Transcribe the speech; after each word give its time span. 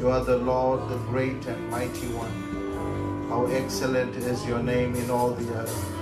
You 0.00 0.08
are 0.08 0.24
the 0.24 0.38
Lord, 0.38 0.88
the 0.88 0.96
great 1.10 1.44
and 1.44 1.70
mighty 1.70 2.06
one. 2.14 3.28
How 3.28 3.44
excellent 3.44 4.16
is 4.16 4.46
your 4.46 4.62
name 4.62 4.94
in 4.94 5.10
all 5.10 5.32
the 5.32 5.54
earth. 5.54 5.92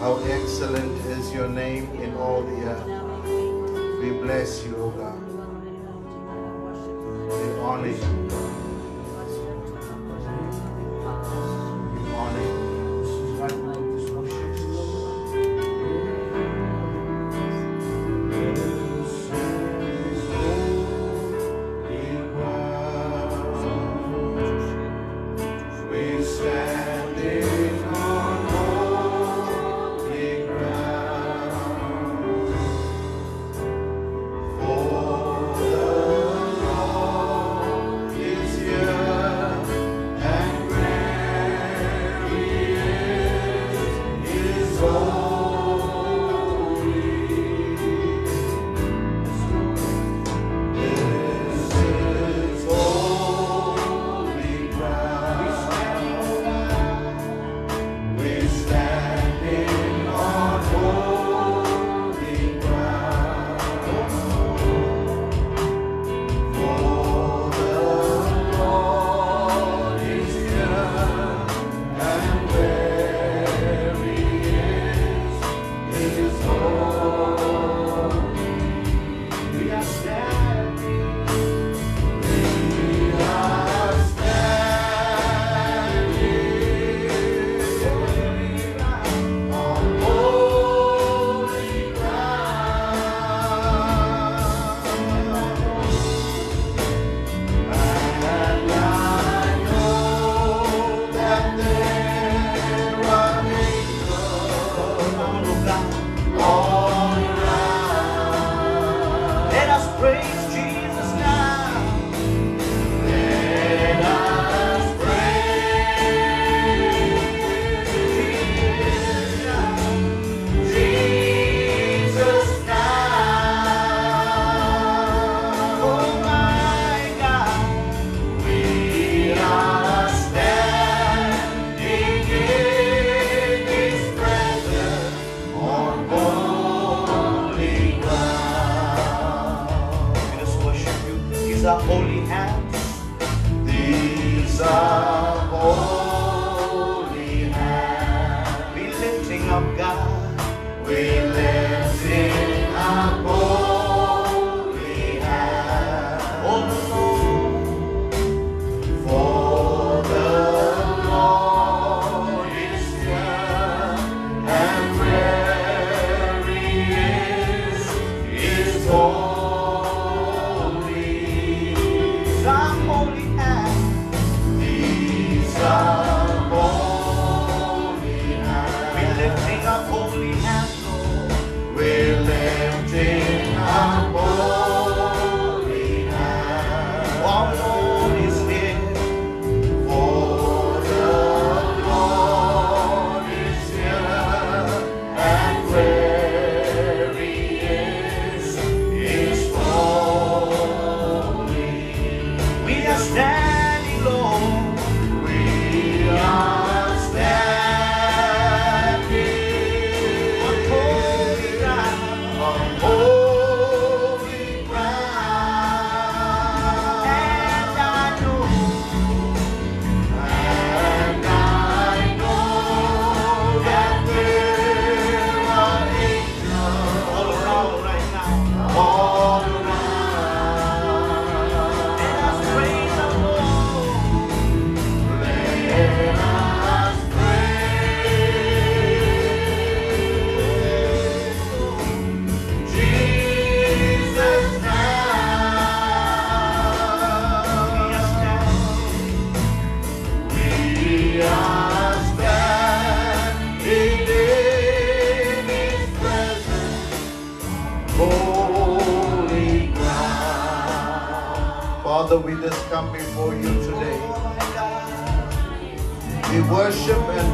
How 0.00 0.16
excellent 0.24 0.96
is 1.04 1.30
your 1.34 1.48
name 1.48 1.84
in 2.00 2.14
all 2.16 2.40
the 2.40 2.62
earth. 2.64 4.02
We 4.02 4.12
bless 4.22 4.64
you, 4.64 4.74
O 4.76 4.88
God. 4.92 5.20
We 7.28 7.60
honor 7.60 7.88
you. 7.88 8.31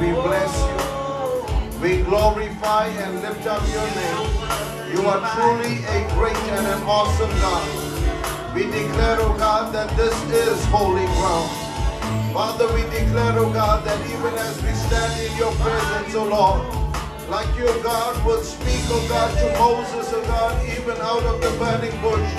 We 0.01 0.13
bless 0.13 0.55
you. 0.63 1.81
We 1.83 2.03
glorify 2.03 2.87
and 2.87 3.21
lift 3.21 3.47
up 3.47 3.63
your 3.69 3.89
name. 3.99 4.95
You 4.95 5.03
are 5.07 5.21
truly 5.35 5.85
a 5.85 5.99
great 6.15 6.37
and 6.55 6.67
an 6.67 6.83
awesome 6.87 7.31
God. 7.43 8.55
We 8.55 8.65
declare, 8.65 9.21
O 9.21 9.37
God, 9.37 9.75
that 9.75 9.91
this 9.97 10.15
is 10.31 10.65
holy 10.67 11.07
ground. 11.19 11.51
Father, 12.33 12.67
we 12.75 12.83
declare, 12.95 13.39
O 13.39 13.53
God, 13.53 13.85
that 13.85 13.99
even 14.07 14.35
as 14.39 14.63
we 14.63 14.73
stand 14.87 15.13
in 15.21 15.37
your 15.37 15.53
presence, 15.57 16.15
O 16.15 16.25
Lord, 16.25 16.63
like 17.29 17.51
your 17.59 17.83
God 17.83 18.25
would 18.25 18.45
speak, 18.45 18.83
O 18.91 19.05
God, 19.09 19.31
to 19.37 19.59
Moses, 19.59 20.13
O 20.13 20.23
God, 20.23 20.55
even 20.79 20.97
out 21.03 21.25
of 21.25 21.41
the 21.41 21.51
burning 21.59 22.01
bush. 22.01 22.31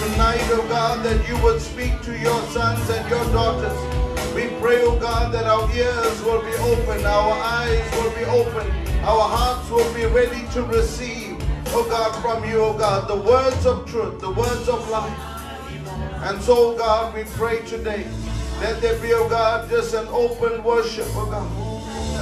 Tonight, 0.00 0.48
O 0.52 0.64
God, 0.68 1.04
that 1.04 1.28
you 1.28 1.40
would 1.42 1.60
speak 1.60 2.00
to 2.02 2.18
your 2.18 2.40
sons 2.48 2.88
and 2.88 3.08
your 3.10 3.24
daughters. 3.26 3.93
We 4.34 4.48
pray, 4.60 4.82
oh 4.82 4.98
God, 4.98 5.32
that 5.32 5.44
our 5.44 5.70
ears 5.70 6.22
will 6.22 6.42
be 6.42 6.54
open, 6.56 7.06
our 7.06 7.32
eyes 7.32 7.88
will 7.92 8.10
be 8.16 8.24
open, 8.24 8.68
our 9.04 9.28
hearts 9.28 9.70
will 9.70 9.94
be 9.94 10.06
ready 10.06 10.44
to 10.54 10.62
receive, 10.64 11.36
oh 11.68 11.86
God, 11.88 12.20
from 12.20 12.44
you, 12.48 12.60
oh 12.60 12.76
God, 12.76 13.06
the 13.06 13.14
words 13.14 13.64
of 13.64 13.86
truth, 13.86 14.20
the 14.20 14.32
words 14.32 14.68
of 14.68 14.88
life. 14.90 15.18
And 16.24 16.42
so, 16.42 16.76
God, 16.76 17.14
we 17.14 17.22
pray 17.36 17.60
today, 17.62 18.08
let 18.60 18.82
there 18.82 18.98
be, 18.98 19.12
oh 19.12 19.28
God, 19.28 19.70
just 19.70 19.94
an 19.94 20.08
open 20.08 20.64
worship, 20.64 21.06
oh 21.10 21.26
God. 21.30 21.48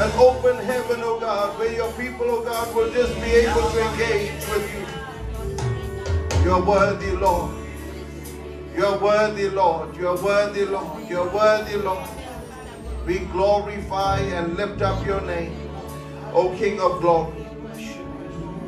An 0.02 0.10
open 0.18 0.56
heaven, 0.66 1.00
oh 1.02 1.18
God, 1.18 1.58
where 1.58 1.72
your 1.72 1.90
people, 1.92 2.26
oh 2.28 2.44
God, 2.44 2.74
will 2.74 2.92
just 2.92 3.14
be 3.22 3.30
able 3.30 3.70
to 3.70 3.90
engage 3.90 4.46
with 4.48 4.68
you. 4.74 6.44
You're 6.44 6.62
worthy, 6.62 7.12
Lord. 7.12 7.61
You're 8.74 8.98
worthy, 8.98 9.50
Lord. 9.50 9.96
You're 9.96 10.22
worthy, 10.22 10.64
Lord. 10.64 11.08
You're 11.08 11.28
worthy, 11.28 11.76
Lord. 11.76 12.08
We 13.06 13.18
glorify 13.18 14.20
and 14.20 14.56
lift 14.56 14.80
up 14.80 15.04
your 15.04 15.20
name, 15.20 15.68
O 16.32 16.54
King 16.56 16.80
of 16.80 17.00
glory. 17.00 17.46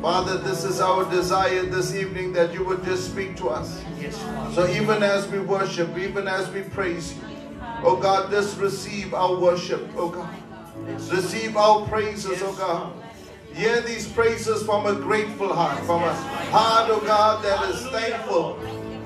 Father, 0.01 0.37
this 0.37 0.63
is 0.63 0.79
our 0.79 1.09
desire 1.09 1.65
this 1.65 1.95
evening 1.95 2.33
that 2.33 2.53
you 2.53 2.63
would 2.63 2.83
just 2.83 3.09
speak 3.09 3.35
to 3.37 3.49
us. 3.49 3.83
Yes, 3.99 4.15
So 4.53 4.67
even 4.67 5.01
as 5.01 5.27
we 5.29 5.39
worship, 5.39 5.97
even 5.97 6.27
as 6.27 6.51
we 6.51 6.61
praise 6.61 7.15
you, 7.15 7.23
oh 7.81 7.95
God, 7.95 8.29
just 8.29 8.59
receive 8.59 9.15
our 9.15 9.35
worship, 9.35 9.89
oh 9.95 10.09
God. 10.09 10.29
Receive 11.09 11.57
our 11.57 11.87
praises, 11.87 12.43
oh 12.43 12.53
God. 12.53 12.93
Hear 13.55 13.81
these 13.81 14.07
praises 14.07 14.61
from 14.63 14.85
a 14.85 14.93
grateful 14.93 15.51
heart, 15.51 15.79
from 15.85 16.03
a 16.03 16.13
heart, 16.51 16.91
oh 16.91 16.99
God, 16.99 17.43
that 17.43 17.73
is 17.73 17.81
thankful 17.87 18.59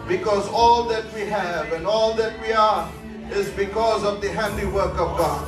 because 0.09 0.50
all 0.50 0.83
that 0.85 1.06
we 1.13 1.21
have 1.21 1.71
and 1.71 1.85
all 1.85 2.15
that 2.15 2.41
we 2.41 2.51
are 2.51 2.91
is 3.31 3.47
because 3.51 4.03
of 4.03 4.21
the 4.21 4.29
handiwork 4.29 4.94
of 4.94 5.15
God. 5.17 5.47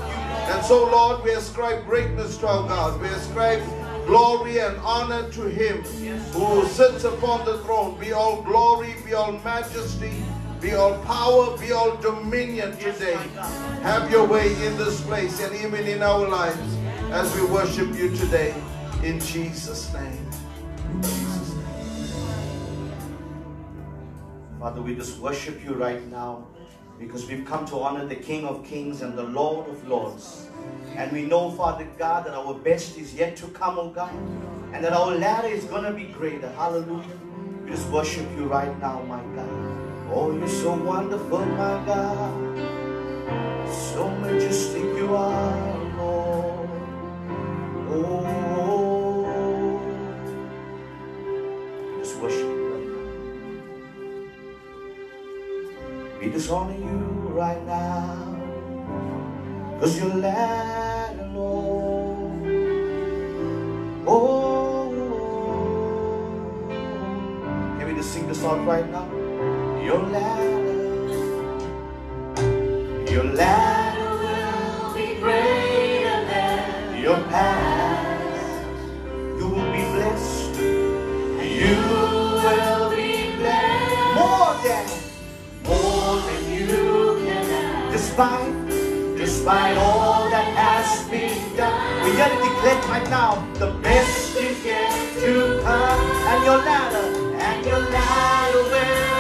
And 0.52 0.64
so, 0.64 0.86
Lord, 0.86 1.24
we 1.24 1.32
ascribe 1.32 1.84
greatness 1.86 2.38
to 2.38 2.48
our 2.48 2.68
God. 2.68 3.02
We 3.02 3.08
ascribe 3.08 3.64
glory 4.06 4.60
and 4.60 4.78
honor 4.78 5.28
to 5.32 5.42
Him 5.50 5.82
who 6.34 6.68
sits 6.68 7.04
upon 7.06 7.44
the 7.46 7.58
throne. 7.64 8.00
Be 8.00 8.14
all 8.14 8.44
glory, 8.44 8.94
be 9.04 9.16
all 9.16 9.32
majesty, 9.32 10.24
be 10.62 10.74
all 10.74 10.96
power, 11.06 11.58
be 11.58 11.72
all 11.72 11.98
dominion 11.98 12.78
today. 12.78 13.18
Have 13.82 14.12
your 14.12 14.28
way 14.28 14.48
in 14.66 14.78
this 14.78 15.02
place 15.02 15.42
and 15.42 15.56
even 15.56 15.88
in 15.88 16.04
our 16.04 16.28
lives 16.28 16.78
as 17.10 17.34
we 17.36 17.46
worship 17.48 17.96
you 17.96 18.16
today. 18.16 18.54
In 19.04 19.20
Jesus' 19.20 19.92
name. 19.92 21.41
Father, 24.62 24.80
we 24.80 24.94
just 24.94 25.18
worship 25.18 25.64
you 25.64 25.74
right 25.74 26.06
now 26.12 26.46
because 27.00 27.26
we've 27.26 27.44
come 27.48 27.66
to 27.66 27.80
honor 27.80 28.06
the 28.06 28.16
King 28.16 28.46
of 28.46 28.64
Kings 28.64 29.02
and 29.02 29.18
the 29.18 29.24
Lord 29.24 29.68
of 29.68 29.88
Lords. 29.88 30.50
And 30.96 31.12
we 31.12 31.24
know, 31.26 31.50
Father 31.50 31.88
God, 31.98 32.28
that 32.28 32.36
our 32.36 32.54
best 32.54 32.96
is 32.96 33.16
yet 33.16 33.36
to 33.38 33.48
come, 33.48 33.80
oh 33.80 33.90
God, 33.90 34.14
and 34.72 34.86
that 34.86 34.94
our 34.94 35.16
latter 35.16 35.48
is 35.48 35.64
going 35.66 35.86
to 35.86 35.92
be 35.92 36.04
greater. 36.14 36.48
Hallelujah. 36.52 37.18
We 37.64 37.72
just 37.72 37.90
worship 37.90 38.28
you 38.38 38.46
right 38.46 38.80
now, 38.80 39.02
my 39.02 39.24
God. 39.36 39.50
Oh, 40.14 40.32
you're 40.38 40.48
so 40.48 40.76
wonderful, 40.76 41.40
my 41.40 41.84
God. 41.84 42.58
So 43.68 44.08
majestic 44.20 44.84
you 44.84 45.16
are, 45.16 45.78
Lord. 45.98 46.70
Oh, 47.90 48.26
oh, 48.28 49.26
oh. 49.26 49.82
we 51.96 52.04
just 52.04 52.16
worship 52.20 52.51
you 56.34 56.38
right 56.38 56.38
now. 56.38 56.38
Just 56.38 56.50
honor 56.50 56.78
you 56.78 56.98
right 57.34 57.66
now. 57.66 58.38
Cause 59.80 59.98
you're 60.00 60.14
land 60.16 61.20
alone. 61.20 62.48
Oh, 64.08 64.92
can 67.78 67.88
we 67.88 67.94
just 67.96 68.14
sing 68.14 68.28
the 68.28 68.36
song 68.36 68.66
right 68.66 68.90
now? 68.90 69.08
Your 69.84 70.04
latter, 70.04 70.60
your 73.12 73.24
latter 73.24 74.10
will 74.24 74.94
be 74.94 75.16
greater 75.16 76.26
than 76.32 77.02
your 77.02 77.18
past. 77.30 78.78
You 79.38 79.48
will 79.50 79.72
be 79.72 79.84
blessed. 79.96 80.60
You 81.42 82.21
Despite, 88.22 89.18
despite 89.18 89.78
all 89.78 90.30
that 90.30 90.46
has 90.54 91.10
been 91.10 91.58
done, 91.58 92.06
we 92.06 92.16
gotta 92.16 92.36
declare 92.36 92.78
right 92.88 93.10
now 93.10 93.44
the 93.56 93.72
best 93.82 94.38
is 94.38 94.64
yet 94.64 94.92
to 95.22 95.60
come. 95.64 96.00
And 96.30 96.46
your 96.46 96.58
latter, 96.58 97.34
and 97.34 97.66
your 97.66 97.80
latter 97.80 98.62
will 98.62 99.11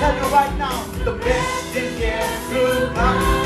tell 0.00 0.16
you 0.16 0.32
right 0.32 0.56
now, 0.56 0.82
the 1.04 1.12
best 1.12 1.76
is 1.76 2.00
yet 2.00 2.24
to 2.48 2.90
come. 2.94 3.39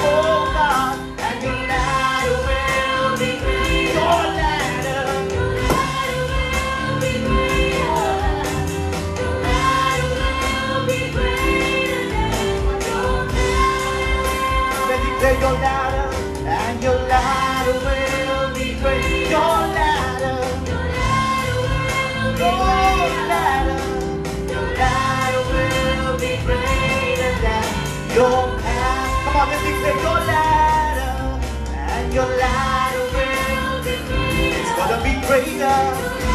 Your 28.14 28.58
past. 28.60 29.24
Come 29.24 29.36
on, 29.36 29.48
let's 29.48 29.64
declare 29.64 29.96
your 30.06 30.20
latter, 30.30 31.46
and 31.74 32.14
your 32.14 32.26
latter 32.26 33.04
will 33.14 33.84
be—it's 33.84 34.72
gonna 34.78 35.02
be 35.02 35.12
greater. 35.26 36.33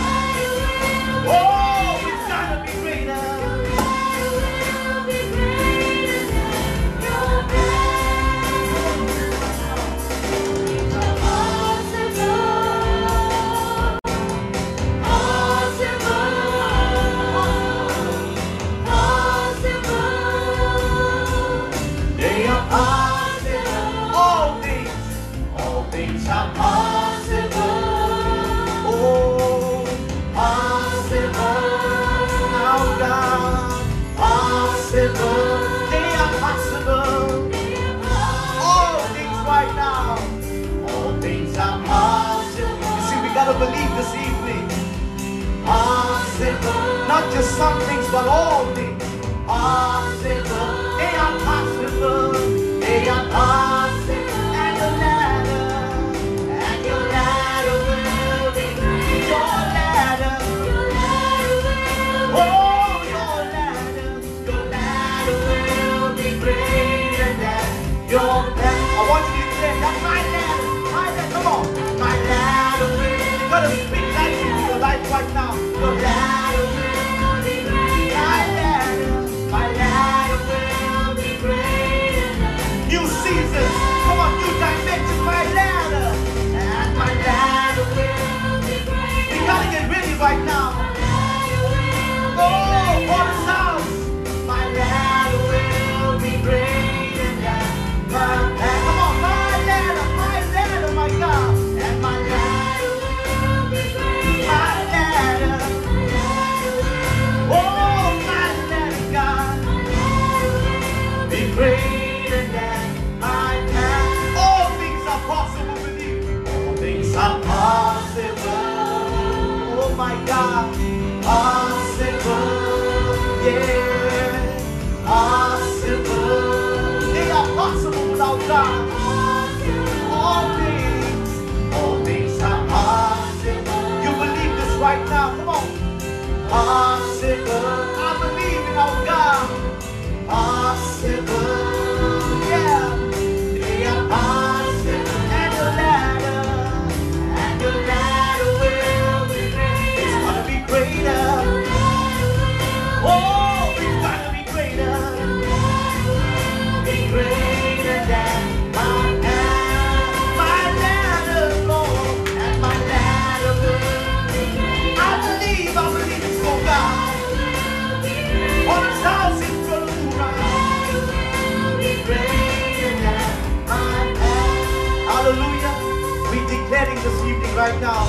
This 177.03 177.23
evening 177.23 177.55
right 177.55 177.79
now 177.79 178.05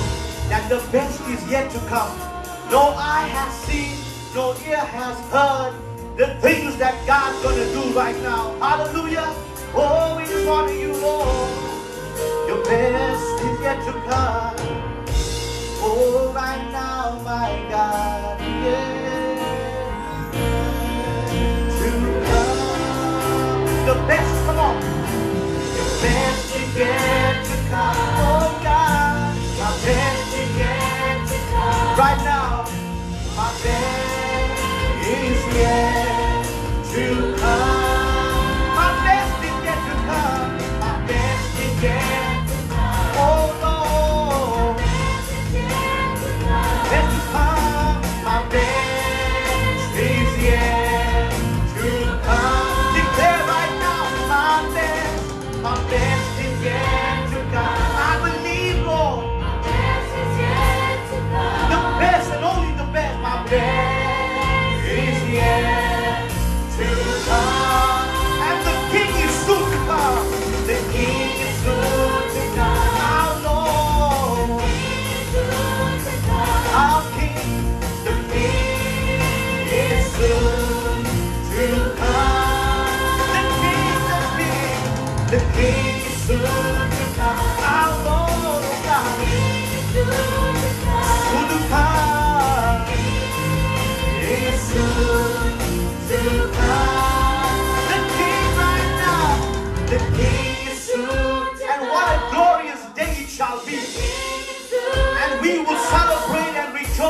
that 0.48 0.68
the 0.68 0.78
best 0.90 1.20
is 1.28 1.50
yet 1.50 1.70
to 1.70 1.78
come. 1.80 2.10
No 2.70 2.94
eye 2.96 3.28
has 3.28 3.54
seen, 3.64 4.09
no 4.34 4.54
ear 4.66 4.76
has 4.76 5.18
heard 5.32 5.74
the 6.16 6.34
things 6.40 6.76
that 6.76 6.94
God's 7.06 7.42
gonna 7.42 7.66
do 7.72 7.82
right 7.98 8.16
now. 8.22 8.54
Hallelujah. 8.60 9.34
Oh, 9.74 10.16
we 10.16 10.24
just 10.24 10.46
honor 10.46 10.72
you, 10.72 10.92
Lord. 10.92 11.50
Your 12.46 12.62
best 12.64 13.42
is 13.44 13.60
yet 13.60 13.78
to 13.86 13.92
come. 14.08 14.56
Oh, 15.82 16.32
right 16.34 16.70
now, 16.72 17.20
my 17.24 17.50
God. 17.70 18.40
Yeah. 18.40 19.40
To 21.78 21.90
come. 22.26 23.86
The 23.86 23.94
best, 24.06 24.46
come 24.46 24.58
on. 24.58 24.76
Your 25.76 25.90
best 26.02 26.56
is 26.56 26.76
yet 26.76 27.44
to 27.46 27.56
come. 27.70 27.96
Oh, 28.26 28.60
God. 28.62 29.36
My 29.58 29.70
best 29.84 30.34
is 30.34 30.50
yet 30.58 31.28
to 31.28 31.38
come. 31.52 31.98
Right 31.98 32.20
now, 32.24 32.39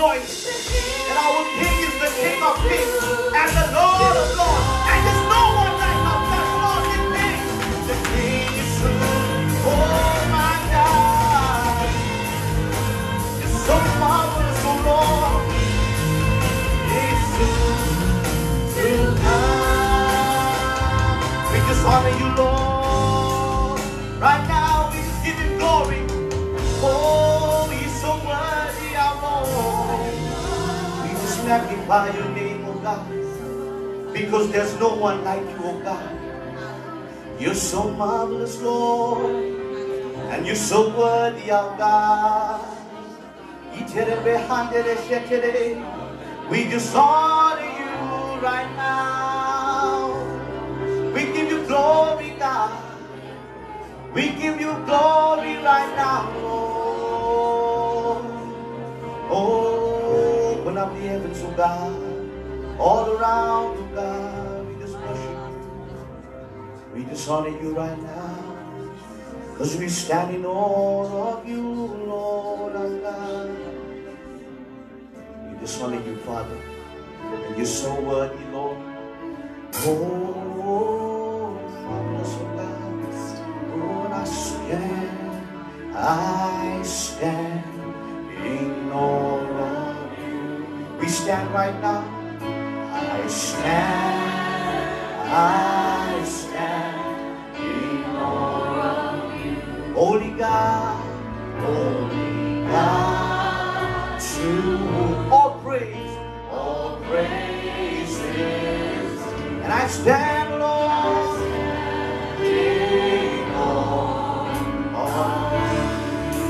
and. 0.00 0.24
Our 1.12 1.44
King 1.60 1.76
is 1.84 1.94
the 2.00 2.10
King 2.16 2.42
of 2.42 2.56
kings 2.64 3.04
and 3.36 3.49
magnify 31.90 32.16
your 32.16 32.28
name, 32.34 32.64
oh 32.66 32.78
God. 32.80 34.12
Because 34.12 34.50
there's 34.52 34.78
no 34.78 34.94
one 34.94 35.24
like 35.24 35.42
you, 35.42 35.58
oh 35.60 35.80
God. 35.82 37.40
You're 37.40 37.54
so 37.54 37.90
marvelous, 37.90 38.60
Lord. 38.60 39.34
And 40.30 40.46
you're 40.46 40.54
so 40.54 40.96
worthy, 40.96 41.50
our 41.50 41.76
God. 41.76 42.76
We 46.50 46.64
just 46.64 46.94
honor 46.94 47.62
you 47.62 48.40
right 48.42 48.70
now. 48.76 50.10
We 51.14 51.24
give 51.32 51.50
you 51.50 51.66
glory, 51.66 52.34
God. 52.38 52.70
We 54.14 54.30
give 54.30 54.60
you 54.60 54.72
glory 54.86 55.56
right 55.62 55.92
now, 55.96 56.30
Lord. 56.42 58.24
Oh, 59.32 59.79
up 60.80 60.94
the 60.94 61.00
heavens, 61.00 61.38
oh 61.42 61.50
God. 61.52 62.80
All 62.80 63.10
around, 63.12 63.76
oh 63.76 63.88
God. 63.94 64.66
We 64.66 64.80
just 64.80 64.96
worship 64.96 65.38
you. 65.46 66.94
We 66.94 67.04
just 67.04 67.28
honor 67.28 67.50
you 67.50 67.76
right 67.76 68.02
now. 68.02 68.56
Because 69.52 69.76
we 69.76 69.88
stand 69.90 70.34
in 70.34 70.46
awe 70.46 71.36
of 71.36 71.46
you, 71.46 71.60
Lord 71.60 72.74
our 72.76 72.88
God. 73.04 73.50
We 75.52 75.60
just 75.60 75.82
honor 75.82 76.00
you, 76.02 76.16
Father. 76.16 76.58
And 77.46 77.56
you're 77.58 77.66
so 77.66 78.00
worthy, 78.00 78.42
Lord. 78.46 78.78
Oh, 79.84 81.60
marvelous, 81.84 82.36
oh 82.40 82.56
God. 82.56 82.80
And 84.04 84.14
I 84.14 84.24
stand, 84.24 85.94
I 85.94 86.82
stand 86.82 87.64
in 88.46 88.90
awe. 88.92 89.89
We 91.00 91.08
stand 91.08 91.52
right 91.52 91.80
now. 91.80 92.04
I 92.92 93.26
stand, 93.28 94.82
I 95.32 96.24
stand 96.24 97.56
in 97.56 98.04
awe 98.16 99.24
of 99.24 99.46
you. 99.46 99.94
Holy 99.94 100.30
God, 100.32 100.96
holy 101.60 102.64
God, 102.66 104.20
to 104.20 104.50
whom 104.76 105.32
all 105.32 105.60
praise, 105.64 106.16
all 106.50 107.00
praise 107.08 108.18
is. 108.20 109.22
And 109.64 109.72
I 109.72 109.86
stand, 109.88 110.60
Lord, 110.60 111.40
you. 112.40 112.80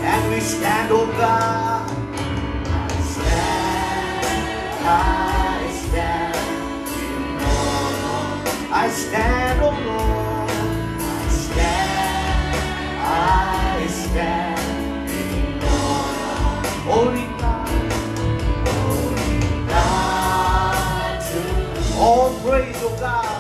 and 0.03 0.33
we 0.33 0.41
stand, 0.41 0.91
oh 0.93 1.07
God, 1.07 1.80
I 4.91 5.73
stand 5.85 6.37
awe. 7.43 8.73
I 8.73 8.89
stand, 8.91 9.61
Lord, 9.61 10.51
I 11.01 11.29
stand, 11.31 12.57
I 13.01 13.87
stand 13.89 15.63
awe. 15.65 16.63
Holy 16.91 17.27
God, 17.41 17.69
holy 18.69 19.69
God, 19.69 21.23
all 21.99 22.31
praise, 22.41 22.77
oh 22.83 22.97
God. 23.01 23.40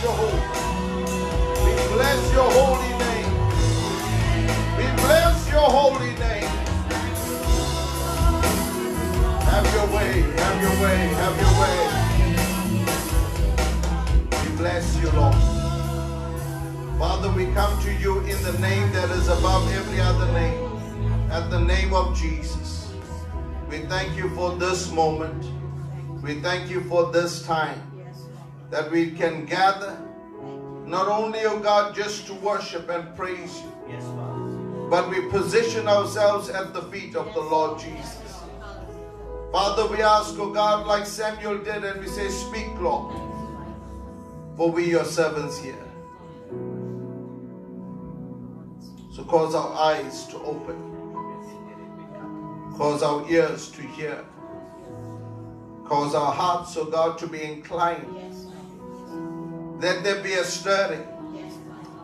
We 0.00 0.06
bless 1.92 2.32
your 2.32 2.50
holy 2.50 2.88
name. 3.04 3.32
We 4.78 4.84
bless 5.02 5.50
your 5.50 5.68
holy 5.68 6.14
name. 6.14 6.48
Have 9.44 9.66
your 9.74 9.86
way, 9.94 10.22
have 10.40 10.62
your 10.62 10.76
way, 10.80 10.96
have 11.20 11.36
your 11.38 11.54
way. 11.60 11.78
We 14.42 14.48
bless 14.56 14.96
you, 15.02 15.10
Lord. 15.10 15.34
Father, 16.98 17.30
we 17.32 17.52
come 17.52 17.78
to 17.82 17.92
you 17.92 18.20
in 18.20 18.42
the 18.42 18.58
name 18.58 18.90
that 18.92 19.10
is 19.10 19.28
above 19.28 19.70
every 19.70 20.00
other 20.00 20.32
name, 20.32 20.78
at 21.30 21.50
the 21.50 21.60
name 21.60 21.92
of 21.92 22.16
Jesus. 22.16 22.90
We 23.68 23.80
thank 23.80 24.16
you 24.16 24.30
for 24.30 24.56
this 24.56 24.90
moment. 24.90 25.44
We 26.22 26.40
thank 26.40 26.70
you 26.70 26.80
for 26.84 27.12
this 27.12 27.42
time 27.42 27.89
that 28.70 28.90
we 28.90 29.10
can 29.10 29.44
gather, 29.44 29.98
not 30.86 31.08
only, 31.08 31.40
oh 31.44 31.58
God, 31.58 31.94
just 31.94 32.26
to 32.28 32.34
worship 32.34 32.88
and 32.88 33.14
praise 33.16 33.60
you, 33.60 33.72
Yes, 33.88 34.04
but 34.88 35.08
we 35.10 35.28
position 35.28 35.88
ourselves 35.88 36.48
at 36.48 36.72
the 36.72 36.82
feet 36.82 37.16
of 37.16 37.32
the 37.34 37.40
Lord 37.40 37.78
Jesus. 37.78 38.16
Father, 39.52 39.86
we 39.88 40.00
ask, 40.00 40.36
oh 40.38 40.52
God, 40.52 40.86
like 40.86 41.04
Samuel 41.06 41.58
did, 41.58 41.84
and 41.84 42.00
we 42.00 42.06
say, 42.06 42.28
Speak, 42.28 42.68
Lord, 42.80 43.12
for 44.56 44.70
we 44.70 44.88
your 44.88 45.04
servants 45.04 45.58
here. 45.58 45.74
So 49.12 49.24
cause 49.24 49.56
our 49.56 49.74
eyes 49.74 50.26
to 50.28 50.38
open, 50.38 50.76
cause 52.76 53.02
our 53.02 53.28
ears 53.28 53.70
to 53.72 53.82
hear, 53.82 54.24
cause 55.84 56.14
our 56.14 56.32
hearts, 56.32 56.76
oh 56.76 56.84
God, 56.84 57.18
to 57.18 57.26
be 57.26 57.42
inclined. 57.42 58.29
Let 59.80 60.04
there 60.04 60.22
be 60.22 60.34
a 60.34 60.44
stirring. 60.44 61.06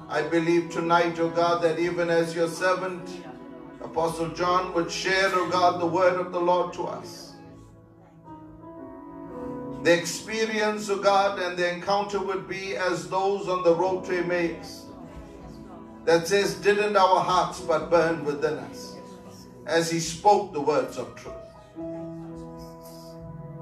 I 0.09 0.23
believe 0.23 0.71
tonight, 0.71 1.19
oh 1.19 1.29
God, 1.29 1.63
that 1.63 1.79
even 1.79 2.09
as 2.09 2.35
your 2.35 2.49
servant, 2.49 3.07
Apostle 3.83 4.31
John, 4.31 4.73
would 4.73 4.91
share, 4.91 5.29
oh 5.35 5.51
God, 5.51 5.79
the 5.79 5.87
word 5.87 6.15
of 6.15 6.33
the 6.33 6.41
Lord 6.41 6.73
to 6.73 6.85
us. 6.85 7.35
The 9.83 9.93
experience, 9.93 10.89
oh 10.89 10.97
God, 10.97 11.39
and 11.39 11.55
the 11.55 11.71
encounter 11.71 12.19
would 12.19 12.49
be 12.49 12.77
as 12.77 13.11
those 13.11 13.47
on 13.47 13.63
the 13.63 13.75
road 13.75 14.07
to 14.07 14.21
Emmaus 14.21 14.87
that 16.07 16.27
says, 16.27 16.55
Didn't 16.55 16.97
our 16.97 17.21
hearts 17.21 17.61
but 17.61 17.91
burn 17.91 18.25
within 18.25 18.55
us 18.55 18.97
as 19.67 19.91
he 19.91 20.01
spoke 20.01 20.55
the 20.55 20.63
words 20.63 20.97
of 20.97 21.15
truth? 21.15 21.35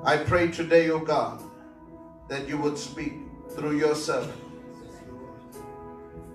I 0.05 0.19
pray 0.19 0.53
today, 0.53 0.91
O 0.91 1.01
God, 1.01 1.43
that 2.29 2.47
you 2.47 2.59
would 2.59 2.79
speak 2.79 3.24
through 3.55 3.79
your 3.79 3.95
servant. 3.95 4.41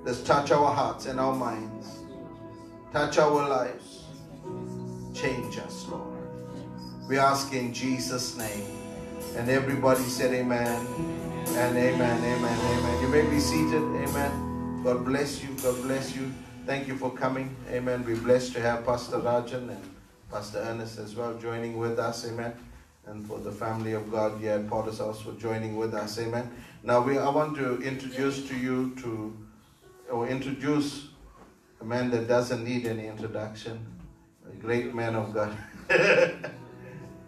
Let's 0.03 0.23
touch 0.23 0.51
our 0.51 0.73
hearts 0.73 1.05
and 1.05 1.19
our 1.19 1.36
minds, 1.36 1.99
touch 2.91 3.17
our 3.17 3.47
lives, 3.47 4.05
change 5.13 5.58
us, 5.58 5.88
Lord. 5.88 6.17
We 7.08 7.17
ask 7.17 7.53
in 7.53 7.73
Jesus' 7.73 8.38
name. 8.38 8.79
And 9.36 9.49
everybody 9.49 10.03
said, 10.03 10.34
Amen 10.34 10.86
and 11.47 11.77
amen, 11.77 12.23
amen, 12.23 12.60
amen. 12.77 13.01
You 13.01 13.08
may 13.08 13.29
be 13.29 13.39
seated. 13.39 13.82
Amen. 13.82 14.82
God 14.84 15.03
bless 15.05 15.43
you. 15.43 15.49
God 15.62 15.82
bless 15.82 16.15
you. 16.15 16.32
Thank 16.65 16.88
you 16.88 16.95
for 16.95 17.12
coming. 17.12 17.55
Amen. 17.69 18.03
We're 18.05 18.15
blessed 18.15 18.53
to 18.53 18.62
have 18.62 18.86
Pastor 18.86 19.17
Rajan 19.17 19.69
and 19.69 19.84
Pastor 20.32 20.60
Ernest 20.60 20.99
as 20.99 21.15
well 21.15 21.36
joining 21.38 21.77
with 21.77 21.99
us. 21.99 22.27
Amen. 22.27 22.53
And 23.08 23.25
for 23.25 23.39
the 23.39 23.51
family 23.51 23.93
of 23.93 24.12
God 24.12 24.39
here 24.39 24.53
at 24.53 24.69
Potter's 24.69 24.99
House 24.99 25.21
for 25.21 25.34
joining 25.34 25.75
with 25.75 25.93
us. 25.93 26.19
Amen. 26.19 26.49
Now 26.81 27.01
we 27.01 27.17
I 27.17 27.29
want 27.29 27.57
to 27.57 27.81
introduce 27.81 28.47
to 28.47 28.55
you 28.55 28.95
to 29.01 29.35
or 30.09 30.27
introduce 30.27 31.09
a 31.81 31.83
man 31.83 32.09
that 32.11 32.27
doesn't 32.27 32.63
need 32.63 32.87
any 32.87 33.05
introduction. 33.05 33.85
A 34.49 34.55
great 34.55 34.95
man 34.95 35.15
of 35.15 35.33
God. 35.33 35.57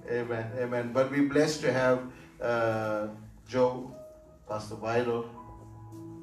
Amen. 0.09 0.51
Amen. 0.57 0.91
But 0.93 1.11
we're 1.11 1.27
blessed 1.27 1.61
to 1.61 1.73
have 1.73 2.01
uh, 2.41 3.07
Joe, 3.47 3.93
Pastor 4.47 4.75
Vital, 4.75 5.29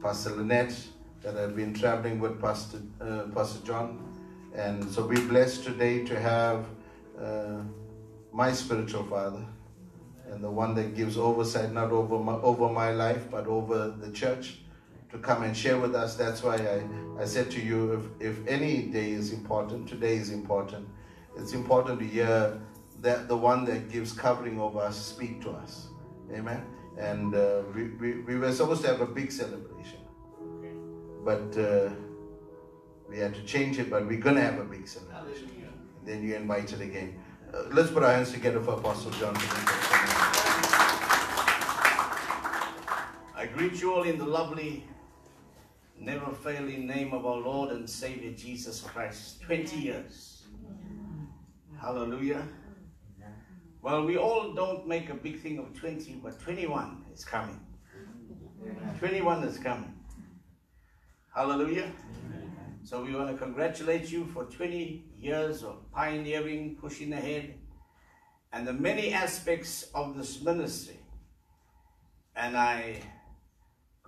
Pastor 0.02 0.30
Lynette, 0.30 0.74
that 1.22 1.34
have 1.34 1.54
been 1.54 1.74
traveling 1.74 2.18
with 2.20 2.40
Pastor 2.40 2.80
uh, 3.00 3.24
Pastor 3.34 3.64
John, 3.66 4.00
and 4.54 4.90
so 4.90 5.06
we're 5.06 5.28
blessed 5.28 5.64
today 5.64 6.02
to 6.04 6.18
have 6.18 6.66
uh, 7.22 7.60
my 8.32 8.52
spiritual 8.52 9.04
father, 9.04 9.44
and 10.30 10.42
the 10.42 10.50
one 10.50 10.74
that 10.74 10.94
gives 10.94 11.16
oversight 11.16 11.72
not 11.72 11.90
over 11.90 12.18
my 12.18 12.34
over 12.34 12.68
my 12.68 12.90
life 12.90 13.30
but 13.30 13.46
over 13.46 13.88
the 13.88 14.10
church, 14.12 14.58
to 15.10 15.18
come 15.18 15.42
and 15.42 15.56
share 15.56 15.78
with 15.78 15.94
us. 15.94 16.16
That's 16.16 16.42
why 16.42 16.56
I, 16.56 17.22
I 17.22 17.24
said 17.24 17.50
to 17.52 17.60
you, 17.60 18.10
if 18.20 18.30
if 18.30 18.46
any 18.46 18.82
day 18.82 19.10
is 19.10 19.32
important, 19.32 19.88
today 19.88 20.16
is 20.16 20.30
important. 20.30 20.88
It's 21.36 21.52
important 21.52 21.98
to 22.00 22.06
hear 22.06 22.60
that 23.00 23.28
the 23.28 23.36
one 23.36 23.64
that 23.66 23.90
gives 23.90 24.12
covering 24.12 24.60
over 24.60 24.80
us 24.80 24.96
speak 24.96 25.40
to 25.42 25.50
us. 25.50 25.88
Amen. 26.32 26.64
And 26.98 27.34
uh, 27.34 27.62
we, 27.74 27.84
we, 28.00 28.20
we 28.22 28.36
were 28.36 28.52
supposed 28.52 28.82
to 28.82 28.88
have 28.88 29.00
a 29.00 29.06
big 29.06 29.30
celebration, 29.30 30.00
but 31.24 31.56
uh, 31.56 31.90
we 33.08 33.18
had 33.18 33.34
to 33.34 33.42
change 33.44 33.78
it. 33.78 33.88
But 33.88 34.06
we're 34.06 34.18
gonna 34.20 34.40
have 34.40 34.58
a 34.58 34.64
big 34.64 34.88
celebration. 34.88 35.48
And 35.62 36.06
then 36.06 36.22
you 36.22 36.34
invite 36.34 36.72
it 36.72 36.80
again. 36.80 37.18
Uh, 37.54 37.62
let's 37.70 37.90
put 37.90 38.02
our 38.02 38.12
hands 38.12 38.32
together 38.32 38.60
for 38.60 38.72
Apostle 38.72 39.12
John. 39.12 40.17
I 43.38 43.46
greet 43.46 43.80
you 43.80 43.94
all 43.94 44.02
in 44.02 44.18
the 44.18 44.24
lovely, 44.24 44.82
never 45.96 46.32
failing 46.32 46.88
name 46.88 47.12
of 47.12 47.24
our 47.24 47.36
Lord 47.36 47.70
and 47.70 47.88
Savior 47.88 48.32
Jesus 48.32 48.80
Christ. 48.80 49.40
20 49.42 49.76
years. 49.76 50.42
Hallelujah. 51.80 52.42
Well, 53.80 54.04
we 54.04 54.16
all 54.16 54.54
don't 54.54 54.88
make 54.88 55.08
a 55.08 55.14
big 55.14 55.38
thing 55.38 55.60
of 55.60 55.72
20, 55.78 56.14
but 56.20 56.40
21 56.40 57.04
is 57.14 57.24
coming. 57.24 57.60
21 58.98 59.44
is 59.44 59.56
coming. 59.56 59.94
Hallelujah. 61.32 61.92
So 62.82 63.04
we 63.04 63.14
want 63.14 63.30
to 63.30 63.36
congratulate 63.36 64.10
you 64.10 64.24
for 64.34 64.46
20 64.46 65.04
years 65.16 65.62
of 65.62 65.88
pioneering, 65.92 66.76
pushing 66.80 67.12
ahead, 67.12 67.54
and 68.52 68.66
the 68.66 68.72
many 68.72 69.12
aspects 69.12 69.90
of 69.94 70.16
this 70.16 70.42
ministry. 70.42 70.98
And 72.34 72.56
I 72.56 73.00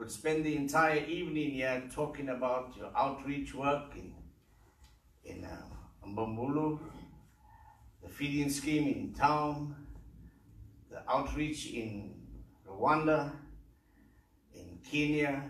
could 0.00 0.10
spend 0.10 0.46
the 0.46 0.56
entire 0.56 1.04
evening 1.04 1.50
here 1.50 1.82
talking 1.94 2.30
about 2.30 2.74
your 2.74 2.90
outreach 2.96 3.54
work 3.54 3.94
in, 3.94 4.14
in 5.26 5.44
uh, 5.44 6.08
Mbambulu, 6.08 6.80
the 8.02 8.08
feeding 8.08 8.48
scheme 8.48 8.88
in 8.88 9.12
town, 9.12 9.76
the 10.90 11.02
outreach 11.06 11.66
in 11.66 12.14
Rwanda, 12.66 13.30
in 14.54 14.78
Kenya, 14.90 15.44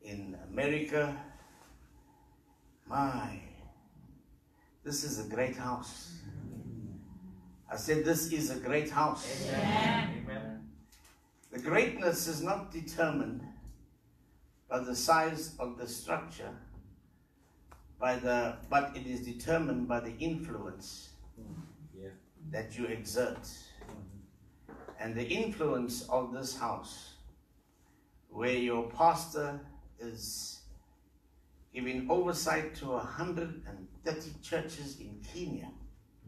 in 0.00 0.34
America. 0.50 1.14
My, 2.86 3.40
this 4.82 5.04
is 5.04 5.26
a 5.26 5.28
great 5.28 5.58
house. 5.58 6.14
I 7.70 7.76
said, 7.76 8.06
This 8.06 8.32
is 8.32 8.48
a 8.48 8.58
great 8.58 8.88
house. 8.88 9.50
The 11.52 11.58
greatness 11.58 12.26
is 12.28 12.42
not 12.42 12.72
determined 12.72 13.42
by 14.70 14.78
the 14.78 14.96
size 14.96 15.54
of 15.58 15.76
the 15.76 15.86
structure, 15.86 16.48
by 18.00 18.16
the, 18.16 18.56
but 18.70 18.96
it 18.96 19.06
is 19.06 19.20
determined 19.20 19.86
by 19.86 20.00
the 20.00 20.16
influence 20.18 21.10
that 22.50 22.78
you 22.78 22.86
exert. 22.86 23.48
And 24.98 25.14
the 25.14 25.26
influence 25.26 26.08
of 26.08 26.32
this 26.32 26.56
house, 26.56 27.14
where 28.30 28.56
your 28.56 28.88
pastor 28.90 29.60
is 29.98 30.62
giving 31.74 32.10
oversight 32.10 32.74
to 32.76 32.86
130 32.86 34.30
churches 34.42 35.00
in 35.00 35.20
Kenya. 35.34 35.68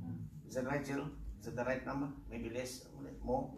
Mm. 0.02 0.16
Is 0.48 0.54
that 0.54 0.66
right, 0.66 0.84
Jill? 0.84 1.08
Is 1.38 1.46
that 1.46 1.56
the 1.56 1.64
right 1.64 1.84
number? 1.86 2.08
Maybe 2.30 2.50
less, 2.50 2.84
more? 3.22 3.50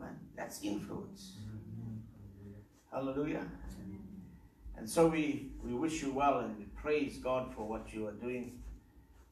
Man, 0.00 0.18
that's 0.36 0.62
influence. 0.64 1.36
Mm-hmm. 1.42 2.96
Hallelujah. 2.96 3.46
And 4.76 4.88
so 4.88 5.08
we, 5.08 5.50
we 5.62 5.74
wish 5.74 6.02
you 6.02 6.12
well 6.12 6.38
and 6.38 6.56
we 6.56 6.64
praise 6.74 7.18
God 7.18 7.54
for 7.54 7.68
what 7.68 7.92
you 7.92 8.06
are 8.06 8.12
doing. 8.12 8.62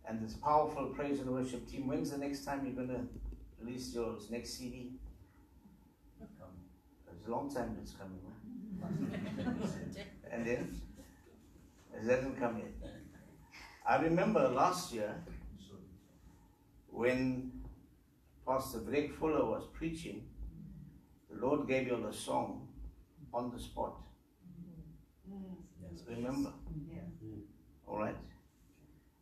And 0.06 0.22
this 0.22 0.34
powerful 0.34 0.86
praise 0.88 1.20
and 1.20 1.30
worship 1.30 1.66
team. 1.70 1.86
When's 1.86 2.10
the 2.10 2.18
next 2.18 2.44
time 2.44 2.66
you're 2.66 2.74
going 2.74 2.88
to 2.88 3.00
release 3.58 3.94
your 3.94 4.16
next 4.30 4.58
CD? 4.58 4.92
It's 6.20 7.26
a 7.26 7.30
long 7.30 7.52
time 7.52 7.78
it's 7.82 7.92
coming. 7.92 8.20
and 10.30 10.46
then? 10.46 10.80
It 11.94 12.08
hasn't 12.08 12.38
come 12.38 12.58
yet. 12.58 12.90
I 13.86 13.96
remember 14.02 14.48
last 14.48 14.92
year 14.92 15.14
when 16.90 17.52
Pastor 18.46 18.80
Greg 18.80 19.14
Fuller 19.14 19.44
was 19.44 19.66
preaching, 19.72 20.24
Lord 21.40 21.68
gave 21.68 21.86
you 21.86 22.06
a 22.06 22.12
song 22.12 22.68
on 23.32 23.50
the 23.54 23.60
spot. 23.60 23.96
Yes. 25.82 26.02
Remember? 26.08 26.52
Yeah. 26.90 27.00
All 27.86 27.98
right. 27.98 28.16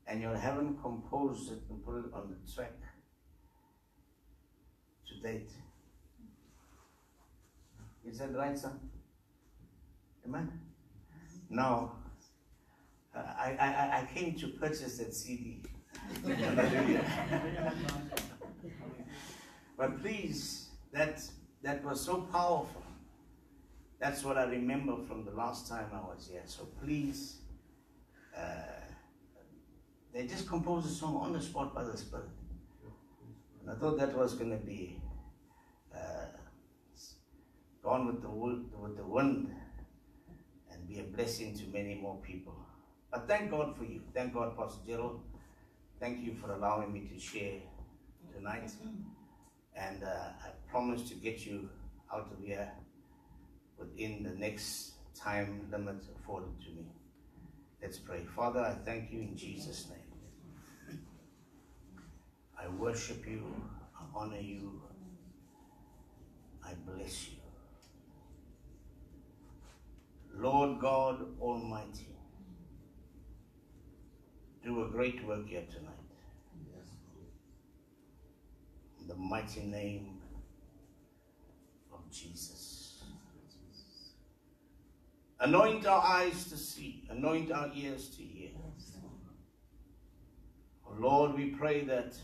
And 0.07 0.22
you 0.22 0.29
haven't 0.29 0.81
composed 0.81 1.52
it 1.52 1.59
and 1.68 1.85
put 1.85 1.98
it 1.98 2.12
on 2.14 2.31
the 2.31 2.52
track 2.52 2.72
to 5.09 5.20
date. 5.20 5.50
Is 8.09 8.18
that 8.18 8.35
right, 8.35 8.57
son? 8.57 8.79
Amen? 10.26 10.61
Now, 11.50 11.92
uh, 13.14 13.18
I, 13.18 13.57
I, 13.59 14.00
I 14.00 14.09
came 14.14 14.35
to 14.37 14.48
purchase 14.48 14.98
that 14.98 15.14
CD. 15.14 15.62
but 19.79 20.00
please, 20.00 20.68
that, 20.92 21.22
that 21.66 21.85
was 21.85 22.00
so 22.00 22.18
powerful. 22.33 22.83
That's 23.98 24.22
what 24.22 24.38
I 24.38 24.44
remember 24.44 24.96
from 25.09 25.24
the 25.24 25.33
last 25.33 25.68
time 25.68 25.87
I 25.92 25.98
was 25.98 26.29
here. 26.31 26.42
So 26.44 26.68
please, 26.81 27.38
uh, 28.37 28.85
they 30.14 30.29
just 30.29 30.46
composed 30.46 30.87
a 30.87 30.92
song 30.92 31.16
on 31.16 31.33
the 31.33 31.40
spot 31.40 31.74
by 31.74 31.83
the 31.83 31.96
Spirit. 31.96 32.29
And 33.61 33.70
I 33.70 33.74
thought 33.74 33.98
that 33.98 34.16
was 34.16 34.35
going 34.35 34.50
to 34.50 34.64
be 34.64 35.00
uh, 35.92 36.26
gone 37.83 38.07
with 38.07 38.22
the, 38.22 38.29
with 38.29 38.96
the 38.96 39.05
wind 39.05 39.52
and 40.70 40.88
be 40.88 41.00
a 41.00 41.02
blessing 41.02 41.59
to 41.59 41.66
many 41.72 41.96
more 41.96 42.16
people. 42.22 42.55
But 43.11 43.26
thank 43.26 43.50
God 43.50 43.76
for 43.76 43.85
you. 43.85 44.02
Thank 44.14 44.35
God, 44.35 44.57
Pastor 44.57 44.83
Gerald. 44.87 45.20
Thank 45.98 46.24
you 46.24 46.35
for 46.40 46.52
allowing 46.52 46.92
me 46.92 47.11
to 47.12 47.18
share 47.18 47.59
tonight. 48.33 48.70
And 49.76 50.02
uh, 50.02 50.08
I 50.44 50.48
promise 50.70 51.08
to 51.08 51.14
get 51.14 51.44
you 51.46 51.68
out 52.12 52.30
of 52.32 52.44
here 52.44 52.70
within 53.78 54.22
the 54.22 54.30
next 54.30 54.92
time 55.14 55.68
limit 55.70 56.04
afforded 56.18 56.60
to 56.62 56.70
me. 56.70 56.86
Let's 57.82 57.98
pray. 57.98 58.24
Father, 58.34 58.60
I 58.60 58.74
thank 58.84 59.12
you 59.12 59.20
in 59.20 59.36
Jesus' 59.36 59.88
name. 59.90 60.98
I 62.58 62.68
worship 62.68 63.26
you, 63.26 63.44
I 63.98 64.04
honor 64.14 64.40
you, 64.40 64.82
I 66.64 66.72
bless 66.86 67.28
you. 67.28 67.36
Lord 70.34 70.80
God 70.80 71.26
Almighty, 71.40 72.08
do 74.64 74.84
a 74.84 74.88
great 74.88 75.24
work 75.26 75.48
here 75.48 75.64
tonight. 75.70 75.95
In 79.06 79.14
the 79.14 79.22
mighty 79.22 79.60
name 79.60 80.18
of 81.92 82.10
Jesus. 82.10 83.04
Anoint 85.38 85.86
our 85.86 86.02
eyes 86.02 86.46
to 86.46 86.56
see, 86.56 87.04
anoint 87.08 87.52
our 87.52 87.70
ears 87.72 88.08
to 88.16 88.22
hear. 88.22 88.50
Oh 90.84 90.96
Lord, 90.98 91.36
we 91.36 91.50
pray 91.50 91.84
that 91.84 92.16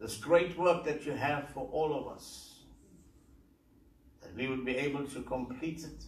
this 0.00 0.16
great 0.16 0.56
work 0.56 0.84
that 0.84 1.04
you 1.04 1.10
have 1.10 1.48
for 1.48 1.68
all 1.72 1.92
of 1.98 2.14
us, 2.14 2.60
that 4.22 4.32
we 4.36 4.46
would 4.46 4.64
be 4.64 4.76
able 4.76 5.08
to 5.08 5.22
complete 5.22 5.80
it 5.80 6.04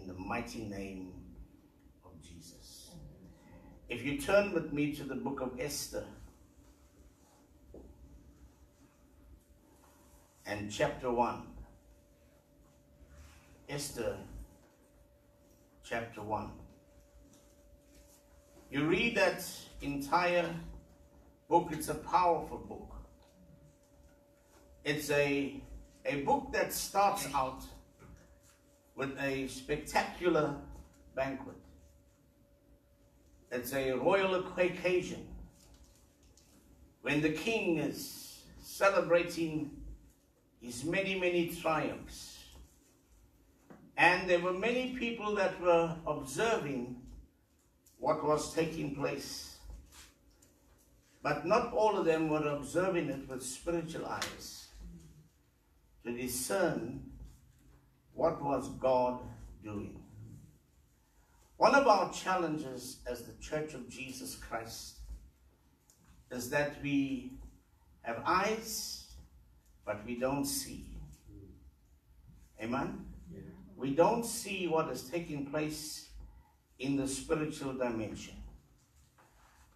in 0.00 0.06
the 0.06 0.14
mighty 0.14 0.62
name 0.62 1.14
of 2.04 2.12
Jesus. 2.22 2.90
If 3.88 4.04
you 4.04 4.20
turn 4.20 4.54
with 4.54 4.72
me 4.72 4.94
to 4.94 5.02
the 5.02 5.16
book 5.16 5.40
of 5.40 5.58
Esther 5.58 6.04
and 10.56 10.70
chapter 10.70 11.10
1, 11.10 11.42
Esther 13.68 14.16
chapter 15.84 16.22
1. 16.22 16.50
You 18.70 18.86
read 18.86 19.16
that 19.18 19.46
entire 19.82 20.48
book, 21.48 21.68
it's 21.72 21.88
a 21.88 21.94
powerful 21.94 22.56
book. 22.56 22.90
It's 24.82 25.10
a, 25.10 25.60
a 26.06 26.22
book 26.22 26.52
that 26.54 26.72
starts 26.72 27.28
out 27.34 27.62
with 28.94 29.10
a 29.20 29.48
spectacular 29.48 30.54
banquet. 31.14 31.56
It's 33.52 33.74
a 33.74 33.92
royal 33.92 34.34
occasion 34.36 35.26
when 37.02 37.20
the 37.20 37.30
king 37.30 37.76
is 37.76 38.44
celebrating 38.62 39.70
his 40.66 40.84
many, 40.84 41.18
many 41.18 41.48
triumphs. 41.48 42.38
And 43.96 44.28
there 44.28 44.40
were 44.40 44.52
many 44.52 44.96
people 44.98 45.34
that 45.36 45.60
were 45.60 45.94
observing 46.06 46.96
what 47.98 48.24
was 48.24 48.52
taking 48.52 48.94
place. 48.94 49.58
But 51.22 51.46
not 51.46 51.72
all 51.72 51.96
of 51.96 52.04
them 52.04 52.28
were 52.28 52.46
observing 52.48 53.08
it 53.08 53.28
with 53.28 53.42
spiritual 53.42 54.06
eyes 54.06 54.66
to 56.04 56.12
discern 56.12 57.00
what 58.12 58.42
was 58.42 58.68
God 58.80 59.20
doing? 59.62 60.00
One 61.56 61.74
of 61.74 61.86
our 61.86 62.12
challenges 62.12 62.98
as 63.06 63.22
the 63.22 63.32
Church 63.40 63.72
of 63.74 63.88
Jesus 63.88 64.34
Christ 64.34 64.96
is 66.30 66.50
that 66.50 66.82
we 66.82 67.32
have 68.02 68.22
eyes, 68.26 69.05
but 69.86 70.04
we 70.04 70.18
don't 70.18 70.44
see. 70.44 70.84
Mm-hmm. 71.32 72.64
Amen? 72.64 73.06
Yeah. 73.32 73.40
We 73.76 73.94
don't 73.94 74.26
see 74.26 74.66
what 74.66 74.90
is 74.90 75.04
taking 75.04 75.46
place 75.46 76.08
in 76.78 76.96
the 76.96 77.06
spiritual 77.06 77.72
dimension. 77.74 78.34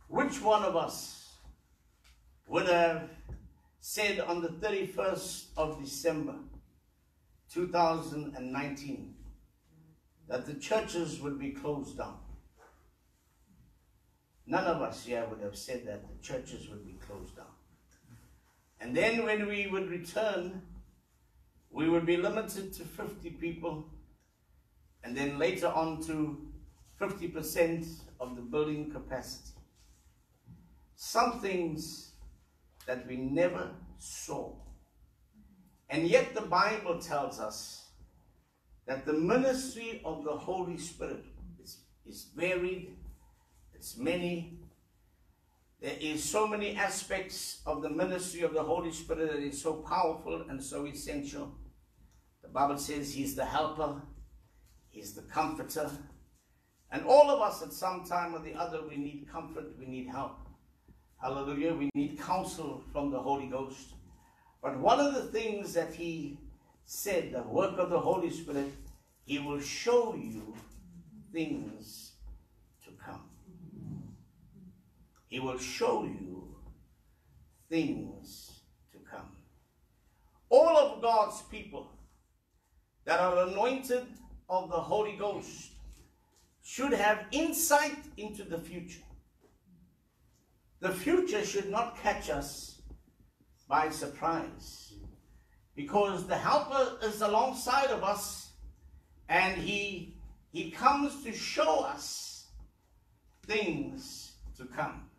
Which 0.08 0.42
one 0.42 0.64
of 0.64 0.76
us 0.76 1.36
would 2.48 2.66
have 2.66 3.08
said 3.78 4.18
on 4.20 4.42
the 4.42 4.48
31st 4.48 5.44
of 5.56 5.80
December 5.80 6.34
2019 7.52 9.14
that 10.28 10.46
the 10.46 10.54
churches 10.54 11.20
would 11.20 11.38
be 11.38 11.50
closed 11.50 11.96
down. 11.96 12.18
None 14.46 14.64
of 14.64 14.82
us 14.82 15.04
here 15.04 15.24
would 15.30 15.40
have 15.40 15.56
said 15.56 15.86
that 15.86 16.02
the 16.08 16.22
churches 16.22 16.68
would 16.68 16.84
be 16.84 16.98
closed 17.06 17.36
down. 17.36 17.46
And 18.80 18.96
then 18.96 19.24
when 19.24 19.46
we 19.46 19.66
would 19.66 19.90
return, 19.90 20.62
we 21.70 21.88
would 21.88 22.06
be 22.06 22.16
limited 22.16 22.72
to 22.74 22.84
50 22.84 23.30
people, 23.30 23.84
and 25.04 25.16
then 25.16 25.38
later 25.38 25.68
on 25.68 26.02
to 26.04 26.48
50% 27.00 27.86
of 28.18 28.36
the 28.36 28.42
building 28.42 28.90
capacity. 28.90 29.58
Some 30.96 31.40
things 31.40 32.12
that 32.86 33.06
we 33.06 33.16
never 33.16 33.70
saw 33.98 34.54
and 35.90 36.06
yet 36.06 36.34
the 36.34 36.42
Bible 36.42 37.00
tells 37.00 37.40
us 37.40 37.88
that 38.86 39.04
the 39.04 39.12
ministry 39.12 40.00
of 40.04 40.24
the 40.24 40.30
Holy 40.30 40.78
Spirit 40.78 41.24
is, 41.62 41.78
is 42.06 42.30
varied, 42.36 42.96
it's 43.74 43.98
many. 43.98 44.59
There 45.80 45.96
is 45.98 46.22
so 46.22 46.46
many 46.46 46.76
aspects 46.76 47.62
of 47.64 47.80
the 47.80 47.88
ministry 47.88 48.42
of 48.42 48.52
the 48.52 48.62
Holy 48.62 48.92
Spirit 48.92 49.32
that 49.32 49.40
is 49.40 49.60
so 49.60 49.74
powerful 49.74 50.44
and 50.48 50.62
so 50.62 50.86
essential. 50.86 51.54
The 52.42 52.48
Bible 52.48 52.76
says 52.76 53.14
he's 53.14 53.34
the 53.34 53.44
helper, 53.44 54.02
he's 54.90 55.14
the 55.14 55.22
comforter. 55.22 55.90
And 56.90 57.04
all 57.06 57.30
of 57.30 57.40
us 57.40 57.62
at 57.62 57.72
some 57.72 58.04
time 58.04 58.34
or 58.34 58.40
the 58.40 58.54
other, 58.54 58.80
we 58.86 58.96
need 58.96 59.28
comfort, 59.30 59.78
we 59.78 59.86
need 59.86 60.08
help. 60.08 60.40
Hallelujah. 61.22 61.74
We 61.74 61.90
need 61.94 62.18
counsel 62.18 62.82
from 62.92 63.10
the 63.10 63.20
Holy 63.20 63.46
Ghost. 63.46 63.94
But 64.62 64.78
one 64.78 65.00
of 65.00 65.14
the 65.14 65.24
things 65.24 65.74
that 65.74 65.94
he 65.94 66.38
said, 66.86 67.32
the 67.32 67.42
work 67.42 67.78
of 67.78 67.90
the 67.90 68.00
Holy 68.00 68.30
Spirit, 68.30 68.72
he 69.24 69.38
will 69.38 69.60
show 69.60 70.14
you 70.14 70.54
things 71.32 72.12
to 72.84 72.90
come. 73.02 73.22
He 75.30 75.38
will 75.38 75.58
show 75.58 76.02
you 76.02 76.56
things 77.68 78.60
to 78.92 78.98
come. 78.98 79.30
All 80.48 80.76
of 80.76 81.00
God's 81.00 81.40
people 81.42 81.90
that 83.04 83.20
are 83.20 83.46
anointed 83.46 84.06
of 84.48 84.68
the 84.68 84.80
Holy 84.80 85.16
Ghost 85.16 85.70
should 86.62 86.92
have 86.92 87.26
insight 87.30 87.96
into 88.16 88.42
the 88.42 88.58
future. 88.58 89.02
The 90.80 90.90
future 90.90 91.44
should 91.44 91.70
not 91.70 91.96
catch 92.02 92.28
us 92.28 92.82
by 93.68 93.90
surprise 93.90 94.94
because 95.76 96.26
the 96.26 96.36
helper 96.36 96.98
is 97.04 97.22
alongside 97.22 97.90
of 97.90 98.02
us 98.02 98.50
and 99.28 99.60
he 99.62 100.16
he 100.52 100.72
comes 100.72 101.22
to 101.22 101.32
show 101.32 101.80
us 101.80 102.48
things 103.46 104.32
to 104.56 104.64
come. 104.64 105.09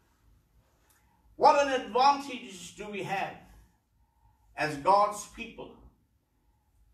What 1.41 1.65
an 1.65 1.73
advantage 1.73 2.75
do 2.75 2.87
we 2.87 3.01
have 3.01 3.33
as 4.55 4.77
God's 4.77 5.25
people, 5.35 5.71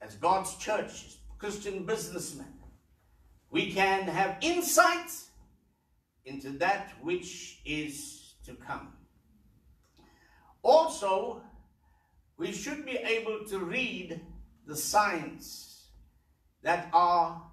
as 0.02 0.16
God's 0.16 0.56
church, 0.56 0.86
as 0.86 1.18
Christian 1.38 1.84
businessmen? 1.84 2.54
We 3.50 3.74
can 3.74 4.04
have 4.04 4.38
insight 4.40 5.12
into 6.24 6.52
that 6.60 6.94
which 7.02 7.60
is 7.66 8.36
to 8.46 8.54
come. 8.54 8.94
Also, 10.64 11.42
we 12.38 12.54
should 12.54 12.86
be 12.86 12.96
able 12.96 13.44
to 13.50 13.60
read 13.60 14.22
the 14.66 14.78
signs 14.78 15.90
that 16.64 16.88
are 16.94 17.52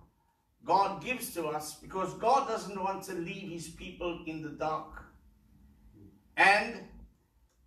God 0.65 1.03
gives 1.03 1.35
to 1.35 1.49
us 1.49 1.75
because 1.75 2.15
God 2.15 2.47
doesn't 2.47 2.81
want 2.81 3.03
to 3.07 3.15
leave 3.15 3.51
his 3.51 3.67
people 3.67 4.23
in 4.29 4.43
the 4.43 4.51
dark. 4.51 5.04
And 6.37 6.81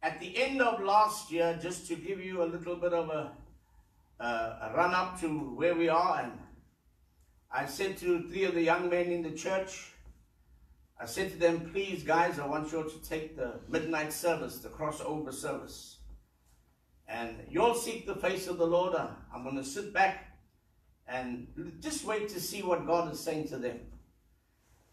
at 0.02 0.20
the 0.20 0.38
end 0.38 0.62
of 0.62 0.82
last 0.82 1.32
year, 1.32 1.58
just 1.62 1.88
to 1.88 1.96
give 1.96 2.24
you 2.24 2.44
a 2.44 2.46
little 2.46 2.76
bit 2.76 2.94
of 2.94 3.10
a, 3.10 3.32
a 4.24 4.72
run 4.76 4.94
up 4.94 5.20
to 5.22 5.28
where 5.56 5.76
we 5.76 5.90
are, 5.90 6.22
and 6.22 6.34
I 7.52 7.66
said 7.66 7.98
to 7.98 8.28
three 8.30 8.44
of 8.44 8.54
the 8.54 8.62
young 8.62 8.90
men 8.90 9.12
in 9.12 9.24
the 9.24 9.32
church, 9.32 9.92
I 11.00 11.06
said 11.06 11.32
to 11.32 11.38
them, 11.38 11.70
please 11.72 12.04
guys, 12.04 12.40
I 12.40 12.48
want 12.48 12.72
you 12.72 12.80
all 12.80 12.90
to 12.90 13.10
take 13.10 13.38
the 13.38 13.60
midnight 13.70 14.12
service, 14.12 14.58
the 14.58 14.70
crossover 14.70 15.34
service. 15.34 15.98
And 17.08 17.38
you'll 17.50 17.76
seek 17.76 18.06
the 18.06 18.16
face 18.16 18.48
of 18.48 18.58
the 18.58 18.66
Lord. 18.66 18.96
I'm 19.34 19.44
going 19.44 19.56
to 19.56 19.64
sit 19.64 19.94
back 19.94 20.38
and 21.08 21.48
just 21.80 22.04
wait 22.04 22.28
to 22.30 22.40
see 22.42 22.64
what 22.64 22.86
God 22.86 23.14
is 23.14 23.20
saying 23.20 23.48
to 23.50 23.58
them. 23.58 23.80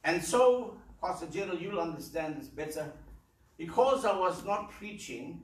And 0.04 0.22
so, 0.22 0.76
Pastor 1.02 1.26
Gerald, 1.26 1.60
you'll 1.60 1.80
understand 1.80 2.36
this 2.36 2.48
better. 2.48 2.92
Because 3.56 4.04
I 4.04 4.16
was 4.16 4.44
not 4.44 4.70
preaching, 4.70 5.42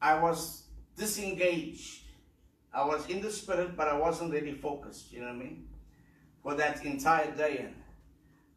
I 0.00 0.18
was 0.18 0.64
disengaged. 0.96 2.02
I 2.72 2.84
was 2.84 3.08
in 3.08 3.22
the 3.22 3.30
spirit, 3.30 3.76
but 3.76 3.86
I 3.86 3.96
wasn't 3.96 4.32
really 4.32 4.54
focused, 4.54 5.12
you 5.12 5.20
know 5.20 5.26
what 5.26 5.36
I 5.36 5.38
mean? 5.38 5.68
For 6.42 6.54
that 6.54 6.84
entire 6.84 7.30
day. 7.30 7.58
And 7.58 7.74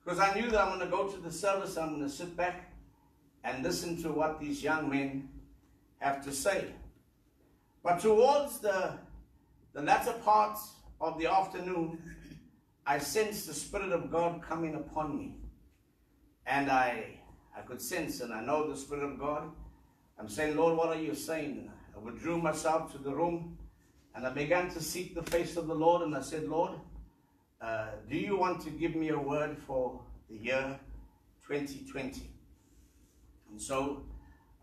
because 0.03 0.19
I 0.19 0.33
knew 0.33 0.49
that 0.49 0.59
I'm 0.59 0.69
going 0.69 0.79
to 0.79 0.87
go 0.87 1.07
to 1.07 1.17
the 1.17 1.31
service, 1.31 1.77
I'm 1.77 1.89
going 1.89 2.01
to 2.01 2.09
sit 2.09 2.35
back 2.35 2.71
and 3.43 3.63
listen 3.63 4.01
to 4.01 4.09
what 4.09 4.39
these 4.39 4.63
young 4.63 4.89
men 4.89 5.29
have 5.99 6.23
to 6.25 6.31
say. 6.31 6.65
But 7.83 7.99
towards 7.99 8.59
the, 8.59 8.97
the 9.73 9.81
latter 9.81 10.13
part 10.13 10.57
of 10.99 11.19
the 11.19 11.27
afternoon, 11.27 12.01
I 12.85 12.97
sensed 12.99 13.47
the 13.47 13.53
Spirit 13.53 13.91
of 13.91 14.11
God 14.11 14.41
coming 14.41 14.75
upon 14.75 15.17
me. 15.17 15.35
And 16.45 16.71
I, 16.71 17.16
I 17.57 17.61
could 17.61 17.81
sense, 17.81 18.21
and 18.21 18.31
I 18.31 18.41
know 18.41 18.69
the 18.69 18.77
Spirit 18.77 19.03
of 19.03 19.19
God. 19.19 19.49
I'm 20.19 20.29
saying, 20.29 20.55
Lord, 20.55 20.77
what 20.77 20.89
are 20.89 21.01
you 21.01 21.15
saying? 21.15 21.71
I 21.95 21.99
withdrew 21.99 22.37
myself 22.39 22.91
to 22.91 22.99
the 22.99 23.13
room, 23.13 23.57
and 24.13 24.27
I 24.27 24.29
began 24.29 24.69
to 24.69 24.81
seek 24.81 25.15
the 25.15 25.23
face 25.23 25.57
of 25.57 25.65
the 25.67 25.73
Lord, 25.73 26.03
and 26.03 26.15
I 26.15 26.21
said, 26.21 26.47
Lord, 26.47 26.73
uh, 27.59 27.87
do 28.07 28.15
you 28.15 28.37
want 28.37 28.61
to 28.61 28.69
give 28.69 28.95
me 28.95 29.09
a 29.09 29.17
word 29.17 29.57
for 29.65 29.99
the 30.29 30.37
year 30.37 30.79
2020? 31.47 32.21
And 33.49 33.59
so 33.59 34.03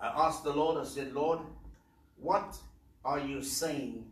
I 0.00 0.26
asked 0.26 0.44
the 0.44 0.52
Lord, 0.52 0.80
I 0.80 0.88
said, 0.88 1.12
Lord, 1.12 1.40
what 2.16 2.56
are 3.04 3.18
you 3.18 3.42
saying 3.42 4.06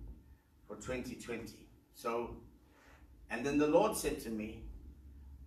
for 0.66 0.74
2020? 0.76 1.54
So, 1.94 2.36
and 3.30 3.46
then 3.46 3.58
the 3.58 3.68
Lord 3.68 3.96
said 3.96 4.18
to 4.22 4.30
me, 4.30 4.64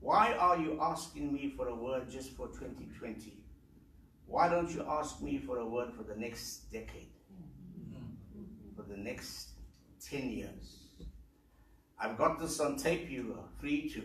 Why 0.05 0.33
are 0.33 0.59
you 0.59 0.77
asking 0.79 1.33
me 1.33 1.51
for 1.57 1.67
a 1.67 1.73
word 1.73 2.11
just 2.11 2.33
for 2.37 2.45
2020? 2.49 3.39
Why 4.27 4.47
don't 4.47 4.69
you 4.69 4.85
ask 4.87 5.19
me 5.19 5.39
for 5.39 5.57
a 5.57 5.65
word 5.65 5.93
for 5.97 6.03
the 6.03 6.15
next 6.15 6.71
decade? 6.71 7.09
For 8.75 8.83
the 8.83 8.97
next 8.97 9.53
10 10.07 10.29
years? 10.29 10.83
I've 11.99 12.19
got 12.19 12.39
this 12.39 12.59
on 12.59 12.75
tape. 12.75 13.09
You 13.09 13.35
are 13.39 13.49
free 13.59 13.89
to, 13.95 14.01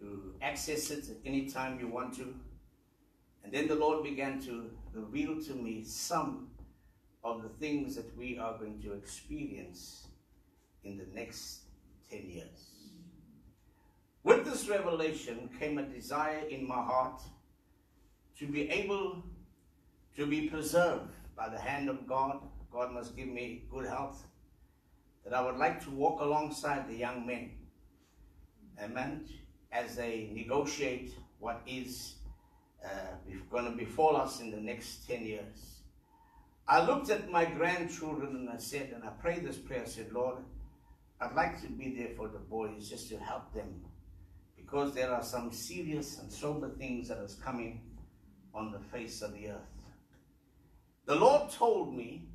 to 0.00 0.34
access 0.42 0.90
it 0.90 1.04
anytime 1.24 1.78
you 1.78 1.86
want 1.86 2.14
to. 2.14 2.34
And 3.44 3.52
then 3.52 3.68
the 3.68 3.76
Lord 3.76 4.02
began 4.02 4.40
to 4.46 4.68
reveal 4.92 5.40
to 5.42 5.52
me 5.54 5.84
some 5.84 6.48
of 7.22 7.44
the 7.44 7.50
things 7.50 7.94
that 7.94 8.18
we 8.18 8.36
are 8.36 8.58
going 8.58 8.82
to 8.82 8.94
experience 8.94 10.08
in 10.82 10.98
the 10.98 11.06
next 11.14 11.60
10 12.10 12.28
years. 12.28 12.73
With 14.24 14.46
this 14.46 14.70
revelation 14.70 15.50
came 15.60 15.76
a 15.76 15.82
desire 15.82 16.40
in 16.48 16.66
my 16.66 16.82
heart 16.82 17.20
to 18.38 18.46
be 18.46 18.70
able 18.70 19.22
to 20.16 20.26
be 20.26 20.48
preserved 20.48 21.12
by 21.36 21.50
the 21.50 21.58
hand 21.58 21.90
of 21.90 22.06
God. 22.06 22.40
God 22.72 22.92
must 22.92 23.14
give 23.14 23.28
me 23.28 23.64
good 23.70 23.86
health. 23.86 24.24
That 25.24 25.34
I 25.34 25.42
would 25.42 25.56
like 25.56 25.84
to 25.84 25.90
walk 25.90 26.22
alongside 26.22 26.88
the 26.88 26.96
young 26.96 27.26
men. 27.26 27.50
Amen. 28.82 29.26
As 29.70 29.94
they 29.94 30.30
negotiate 30.32 31.14
what 31.38 31.60
is 31.66 32.14
uh, 32.82 32.88
going 33.50 33.66
to 33.66 33.72
befall 33.72 34.16
us 34.16 34.40
in 34.40 34.50
the 34.50 34.60
next 34.60 35.06
10 35.06 35.24
years. 35.26 35.80
I 36.66 36.82
looked 36.82 37.10
at 37.10 37.30
my 37.30 37.44
grandchildren 37.44 38.36
and 38.36 38.48
I 38.48 38.56
said, 38.56 38.92
and 38.94 39.04
I 39.04 39.08
prayed 39.08 39.44
this 39.44 39.58
prayer, 39.58 39.82
I 39.82 39.88
said, 39.88 40.12
Lord, 40.12 40.38
I'd 41.20 41.34
like 41.34 41.60
to 41.60 41.68
be 41.68 41.94
there 41.94 42.14
for 42.16 42.28
the 42.28 42.38
boys 42.38 42.88
just 42.88 43.10
to 43.10 43.18
help 43.18 43.52
them 43.52 43.84
because 44.64 44.94
there 44.94 45.12
are 45.12 45.22
some 45.22 45.52
serious 45.52 46.18
and 46.18 46.32
sober 46.32 46.68
things 46.70 47.08
that 47.08 47.18
is 47.18 47.34
coming 47.34 47.80
on 48.54 48.72
the 48.72 48.78
face 48.78 49.20
of 49.20 49.34
the 49.34 49.48
earth. 49.48 49.74
The 51.06 51.14
Lord 51.14 51.50
told 51.50 51.94
me 51.94 52.28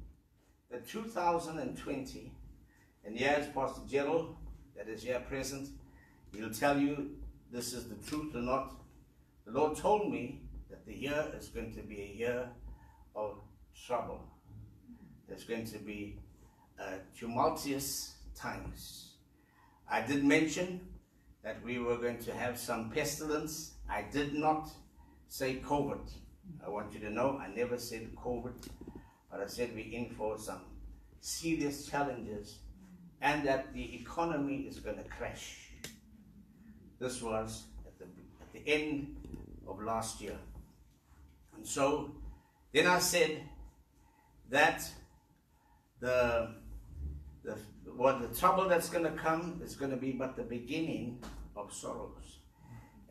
that 0.70 0.88
2020, 0.88 2.32
and 3.04 3.20
yes, 3.20 3.48
Pastor 3.54 3.82
Gerald, 3.90 4.36
that 4.78 4.88
is 4.88 5.04
here 5.04 5.20
present, 5.28 5.70
he'll 6.36 6.52
tell 6.52 6.78
you 6.78 7.16
this 7.52 7.74
is 7.74 7.90
the 7.90 7.96
truth 7.96 8.36
or 8.36 8.42
not. 8.42 8.76
The 9.46 9.52
Lord 9.52 9.76
told 9.76 10.12
me 10.12 10.42
that 10.70 10.86
the 10.86 10.94
year 10.96 11.26
is 11.36 11.48
going 11.48 11.74
to 11.74 11.82
be 11.82 12.02
a 12.02 12.18
year 12.18 12.50
of 13.16 13.40
trouble. 13.88 14.22
There's 15.28 15.46
going 15.46 15.66
to 15.66 15.80
be 15.80 16.20
a 16.78 17.00
tumultuous 17.18 18.14
times. 18.36 19.14
I 19.90 20.02
did 20.02 20.24
mention 20.24 20.82
that 21.44 21.64
we 21.64 21.80
were 21.80 21.98
going 21.98 22.18
to 22.20 22.34
have 22.34 22.58
some 22.58 22.90
pestilence. 22.90 23.74
I 23.90 24.04
did 24.12 24.34
not 24.34 24.70
say 25.28 25.62
COVID. 25.66 26.10
I 26.66 26.70
want 26.70 26.94
you 26.94 27.00
to 27.02 27.10
know 27.10 27.40
I 27.42 27.48
never 27.54 27.78
said 27.78 28.16
COVID, 28.16 28.68
but 29.32 29.40
I 29.40 29.48
said 29.48 29.72
we're 29.74 29.94
in 29.94 30.10
for 30.10 30.38
some 30.38 30.62
serious 31.22 31.86
challenges 31.86 32.60
and 33.22 33.46
that 33.48 33.74
the 33.74 33.96
economy 33.96 34.66
is 34.68 34.80
going 34.80 34.98
to 34.98 35.04
crash. 35.04 35.70
This 37.00 37.22
was 37.22 37.64
at 37.86 37.98
the, 38.00 38.06
at 38.06 38.54
the 38.54 38.72
end 38.72 39.16
of 39.68 39.82
last 39.82 40.22
year. 40.22 40.38
And 41.56 41.66
so 41.66 42.16
then 42.74 42.88
I 42.88 43.00
said 43.00 43.44
that 44.50 44.88
the, 46.00 46.56
the 46.56 46.59
what 48.00 48.22
the 48.22 48.40
trouble 48.40 48.70
that's 48.70 48.88
going 48.88 49.04
to 49.04 49.12
come 49.12 49.60
is 49.62 49.76
going 49.76 49.92
to 49.92 49.98
be 49.98 50.14
but 50.14 50.38
the 50.38 50.42
beginning 50.42 51.20
of 51.58 51.74
sorrows. 51.74 52.38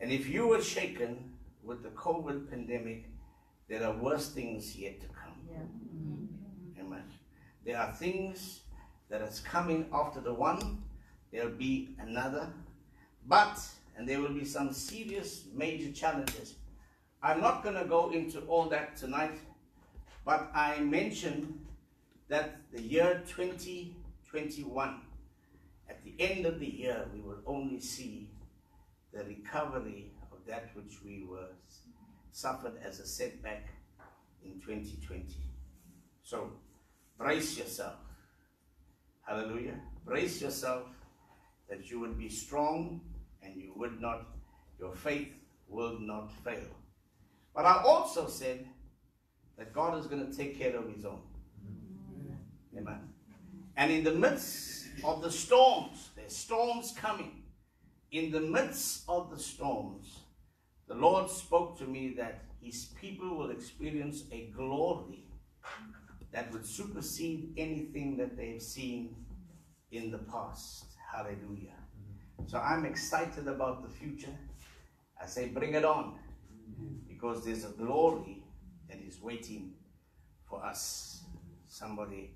And 0.01 0.11
if 0.11 0.27
you 0.31 0.49
were 0.49 0.63
shaken 0.63 1.35
with 1.63 1.83
the 1.83 1.91
COVID 1.91 2.49
pandemic, 2.49 3.05
there 3.69 3.85
are 3.85 3.95
worse 3.95 4.31
things 4.31 4.75
yet 4.77 4.99
to 5.03 5.07
come. 5.09 5.35
Yeah. 5.47 5.59
Mm-hmm. 5.59 6.81
Amen. 6.81 7.03
There 7.67 7.77
are 7.77 7.93
things 7.93 8.61
that 9.11 9.21
is 9.21 9.41
coming 9.41 9.91
after 9.93 10.23
the 10.23 10.33
one. 10.33 10.83
There'll 11.33 11.51
be 11.51 11.91
another. 11.99 12.49
But, 13.27 13.61
and 13.95 14.09
there 14.09 14.23
will 14.23 14.33
be 14.33 14.47
some 14.47 14.73
serious 14.73 15.45
major 15.55 15.93
challenges. 15.93 16.55
I'm 17.23 17.43
not 17.43 17.63
going 17.63 17.77
to 17.77 17.85
go 17.85 18.09
into 18.09 18.41
all 18.47 18.71
that 18.71 18.97
tonight, 18.97 19.39
but 20.25 20.51
I 20.55 20.81
mentioned 20.81 21.67
that 22.29 22.57
the 22.73 22.81
year 22.81 23.23
20 23.29 23.95
21. 24.31 25.01
At 25.89 26.05
the 26.05 26.15
end 26.19 26.47
of 26.47 26.61
the 26.61 26.67
year, 26.67 27.07
we 27.15 27.21
will 27.21 27.41
only 27.47 27.81
see 27.81 28.31
the 29.13 29.25
recovery 29.25 30.13
of 30.31 30.39
that 30.47 30.71
which 30.75 31.03
we 31.05 31.25
were 31.29 31.49
suffered 32.31 32.75
as 32.85 33.01
a 33.01 33.07
setback 33.07 33.69
in 34.45 34.61
2020. 34.61 35.25
So 36.23 36.53
brace 37.17 37.57
yourself. 37.57 37.97
Hallelujah. 39.27 39.81
Brace 40.05 40.41
yourself 40.41 40.85
that 41.69 41.91
you 41.91 42.01
would 42.01 42.19
be 42.19 42.29
strong 42.29 43.01
and 43.43 43.57
you 43.57 43.73
would 43.77 44.01
not, 44.01 44.27
your 44.79 44.95
faith 44.95 45.33
will 45.69 45.99
not 46.01 46.31
fail. 46.45 46.69
But 47.55 47.65
I 47.65 47.83
also 47.83 48.29
said 48.29 48.67
that 49.57 49.73
God 49.73 49.99
is 49.99 50.07
going 50.07 50.31
to 50.31 50.37
take 50.37 50.59
care 50.59 50.77
of 50.77 50.93
his 50.95 51.05
own. 51.05 51.21
Amen. 52.77 53.09
And 53.79 53.93
in 53.93 54.03
the 54.03 54.13
midst 54.13 54.89
of 55.05 55.23
the 55.23 55.31
storms, 55.31 56.11
there's 56.17 56.35
storms 56.35 56.93
coming. 56.97 57.45
In 58.11 58.33
the 58.33 58.41
midst 58.41 59.05
of 59.09 59.31
the 59.31 59.39
storms, 59.39 60.19
the 60.89 60.95
Lord 60.95 61.31
spoke 61.31 61.79
to 61.79 61.85
me 61.85 62.13
that 62.17 62.43
his 62.61 62.87
people 63.01 63.37
will 63.37 63.51
experience 63.51 64.25
a 64.33 64.51
glory 64.57 65.27
that 66.33 66.51
would 66.53 66.67
supersede 66.67 67.55
anything 67.57 68.17
that 68.17 68.37
they've 68.37 68.61
seen 68.61 69.15
in 69.93 70.11
the 70.11 70.19
past. 70.19 70.87
Hallelujah. 71.15 71.79
So 72.47 72.59
I'm 72.59 72.85
excited 72.85 73.47
about 73.47 73.85
the 73.85 73.89
future. 73.89 74.37
I 75.23 75.27
say, 75.27 75.51
bring 75.51 75.75
it 75.75 75.85
on. 75.85 76.19
Because 77.07 77.45
there's 77.45 77.65
a 77.65 77.71
glory 77.71 78.43
that 78.89 78.99
is 79.07 79.23
waiting 79.23 79.75
for 80.51 80.65
us. 80.65 81.23
Somebody 81.69 82.35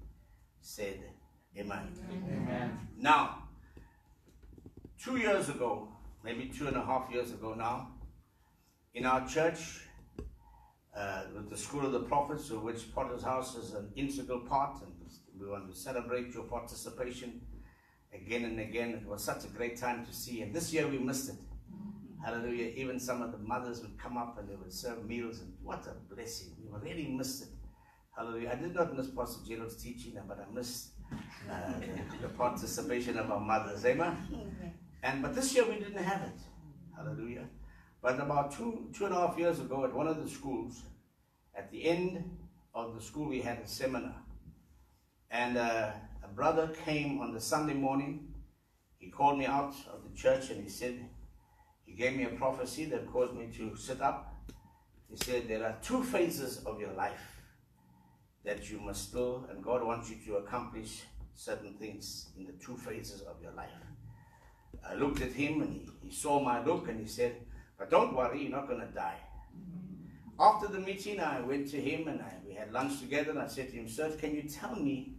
said, 0.60 1.00
Amen. 1.58 1.92
Amen. 2.10 2.78
Now, 2.98 3.44
two 5.02 5.16
years 5.18 5.48
ago, 5.50 5.88
maybe 6.24 6.46
two 6.46 6.66
and 6.66 6.76
a 6.76 6.84
half 6.84 7.10
years 7.12 7.30
ago 7.32 7.54
now, 7.54 7.88
in 8.94 9.04
our 9.04 9.26
church, 9.28 9.80
uh, 10.96 11.24
with 11.34 11.50
the 11.50 11.56
School 11.56 11.84
of 11.84 11.92
the 11.92 12.00
Prophets, 12.00 12.50
of 12.50 12.62
which 12.62 12.94
Potter's 12.94 13.22
House 13.22 13.56
is 13.56 13.74
an 13.74 13.90
integral 13.96 14.40
part, 14.40 14.82
and 14.82 14.92
we 15.38 15.48
want 15.48 15.70
to 15.70 15.76
celebrate 15.76 16.32
your 16.34 16.44
participation 16.44 17.40
again 18.14 18.44
and 18.44 18.60
again. 18.60 18.90
It 18.90 19.06
was 19.06 19.22
such 19.22 19.44
a 19.44 19.48
great 19.48 19.76
time 19.76 20.06
to 20.06 20.12
see, 20.12 20.42
and 20.42 20.54
this 20.54 20.72
year 20.72 20.86
we 20.86 20.98
missed 20.98 21.30
it. 21.30 21.36
Hallelujah. 22.24 22.72
Even 22.76 23.00
some 23.00 23.20
of 23.20 23.32
the 23.32 23.38
mothers 23.38 23.80
would 23.82 23.98
come 23.98 24.16
up 24.16 24.38
and 24.38 24.48
they 24.48 24.54
would 24.54 24.72
serve 24.72 25.04
meals, 25.04 25.40
and 25.40 25.52
what 25.62 25.86
a 25.86 26.14
blessing. 26.14 26.48
We 26.58 26.90
really 26.90 27.08
missed 27.08 27.42
it. 27.42 27.48
Hallelujah. 28.16 28.50
I 28.52 28.54
did 28.54 28.74
not 28.74 28.96
miss 28.96 29.08
Pastor 29.08 29.40
Gerald's 29.46 29.82
teaching, 29.82 30.18
but 30.28 30.38
I 30.38 30.54
missed 30.54 30.90
uh, 31.50 31.72
the, 31.80 32.26
the 32.26 32.28
participation 32.28 33.18
of 33.18 33.30
our 33.30 33.40
mothers. 33.40 33.84
Amen. 33.84 34.16
And 35.02 35.22
but 35.22 35.34
this 35.34 35.54
year 35.54 35.64
we 35.68 35.74
didn't 35.74 36.02
have 36.02 36.22
it. 36.22 36.38
Hallelujah. 36.96 37.48
But 38.00 38.20
about 38.20 38.52
two 38.52 38.88
two 38.92 39.06
and 39.06 39.14
a 39.14 39.18
half 39.18 39.38
years 39.38 39.60
ago, 39.60 39.84
at 39.84 39.92
one 39.92 40.06
of 40.06 40.22
the 40.22 40.28
schools, 40.28 40.82
at 41.54 41.70
the 41.70 41.84
end 41.84 42.24
of 42.74 42.94
the 42.94 43.02
school, 43.02 43.28
we 43.28 43.40
had 43.40 43.58
a 43.58 43.66
seminar, 43.68 44.16
and 45.30 45.56
uh, 45.56 45.90
a 46.24 46.28
brother 46.28 46.68
came 46.84 47.20
on 47.20 47.32
the 47.32 47.40
Sunday 47.40 47.74
morning. 47.74 48.28
He 48.98 49.10
called 49.10 49.38
me 49.38 49.46
out 49.46 49.74
of 49.92 50.04
the 50.08 50.16
church 50.16 50.50
and 50.50 50.62
he 50.62 50.68
said, 50.68 51.08
he 51.84 51.92
gave 51.92 52.16
me 52.16 52.22
a 52.22 52.28
prophecy 52.28 52.84
that 52.84 53.10
caused 53.12 53.34
me 53.34 53.48
to 53.56 53.76
sit 53.76 54.00
up. 54.00 54.32
He 55.10 55.16
said, 55.16 55.48
there 55.48 55.64
are 55.64 55.76
two 55.82 56.04
phases 56.04 56.58
of 56.64 56.80
your 56.80 56.92
life 56.92 57.41
that 58.44 58.70
you 58.70 58.80
must 58.80 59.08
still, 59.08 59.46
and 59.50 59.62
God 59.62 59.84
wants 59.84 60.10
you 60.10 60.16
to 60.26 60.36
accomplish 60.36 61.02
certain 61.34 61.74
things 61.74 62.28
in 62.36 62.46
the 62.46 62.52
two 62.52 62.76
phases 62.76 63.22
of 63.22 63.40
your 63.42 63.52
life. 63.52 63.70
I 64.88 64.94
looked 64.94 65.20
at 65.20 65.32
him 65.32 65.62
and 65.62 65.72
he, 65.72 65.88
he 66.02 66.12
saw 66.12 66.40
my 66.40 66.64
look 66.64 66.88
and 66.88 67.00
he 67.00 67.06
said, 67.06 67.36
But 67.78 67.90
don't 67.90 68.14
worry, 68.14 68.42
you're 68.42 68.50
not 68.50 68.68
going 68.68 68.80
to 68.80 68.86
die. 68.86 69.18
After 70.40 70.66
the 70.66 70.80
meeting, 70.80 71.20
I 71.20 71.40
went 71.40 71.68
to 71.70 71.80
him 71.80 72.08
and 72.08 72.20
I, 72.20 72.32
we 72.46 72.54
had 72.54 72.72
lunch 72.72 73.00
together. 73.00 73.30
And 73.30 73.38
I 73.38 73.46
said 73.46 73.70
to 73.70 73.76
him, 73.76 73.88
Sir, 73.88 74.10
can 74.18 74.34
you 74.34 74.42
tell 74.42 74.74
me 74.74 75.14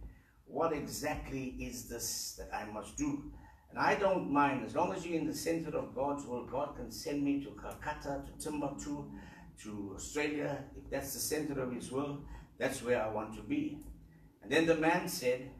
what 0.46 0.72
exactly 0.72 1.54
is 1.58 1.88
this 1.88 2.38
that 2.38 2.50
I 2.54 2.70
must 2.70 2.96
do? 2.96 3.32
And 3.70 3.78
I 3.78 3.94
don't 3.96 4.30
mind, 4.30 4.64
as 4.64 4.74
long 4.74 4.92
as 4.92 5.04
you're 5.04 5.18
in 5.18 5.26
the 5.26 5.34
center 5.34 5.76
of 5.76 5.94
God's 5.94 6.26
will, 6.26 6.44
God 6.44 6.76
can 6.76 6.92
send 6.92 7.24
me 7.24 7.42
to 7.42 7.50
Calcutta, 7.60 8.22
to 8.26 8.44
Timbuktu, 8.44 9.04
to 9.62 9.92
Australia. 9.96 10.64
If 10.76 10.90
that's 10.90 11.14
the 11.14 11.18
center 11.18 11.60
of 11.60 11.72
His 11.72 11.90
will, 11.90 12.20
that's 12.58 12.82
where 12.82 13.02
I 13.02 13.08
want 13.08 13.34
to 13.36 13.42
be. 13.42 13.78
And 14.42 14.50
then 14.50 14.66
the 14.66 14.76
man 14.76 15.08
said, 15.08 15.50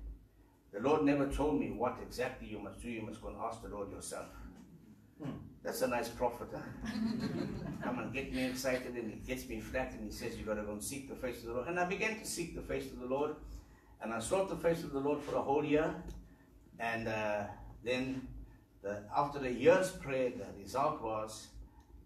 The 0.72 0.80
Lord 0.80 1.02
never 1.04 1.26
told 1.26 1.58
me 1.58 1.70
what 1.70 1.98
exactly 2.02 2.48
you 2.48 2.58
must 2.58 2.82
do. 2.82 2.90
You 2.90 3.02
must 3.02 3.20
go 3.22 3.28
and 3.28 3.36
ask 3.42 3.62
the 3.62 3.68
Lord 3.68 3.90
yourself. 3.90 4.26
Hmm. 5.22 5.30
That's 5.62 5.80
a 5.80 5.88
nice 5.88 6.08
prophet, 6.08 6.48
huh? 6.52 6.60
Come 7.82 7.98
and 7.98 8.12
get 8.12 8.32
me 8.34 8.44
excited, 8.44 8.94
and 8.94 9.10
he 9.10 9.16
gets 9.26 9.48
me 9.48 9.60
flat, 9.60 9.92
and 9.92 10.04
he 10.04 10.12
says, 10.12 10.36
You've 10.36 10.46
got 10.46 10.54
to 10.54 10.62
go 10.62 10.72
and 10.72 10.82
seek 10.82 11.08
the 11.08 11.14
face 11.14 11.38
of 11.38 11.46
the 11.46 11.52
Lord. 11.54 11.68
And 11.68 11.80
I 11.80 11.86
began 11.86 12.18
to 12.18 12.26
seek 12.26 12.54
the 12.54 12.62
face 12.62 12.92
of 12.92 13.00
the 13.00 13.06
Lord, 13.06 13.34
and 14.02 14.12
I 14.12 14.20
sought 14.20 14.50
the 14.50 14.56
face 14.56 14.84
of 14.84 14.92
the 14.92 15.00
Lord 15.00 15.20
for 15.22 15.36
a 15.36 15.42
whole 15.42 15.64
year. 15.64 15.94
And 16.78 17.08
uh, 17.08 17.44
then, 17.82 18.28
the, 18.82 19.04
after 19.16 19.38
the 19.38 19.50
year's 19.50 19.90
prayer, 19.90 20.30
the 20.30 20.62
result 20.62 21.00
was 21.02 21.48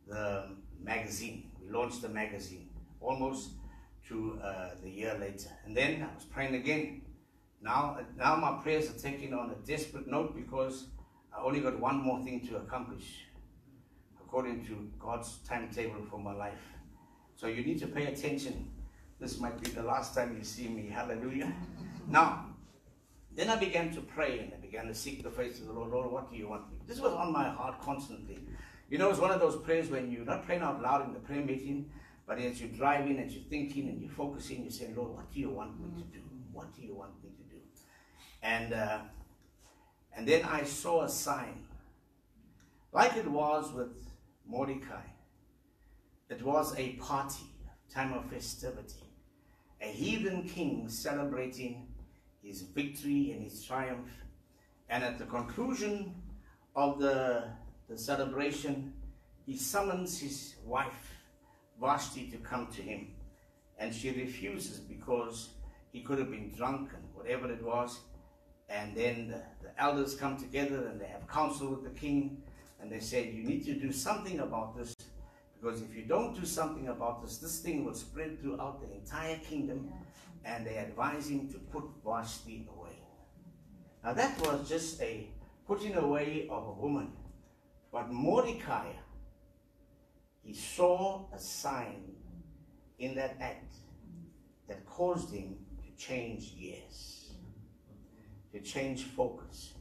the 0.06 0.50
magazine. 0.80 1.50
We 1.60 1.72
launched 1.72 2.02
the 2.02 2.08
magazine 2.08 2.68
almost 3.00 3.50
to 4.08 4.38
uh, 4.42 4.70
the 4.82 4.90
year 4.90 5.16
later. 5.20 5.50
And 5.64 5.76
then 5.76 6.02
I 6.02 6.14
was 6.14 6.24
praying 6.24 6.54
again. 6.54 7.02
Now, 7.60 7.98
now 8.16 8.36
my 8.36 8.60
prayers 8.62 8.90
are 8.90 8.98
taking 8.98 9.34
on 9.34 9.50
a 9.50 9.66
desperate 9.66 10.06
note 10.06 10.34
because 10.34 10.86
I 11.36 11.42
only 11.42 11.60
got 11.60 11.78
one 11.78 11.98
more 12.00 12.22
thing 12.22 12.46
to 12.48 12.56
accomplish 12.56 13.26
according 14.20 14.64
to 14.66 14.88
God's 14.98 15.38
timetable 15.48 16.04
for 16.10 16.18
my 16.18 16.34
life. 16.34 16.60
So 17.36 17.46
you 17.46 17.64
need 17.64 17.78
to 17.80 17.86
pay 17.86 18.06
attention. 18.06 18.70
This 19.20 19.40
might 19.40 19.60
be 19.60 19.70
the 19.70 19.82
last 19.82 20.14
time 20.14 20.36
you 20.36 20.44
see 20.44 20.68
me. 20.68 20.88
Hallelujah. 20.88 21.52
Now, 22.10 22.46
then 23.36 23.50
I 23.50 23.56
began 23.56 23.90
to 23.92 24.00
pray 24.00 24.38
and 24.38 24.52
I 24.54 24.56
began 24.56 24.86
to 24.86 24.94
seek 24.94 25.22
the 25.22 25.30
face 25.30 25.60
of 25.60 25.66
the 25.66 25.72
Lord. 25.74 25.90
Lord, 25.90 26.10
what 26.10 26.30
do 26.30 26.36
you 26.36 26.48
want 26.48 26.70
me? 26.72 26.78
This 26.86 27.00
was 27.00 27.12
on 27.12 27.32
my 27.32 27.50
heart 27.50 27.80
constantly. 27.82 28.38
You 28.90 28.96
know, 28.96 29.10
it's 29.10 29.20
one 29.20 29.30
of 29.30 29.40
those 29.40 29.56
prayers 29.56 29.90
when 29.90 30.10
you're 30.10 30.24
not 30.24 30.46
praying 30.46 30.62
out 30.62 30.80
loud 30.80 31.06
in 31.06 31.12
the 31.12 31.20
prayer 31.20 31.44
meeting, 31.44 31.90
but 32.28 32.38
as 32.38 32.60
you're 32.60 32.68
driving, 32.68 33.18
as 33.18 33.34
you're 33.34 33.48
thinking, 33.48 33.88
and 33.88 34.00
you're 34.00 34.10
focusing, 34.10 34.62
you're 34.62 34.70
saying, 34.70 34.94
Lord, 34.94 35.14
what 35.14 35.32
do 35.32 35.40
you 35.40 35.48
want 35.48 35.80
me 35.80 35.88
to 36.02 36.06
do? 36.18 36.22
What 36.52 36.74
do 36.76 36.82
you 36.82 36.94
want 36.94 37.12
me 37.24 37.30
to 37.30 37.42
do? 37.54 37.60
And 38.42 38.74
uh, 38.74 38.98
and 40.14 40.28
then 40.28 40.44
I 40.44 40.64
saw 40.64 41.04
a 41.04 41.08
sign, 41.08 41.64
like 42.92 43.16
it 43.16 43.26
was 43.26 43.72
with 43.72 43.96
Mordecai. 44.46 45.06
It 46.28 46.42
was 46.42 46.78
a 46.78 46.90
party, 46.96 47.46
time 47.90 48.12
of 48.12 48.26
festivity, 48.26 49.08
a 49.80 49.86
heathen 49.86 50.42
king 50.46 50.88
celebrating 50.90 51.88
his 52.42 52.60
victory 52.62 53.32
and 53.32 53.42
his 53.42 53.64
triumph. 53.64 54.10
And 54.90 55.02
at 55.02 55.18
the 55.18 55.24
conclusion 55.24 56.14
of 56.76 56.98
the, 56.98 57.44
the 57.88 57.96
celebration, 57.96 58.92
he 59.46 59.56
summons 59.56 60.20
his 60.20 60.56
wife, 60.64 61.07
Vashti, 61.80 62.30
to 62.30 62.36
come 62.38 62.66
to 62.68 62.82
him. 62.82 63.08
And 63.78 63.94
she 63.94 64.10
refuses 64.10 64.78
because 64.78 65.50
he 65.92 66.00
could 66.00 66.18
have 66.18 66.30
been 66.30 66.50
drunk 66.50 66.90
and 66.94 67.04
whatever 67.14 67.50
it 67.50 67.62
was. 67.62 68.00
And 68.68 68.94
then 68.94 69.28
the, 69.28 69.42
the 69.62 69.82
elders 69.82 70.14
come 70.14 70.36
together 70.36 70.88
and 70.88 71.00
they 71.00 71.06
have 71.06 71.26
counsel 71.28 71.70
with 71.70 71.84
the 71.84 71.98
king. 71.98 72.42
And 72.80 72.90
they 72.90 73.00
say, 73.00 73.30
You 73.30 73.44
need 73.44 73.64
to 73.66 73.74
do 73.74 73.92
something 73.92 74.40
about 74.40 74.76
this. 74.76 74.94
Because 75.60 75.82
if 75.82 75.94
you 75.94 76.02
don't 76.02 76.38
do 76.38 76.44
something 76.44 76.88
about 76.88 77.22
this, 77.22 77.38
this 77.38 77.60
thing 77.60 77.84
will 77.84 77.94
spread 77.94 78.40
throughout 78.40 78.80
the 78.80 78.92
entire 78.94 79.38
kingdom. 79.38 79.90
And 80.44 80.66
they 80.66 80.76
advise 80.76 81.28
him 81.28 81.48
to 81.48 81.58
put 81.58 81.84
Vashti 82.04 82.68
away. 82.76 82.98
Now, 84.04 84.12
that 84.14 84.40
was 84.40 84.68
just 84.68 85.00
a 85.02 85.28
putting 85.66 85.96
away 85.96 86.46
of 86.50 86.66
a 86.66 86.72
woman. 86.72 87.12
But 87.92 88.10
Mordecai, 88.10 88.86
he 90.48 90.54
saw 90.54 91.26
a 91.34 91.38
sign 91.38 92.10
in 92.98 93.14
that 93.16 93.36
act 93.38 93.74
that 94.66 94.86
caused 94.86 95.30
him 95.30 95.58
to 95.84 96.02
change 96.02 96.58
gears, 96.58 97.32
to 98.54 98.60
change 98.60 99.04
focus. 99.04 99.74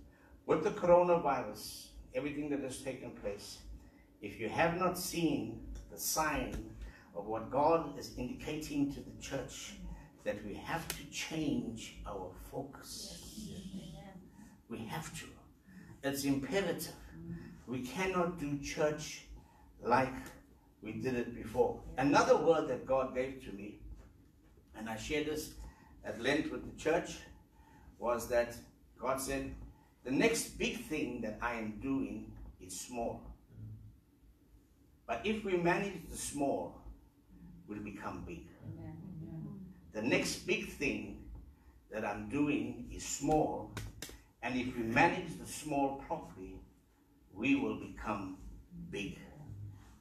With 0.45 0.65
the 0.65 0.71
coronavirus, 0.71 1.87
everything 2.13 2.49
that 2.49 2.59
has 2.59 2.79
taken 2.79 3.11
place, 3.11 3.59
if 4.21 4.41
you 4.41 4.49
have 4.49 4.77
not 4.77 4.97
seen 4.97 5.61
the 5.89 5.97
sign 5.97 6.71
of 7.15 7.27
what 7.27 7.49
God 7.49 7.97
is 7.97 8.11
indicating 8.17 8.91
to 8.91 8.99
the 8.99 9.21
church, 9.21 9.75
that 10.25 10.45
we 10.45 10.53
have 10.53 10.85
to 10.89 11.05
change 11.05 11.95
our 12.05 12.29
focus. 12.51 13.53
We 14.67 14.79
have 14.79 15.17
to. 15.19 15.27
It's 16.03 16.25
imperative. 16.25 16.91
We 17.67 17.83
cannot 17.83 18.37
do 18.37 18.59
church 18.59 19.27
like 19.81 20.13
we 20.87 20.93
did 20.93 21.15
it 21.15 21.35
before. 21.35 21.81
Another 21.97 22.37
word 22.37 22.69
that 22.69 22.85
God 22.85 23.13
gave 23.13 23.43
to 23.43 23.51
me, 23.51 23.79
and 24.77 24.87
I 24.89 24.95
shared 24.95 25.27
this 25.27 25.55
at 26.05 26.21
length 26.21 26.49
with 26.49 26.63
the 26.63 26.81
church, 26.81 27.17
was 27.99 28.29
that 28.29 28.55
God 28.97 29.19
said, 29.19 29.53
the 30.05 30.11
next 30.11 30.57
big 30.57 30.85
thing 30.85 31.19
that 31.21 31.37
I 31.41 31.55
am 31.55 31.79
doing 31.81 32.31
is 32.61 32.79
small. 32.79 33.21
But 35.05 35.19
if 35.25 35.43
we 35.43 35.57
manage 35.57 36.09
the 36.09 36.15
small, 36.15 36.75
we'll 37.67 37.79
become 37.79 38.23
big. 38.25 38.47
The 39.91 40.01
next 40.01 40.47
big 40.47 40.69
thing 40.69 41.25
that 41.91 42.05
I'm 42.05 42.29
doing 42.29 42.89
is 42.95 43.05
small, 43.05 43.73
and 44.41 44.55
if 44.55 44.73
we 44.77 44.83
manage 44.83 45.37
the 45.37 45.47
small 45.47 46.01
properly, 46.07 46.61
we 47.33 47.55
will 47.55 47.77
become 47.77 48.37
big. 48.89 49.17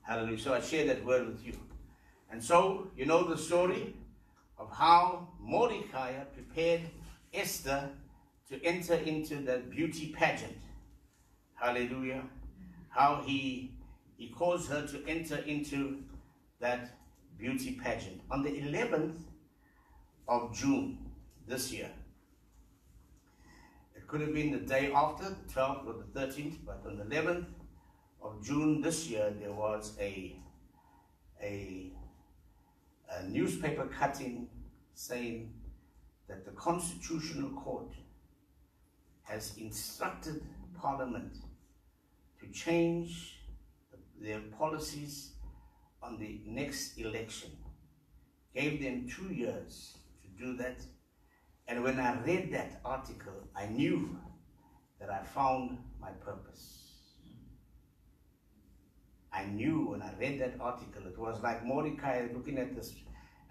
Hallelujah. 0.07 0.39
So 0.39 0.55
I 0.55 0.61
share 0.61 0.87
that 0.87 1.05
word 1.05 1.27
with 1.27 1.45
you. 1.45 1.55
And 2.31 2.43
so, 2.43 2.89
you 2.97 3.07
know 3.07 3.25
the 3.25 3.37
story 3.37 3.95
of 4.59 4.71
how 4.71 5.29
Mordecai 5.41 6.13
prepared 6.35 6.83
Esther 7.35 7.91
to 8.49 8.65
enter 8.65 8.95
into 8.95 9.37
the 9.37 9.59
beauty 9.69 10.15
pageant. 10.17 10.57
Hallelujah. 11.55 12.23
How 12.89 13.23
he 13.27 13.73
he 14.17 14.29
caused 14.29 14.71
her 14.71 14.87
to 14.87 15.07
enter 15.07 15.37
into 15.39 16.03
that 16.61 16.91
beauty 17.39 17.79
pageant. 17.83 18.21
On 18.31 18.43
the 18.43 18.51
11th 18.51 19.19
of 20.27 20.57
June 20.57 20.99
this 21.47 21.71
year, 21.73 21.91
it 23.95 24.07
could 24.07 24.23
have 24.23 24.33
been 24.33 24.53
the 24.53 24.59
day 24.59 24.91
after, 24.93 25.25
the 25.25 25.53
12th 25.53 25.87
or 25.87 25.95
the 25.95 26.21
13th, 26.21 26.57
but 26.65 26.83
on 26.87 26.97
the 26.97 27.05
11th 27.05 27.45
of 28.27 28.45
June 28.45 28.81
this 28.81 29.09
year, 29.09 29.33
there 29.41 29.53
was 29.53 29.97
a, 30.01 30.37
a, 31.43 31.93
a 33.11 33.23
newspaper 33.29 33.87
cutting 33.87 34.49
saying 34.95 35.53
that 36.29 36.45
the 36.45 36.51
Constitutional 36.53 37.51
Court 37.51 37.93
has 39.23 39.57
instructed 39.59 40.43
Parliament 40.77 41.37
to 42.41 42.47
change 42.53 43.41
their 44.21 44.41
policies 44.59 45.33
on 46.03 46.19
the 46.19 46.41
next 46.47 46.99
election. 46.99 47.51
Gave 48.55 48.83
them 48.83 49.09
two 49.09 49.33
years 49.33 49.99
to 50.23 50.45
do 50.45 50.57
that. 50.57 50.79
And 51.69 51.83
when 51.83 52.01
I 52.01 52.21
read 52.23 52.53
that 52.53 52.81
article, 52.85 53.49
I 53.55 53.67
knew 53.67 54.19
that 55.01 55.11
I 55.11 55.23
found 55.23 55.79
my 56.01 56.11
purpose. 56.11 56.76
I 59.37 59.45
knew 59.45 59.91
when 59.91 60.01
I 60.01 60.13
read 60.19 60.41
that 60.41 60.55
article, 60.59 61.07
it 61.07 61.19
was 61.19 61.43
like 61.43 61.65
Mordecai 61.65 62.27
looking 62.33 62.59
at 62.59 62.75
this 62.75 62.95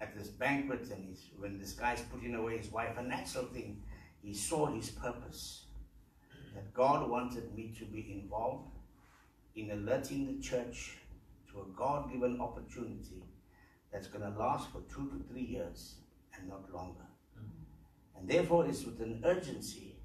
at 0.00 0.16
this 0.18 0.28
banquet 0.28 0.90
and 0.90 1.08
he's, 1.08 1.30
when 1.38 1.58
this 1.58 1.72
guy's 1.72 2.02
putting 2.12 2.34
away 2.34 2.58
his 2.58 2.70
wife, 2.70 2.98
a 2.98 3.02
natural 3.02 3.46
thing, 3.46 3.80
he 4.22 4.34
saw 4.34 4.66
his 4.66 4.90
purpose. 4.90 5.66
That 6.54 6.74
God 6.74 7.08
wanted 7.08 7.54
me 7.54 7.74
to 7.78 7.84
be 7.84 8.12
involved 8.12 8.72
in 9.54 9.70
alerting 9.70 10.26
the 10.26 10.42
church 10.42 10.98
to 11.50 11.60
a 11.60 11.76
God 11.76 12.12
given 12.12 12.40
opportunity 12.40 13.22
that's 13.92 14.06
going 14.06 14.30
to 14.30 14.38
last 14.38 14.70
for 14.70 14.80
two 14.92 15.08
to 15.10 15.24
three 15.30 15.44
years 15.44 15.96
and 16.34 16.48
not 16.48 16.70
longer. 16.74 17.06
And 18.18 18.28
therefore, 18.28 18.66
it's 18.66 18.84
with 18.84 19.00
an 19.00 19.22
urgency 19.24 19.96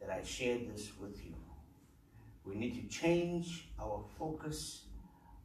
that 0.00 0.10
I 0.10 0.22
share 0.22 0.58
this 0.58 0.92
with 0.98 1.22
you. 1.24 1.34
We 2.44 2.54
need 2.54 2.74
to 2.80 2.88
change 2.88 3.68
our 3.78 4.04
focus 4.18 4.87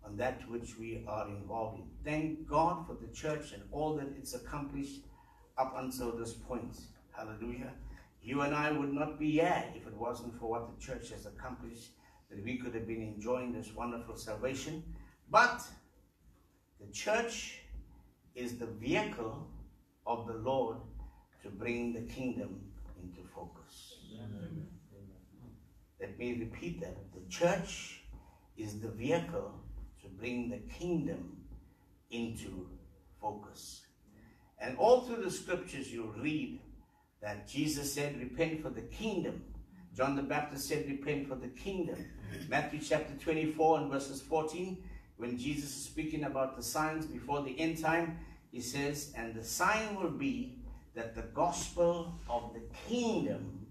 on 0.06 0.18
that 0.18 0.48
which 0.50 0.78
we 0.78 1.04
are 1.08 1.28
involved 1.28 1.80
in. 1.80 1.86
Thank 2.04 2.48
God 2.48 2.86
for 2.86 2.96
the 2.96 3.14
church 3.14 3.54
and 3.54 3.64
all 3.72 3.96
that 3.96 4.08
it's 4.18 4.34
accomplished 4.34 5.02
up 5.58 5.74
until 5.78 6.18
this 6.18 6.34
point. 6.34 6.76
Hallelujah. 7.12 7.72
You 8.22 8.42
and 8.42 8.56
I 8.56 8.72
would 8.72 8.94
not 8.94 9.20
be 9.20 9.32
here 9.32 9.64
if 9.76 9.86
it 9.88 9.94
wasn't 9.96 10.40
for 10.40 10.50
what 10.50 10.70
the 10.74 10.82
church 10.84 11.10
has 11.12 11.26
accomplished, 11.26 11.92
that 12.30 12.44
we 12.44 12.58
could 12.58 12.74
have 12.74 12.88
been 12.88 13.02
enjoying 13.02 13.54
this 13.54 13.74
wonderful 13.76 14.16
salvation. 14.16 14.84
But 15.30 15.62
the 16.80 16.92
church 16.92 17.60
is 18.36 18.58
the 18.58 18.66
vehicle 18.66 19.48
of 20.06 20.28
the 20.28 20.34
Lord 20.34 20.78
to 21.44 21.50
bring 21.50 21.94
the 21.94 22.02
kingdom 22.02 22.62
into 23.02 23.22
focus. 23.36 23.96
Amen. 24.16 24.68
Let 26.00 26.18
me 26.18 26.38
repeat 26.40 26.82
that. 26.82 26.98
The 27.14 27.30
church 27.30 28.04
is 28.58 28.80
the 28.80 28.90
vehicle 28.90 29.54
bring 30.18 30.50
the 30.50 30.60
kingdom 30.74 31.38
into 32.12 32.68
focus. 33.20 33.82
And 34.60 34.78
all 34.78 35.02
through 35.02 35.24
the 35.24 35.32
scriptures, 35.32 35.92
you 35.92 36.14
read 36.18 36.60
that 37.22 37.48
Jesus 37.48 37.94
said, 37.94 38.20
Repent 38.20 38.62
for 38.62 38.70
the 38.70 38.82
kingdom. 38.82 39.44
John 39.96 40.16
the 40.16 40.24
Baptist 40.24 40.68
said, 40.68 40.86
Repent 40.88 41.28
for 41.28 41.36
the 41.36 41.50
kingdom. 41.50 41.98
Matthew 42.50 42.80
chapter 42.80 43.14
24 43.16 43.80
and 43.80 43.92
verses 43.92 44.22
14, 44.22 44.78
when 45.18 45.38
Jesus 45.38 45.76
is 45.76 45.84
speaking 45.84 46.24
about 46.24 46.56
the 46.56 46.64
signs 46.64 47.06
before 47.06 47.44
the 47.44 47.60
end 47.60 47.80
time, 47.80 48.20
he 48.52 48.62
says, 48.62 49.14
And 49.16 49.34
the 49.36 49.44
sign 49.44 49.96
will 49.96 50.12
be 50.12 50.58
that 50.96 51.16
the 51.16 51.24
gospel 51.34 52.14
of 52.30 52.54
the 52.54 52.62
kingdom 52.88 53.66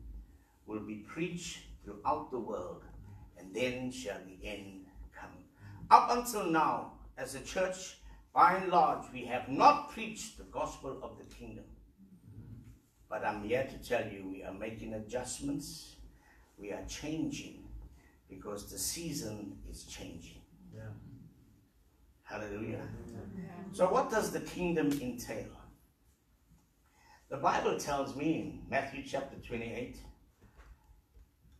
will 0.66 0.80
be 0.80 0.96
preached 0.96 1.58
throughout 1.84 2.30
the 2.30 2.38
world, 2.38 2.82
and 3.38 3.54
then 3.54 3.90
shall 3.90 4.20
the 4.26 4.48
end. 4.48 4.81
Up 5.92 6.10
until 6.10 6.46
now, 6.46 6.92
as 7.18 7.34
a 7.34 7.40
church, 7.40 7.98
by 8.32 8.54
and 8.54 8.72
large, 8.72 9.04
we 9.12 9.26
have 9.26 9.50
not 9.50 9.90
preached 9.90 10.38
the 10.38 10.44
gospel 10.44 10.98
of 11.02 11.18
the 11.18 11.34
kingdom. 11.34 11.66
But 13.10 13.26
I'm 13.26 13.44
here 13.44 13.68
to 13.70 13.88
tell 13.88 14.10
you, 14.10 14.26
we 14.26 14.42
are 14.42 14.54
making 14.54 14.94
adjustments, 14.94 15.96
we 16.56 16.72
are 16.72 16.82
changing, 16.88 17.64
because 18.30 18.72
the 18.72 18.78
season 18.78 19.58
is 19.70 19.84
changing. 19.84 20.40
Yeah. 20.74 20.94
Hallelujah. 22.22 22.88
Yeah. 23.12 23.50
So, 23.72 23.92
what 23.92 24.10
does 24.10 24.30
the 24.30 24.40
kingdom 24.40 24.92
entail? 24.92 25.58
The 27.28 27.36
Bible 27.36 27.78
tells 27.78 28.16
me 28.16 28.40
in 28.40 28.62
Matthew 28.70 29.04
chapter 29.06 29.36
28, 29.46 29.98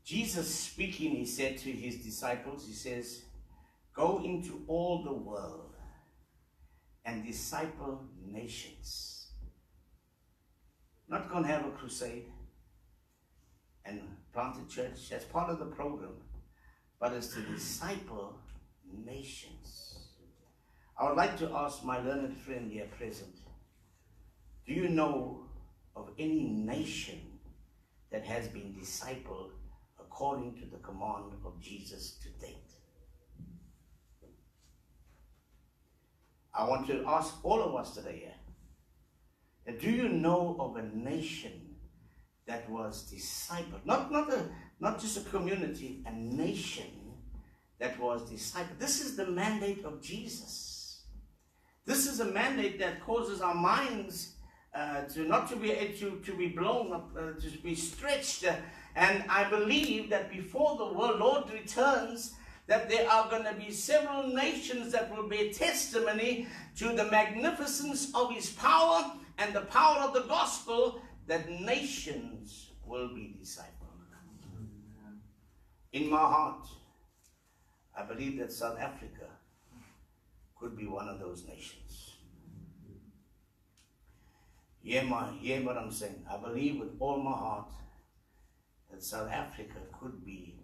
Jesus 0.03 0.49
speaking, 0.49 1.16
he 1.16 1.26
said 1.26 1.59
to 1.59 1.70
his 1.70 1.97
disciples, 1.97 2.66
he 2.66 2.72
says, 2.72 3.24
Go 3.95 4.22
into 4.24 4.62
all 4.66 5.03
the 5.03 5.12
world 5.12 5.74
and 7.05 7.24
disciple 7.24 8.05
nations. 8.24 9.26
Not 11.09 11.30
going 11.30 11.45
to 11.45 11.51
have 11.51 11.66
a 11.66 11.70
crusade 11.70 12.26
and 13.84 14.01
plant 14.32 14.57
a 14.64 14.74
church. 14.74 15.11
That's 15.11 15.24
part 15.24 15.51
of 15.51 15.59
the 15.59 15.66
program. 15.66 16.14
But 16.99 17.12
it's 17.12 17.34
to 17.34 17.40
disciple 17.43 18.38
nations. 19.05 19.99
I 20.99 21.09
would 21.09 21.16
like 21.16 21.36
to 21.38 21.51
ask 21.55 21.84
my 21.84 21.99
learned 21.99 22.36
friend 22.38 22.70
here 22.70 22.86
present, 22.97 23.34
do 24.66 24.72
you 24.72 24.88
know 24.88 25.47
of 25.97 26.11
any 26.18 26.45
nation 26.45 27.20
that 28.12 28.24
has 28.24 28.47
been 28.49 28.74
discipled 28.78 29.51
according 29.99 30.55
to 30.61 30.66
the 30.66 30.76
command 30.78 31.32
of 31.45 31.61
Jesus 31.61 32.18
to 32.22 32.28
date. 32.47 32.71
I 36.55 36.68
want 36.68 36.86
to 36.88 37.05
ask 37.07 37.34
all 37.44 37.62
of 37.62 37.74
us 37.74 37.94
today 37.94 38.32
do 39.80 39.90
you 39.90 40.09
know 40.09 40.57
of 40.59 40.76
a 40.76 40.82
nation 40.82 41.76
that 42.46 42.68
was 42.68 43.11
discipled? 43.12 43.84
Not, 43.84 44.11
not, 44.11 44.32
a, 44.32 44.48
not 44.80 45.00
just 45.00 45.16
a 45.16 45.30
community, 45.30 46.03
a 46.07 46.12
nation 46.12 46.90
that 47.78 47.98
was 48.00 48.22
discipled. 48.30 48.78
This 48.78 49.00
is 49.00 49.16
the 49.16 49.26
mandate 49.26 49.84
of 49.84 50.03
Jesus. 50.03 51.05
This 51.86 52.07
is 52.07 52.20
a 52.20 52.24
mandate 52.24 52.78
that 52.80 53.05
causes 53.05 53.40
our 53.40 53.55
minds 53.55 54.34
uh, 54.74 55.03
to 55.03 55.24
not 55.24 55.48
to 55.50 55.57
be 55.57 55.68
to, 55.68 56.20
to 56.24 56.34
be 56.36 56.48
blown 56.48 56.92
up, 56.92 57.11
uh, 57.16 57.40
to 57.40 57.59
be 57.62 57.74
stretched. 57.74 58.44
And 58.94 59.24
I 59.28 59.48
believe 59.48 60.11
that 60.11 60.30
before 60.30 60.76
the 60.76 60.98
world 60.98 61.20
Lord 61.20 61.53
returns, 61.53 62.34
that 62.66 62.88
there 62.88 63.10
are 63.10 63.28
going 63.28 63.44
to 63.44 63.54
be 63.54 63.70
several 63.70 64.28
nations 64.28 64.92
that 64.92 65.14
will 65.14 65.28
bear 65.28 65.52
testimony 65.52 66.46
to 66.76 66.92
the 66.92 67.04
magnificence 67.06 68.12
of 68.14 68.32
his 68.32 68.50
power 68.50 69.12
and 69.38 69.54
the 69.54 69.62
power 69.62 69.98
of 69.98 70.14
the 70.14 70.22
gospel, 70.22 71.02
that 71.26 71.48
nations 71.48 72.70
will 72.84 73.08
be 73.14 73.36
discipled. 73.42 73.68
In 75.92 76.08
my 76.08 76.18
heart, 76.18 76.66
I 77.96 78.04
believe 78.04 78.38
that 78.38 78.52
South 78.52 78.78
Africa 78.78 79.26
could 80.58 80.76
be 80.76 80.86
one 80.86 81.08
of 81.08 81.18
those 81.18 81.46
nations. 81.46 82.12
Hear, 84.82 85.04
my, 85.04 85.30
hear 85.40 85.62
what 85.62 85.76
I'm 85.76 85.90
saying. 85.90 86.24
I 86.30 86.38
believe 86.38 86.80
with 86.80 86.96
all 86.98 87.22
my 87.22 87.32
heart 87.32 87.70
that 88.90 89.02
South 89.02 89.30
Africa 89.30 89.78
could 90.00 90.24
be, 90.24 90.61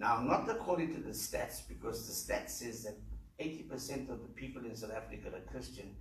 now 0.00 0.22
not 0.22 0.48
according 0.48 0.94
to 0.94 1.00
the 1.00 1.10
stats, 1.10 1.60
because 1.68 2.06
the 2.08 2.32
stats 2.32 2.50
says 2.50 2.84
that 2.84 2.96
80% 3.38 4.10
of 4.10 4.22
the 4.22 4.28
people 4.34 4.64
in 4.64 4.74
South 4.74 4.92
Africa 4.92 5.28
are 5.28 5.52
Christian. 5.52 5.94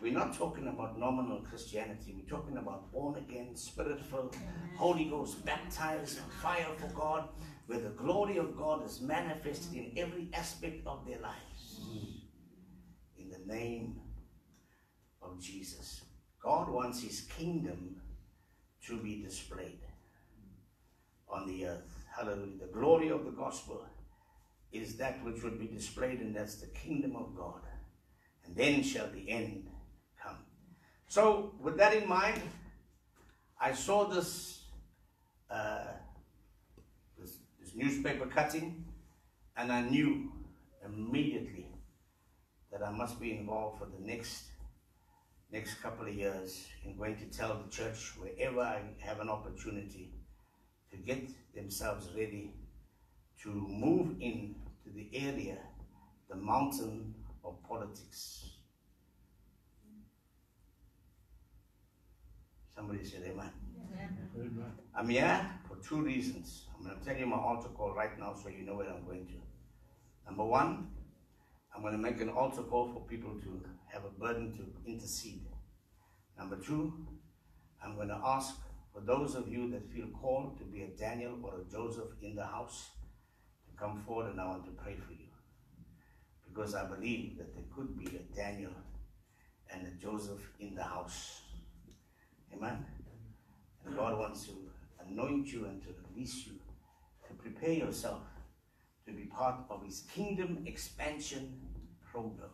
We're 0.00 0.12
not 0.12 0.36
talking 0.36 0.68
about 0.68 0.98
nominal 0.98 1.40
Christianity. 1.40 2.14
We're 2.14 2.28
talking 2.28 2.58
about 2.58 2.92
born 2.92 3.16
again, 3.16 3.56
spirit 3.56 4.04
filled, 4.04 4.36
Holy 4.76 5.06
Ghost 5.06 5.42
baptized, 5.46 6.18
fire 6.42 6.66
for 6.76 6.88
God, 6.88 7.30
where 7.66 7.80
the 7.80 7.88
glory 7.90 8.36
of 8.36 8.58
God 8.58 8.84
is 8.84 9.00
manifested 9.00 9.74
in 9.74 9.92
every 9.96 10.28
aspect 10.34 10.86
of 10.86 11.06
their 11.06 11.18
lives. 11.20 11.80
In 13.18 13.30
the 13.30 13.52
name 13.52 13.96
of 15.22 15.40
Jesus. 15.40 16.02
God 16.42 16.68
wants 16.68 17.02
his 17.02 17.22
kingdom 17.22 17.96
to 18.86 18.98
be 18.98 19.22
displayed 19.22 19.80
on 21.28 21.46
the 21.46 21.66
earth. 21.66 21.95
Hallelujah. 22.16 22.58
The 22.60 22.72
glory 22.72 23.10
of 23.10 23.26
the 23.26 23.30
gospel 23.30 23.84
is 24.72 24.96
that 24.96 25.22
which 25.22 25.42
would 25.42 25.58
be 25.58 25.66
displayed, 25.66 26.20
and 26.20 26.34
that's 26.34 26.56
the 26.56 26.68
kingdom 26.68 27.14
of 27.14 27.36
God. 27.36 27.60
And 28.44 28.56
then 28.56 28.82
shall 28.82 29.08
the 29.10 29.28
end 29.28 29.68
come. 30.22 30.38
So, 31.08 31.52
with 31.60 31.76
that 31.76 31.94
in 31.94 32.08
mind, 32.08 32.40
I 33.60 33.72
saw 33.72 34.04
this, 34.04 34.64
uh, 35.50 35.84
this, 37.18 37.36
this 37.60 37.74
newspaper 37.74 38.26
cutting, 38.26 38.84
and 39.56 39.70
I 39.70 39.82
knew 39.82 40.32
immediately 40.84 41.68
that 42.72 42.82
I 42.82 42.90
must 42.92 43.20
be 43.20 43.36
involved 43.36 43.78
for 43.78 43.86
the 43.86 44.06
next 44.06 44.44
next 45.52 45.74
couple 45.80 46.06
of 46.06 46.12
years 46.12 46.66
in 46.84 46.96
going 46.96 47.16
to 47.16 47.24
tell 47.26 47.62
the 47.64 47.70
church 47.70 48.12
wherever 48.18 48.60
I 48.60 48.80
have 48.98 49.20
an 49.20 49.28
opportunity 49.28 50.10
to 50.90 50.96
get 50.96 51.28
themselves 51.54 52.08
ready 52.16 52.54
to 53.42 53.48
move 53.48 54.16
into 54.20 54.90
the 54.94 55.08
area, 55.12 55.58
the 56.28 56.36
mountain 56.36 57.14
of 57.44 57.62
politics. 57.68 58.56
Somebody 62.74 63.04
said 63.04 63.22
amen. 63.24 63.50
Amen. 63.92 64.72
I'm 64.94 65.08
here 65.08 65.50
for 65.66 65.76
two 65.76 66.02
reasons. 66.02 66.66
I'm 66.76 66.84
going 66.84 66.98
to 66.98 67.04
tell 67.04 67.16
you 67.16 67.26
my 67.26 67.36
altar 67.36 67.68
call 67.68 67.94
right 67.94 68.18
now 68.18 68.34
so 68.34 68.48
you 68.48 68.64
know 68.64 68.74
where 68.74 68.88
I'm 68.88 69.04
going 69.04 69.26
to. 69.26 69.34
Number 70.26 70.44
one, 70.44 70.88
I'm 71.74 71.82
going 71.82 71.92
to 71.92 71.98
make 71.98 72.20
an 72.20 72.28
altar 72.28 72.62
call 72.62 72.92
for 72.92 73.00
people 73.00 73.30
to 73.42 73.62
have 73.92 74.04
a 74.04 74.10
burden 74.20 74.54
to 74.56 74.90
intercede. 74.90 75.46
Number 76.38 76.56
two, 76.56 76.92
I'm 77.82 77.96
going 77.96 78.08
to 78.08 78.20
ask 78.24 78.56
for 78.96 79.02
those 79.02 79.34
of 79.34 79.46
you 79.46 79.70
that 79.70 79.92
feel 79.92 80.06
called 80.08 80.56
to 80.56 80.64
be 80.64 80.82
a 80.82 80.86
Daniel 80.86 81.38
or 81.42 81.60
a 81.60 81.70
Joseph 81.70 82.08
in 82.22 82.34
the 82.34 82.46
house 82.46 82.92
to 83.68 83.78
come 83.78 84.02
forward 84.06 84.30
and 84.30 84.40
I 84.40 84.46
want 84.46 84.64
to 84.64 84.70
pray 84.70 84.94
for 84.94 85.12
you. 85.12 85.28
Because 86.48 86.74
I 86.74 86.86
believe 86.86 87.36
that 87.36 87.54
there 87.54 87.64
could 87.74 87.98
be 87.98 88.06
a 88.16 88.34
Daniel 88.34 88.72
and 89.70 89.86
a 89.86 89.90
Joseph 90.02 90.40
in 90.60 90.74
the 90.74 90.82
house. 90.82 91.42
Amen. 92.54 92.86
And 93.84 93.94
God 93.94 94.18
wants 94.18 94.46
to 94.46 94.52
anoint 95.06 95.52
you 95.52 95.66
and 95.66 95.82
to 95.82 95.88
release 96.08 96.46
you 96.46 96.54
to 97.28 97.34
prepare 97.34 97.74
yourself 97.74 98.22
to 99.06 99.12
be 99.12 99.24
part 99.24 99.56
of 99.68 99.84
His 99.84 100.04
kingdom 100.14 100.62
expansion 100.64 101.60
program. 102.10 102.48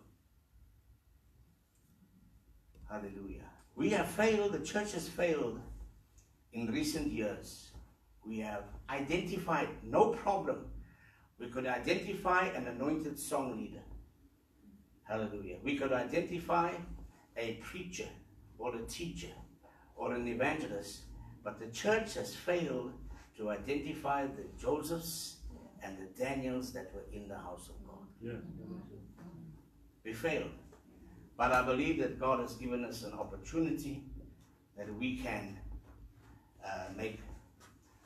Hallelujah. 2.91 3.49
We 3.77 3.91
have 3.91 4.09
failed, 4.09 4.53
the 4.53 4.59
church 4.59 4.93
has 4.93 5.09
failed 5.09 5.61
in 6.53 6.71
recent 6.71 7.11
years. 7.13 7.71
We 8.25 8.39
have 8.41 8.65
identified 8.89 9.69
no 9.83 10.11
problem. 10.11 10.67
We 11.39 11.49
could 11.49 11.67
identify 11.67 12.47
an 12.47 12.69
anointed 12.69 13.19
song 13.19 13.57
leader. 13.57 13.83
Hallelujah. 15.05 15.57
We 15.63 15.77
could 15.77 15.93
identify 15.93 16.73
a 17.37 17.55
preacher 17.55 18.09
or 18.59 18.77
a 18.77 18.83
teacher 18.83 19.35
or 19.97 20.15
an 20.15 20.29
evangelist, 20.29 21.03
but 21.43 21.59
the 21.59 21.67
church 21.67 22.15
has 22.15 22.35
failed 22.35 22.93
to 23.37 23.51
identify 23.51 24.27
the 24.27 24.45
Josephs 24.61 25.39
and 25.83 25.99
the 25.99 26.25
Daniels 26.25 26.73
that 26.73 26.93
were 26.95 27.05
in 27.13 27.29
the 27.29 27.37
house 27.37 27.69
of 27.69 27.75
God. 27.87 28.07
Yes. 28.21 28.37
We 30.05 30.13
failed. 30.13 30.51
But 31.37 31.53
I 31.53 31.63
believe 31.63 31.99
that 31.99 32.21
God 32.21 32.41
has 32.41 32.55
given 32.55 32.85
us 32.85 33.03
an 33.03 33.15
opportunity 33.15 34.05
that 34.77 34.95
we 34.99 35.19
can 35.19 35.59
Uh, 36.65 36.85
make 36.97 37.21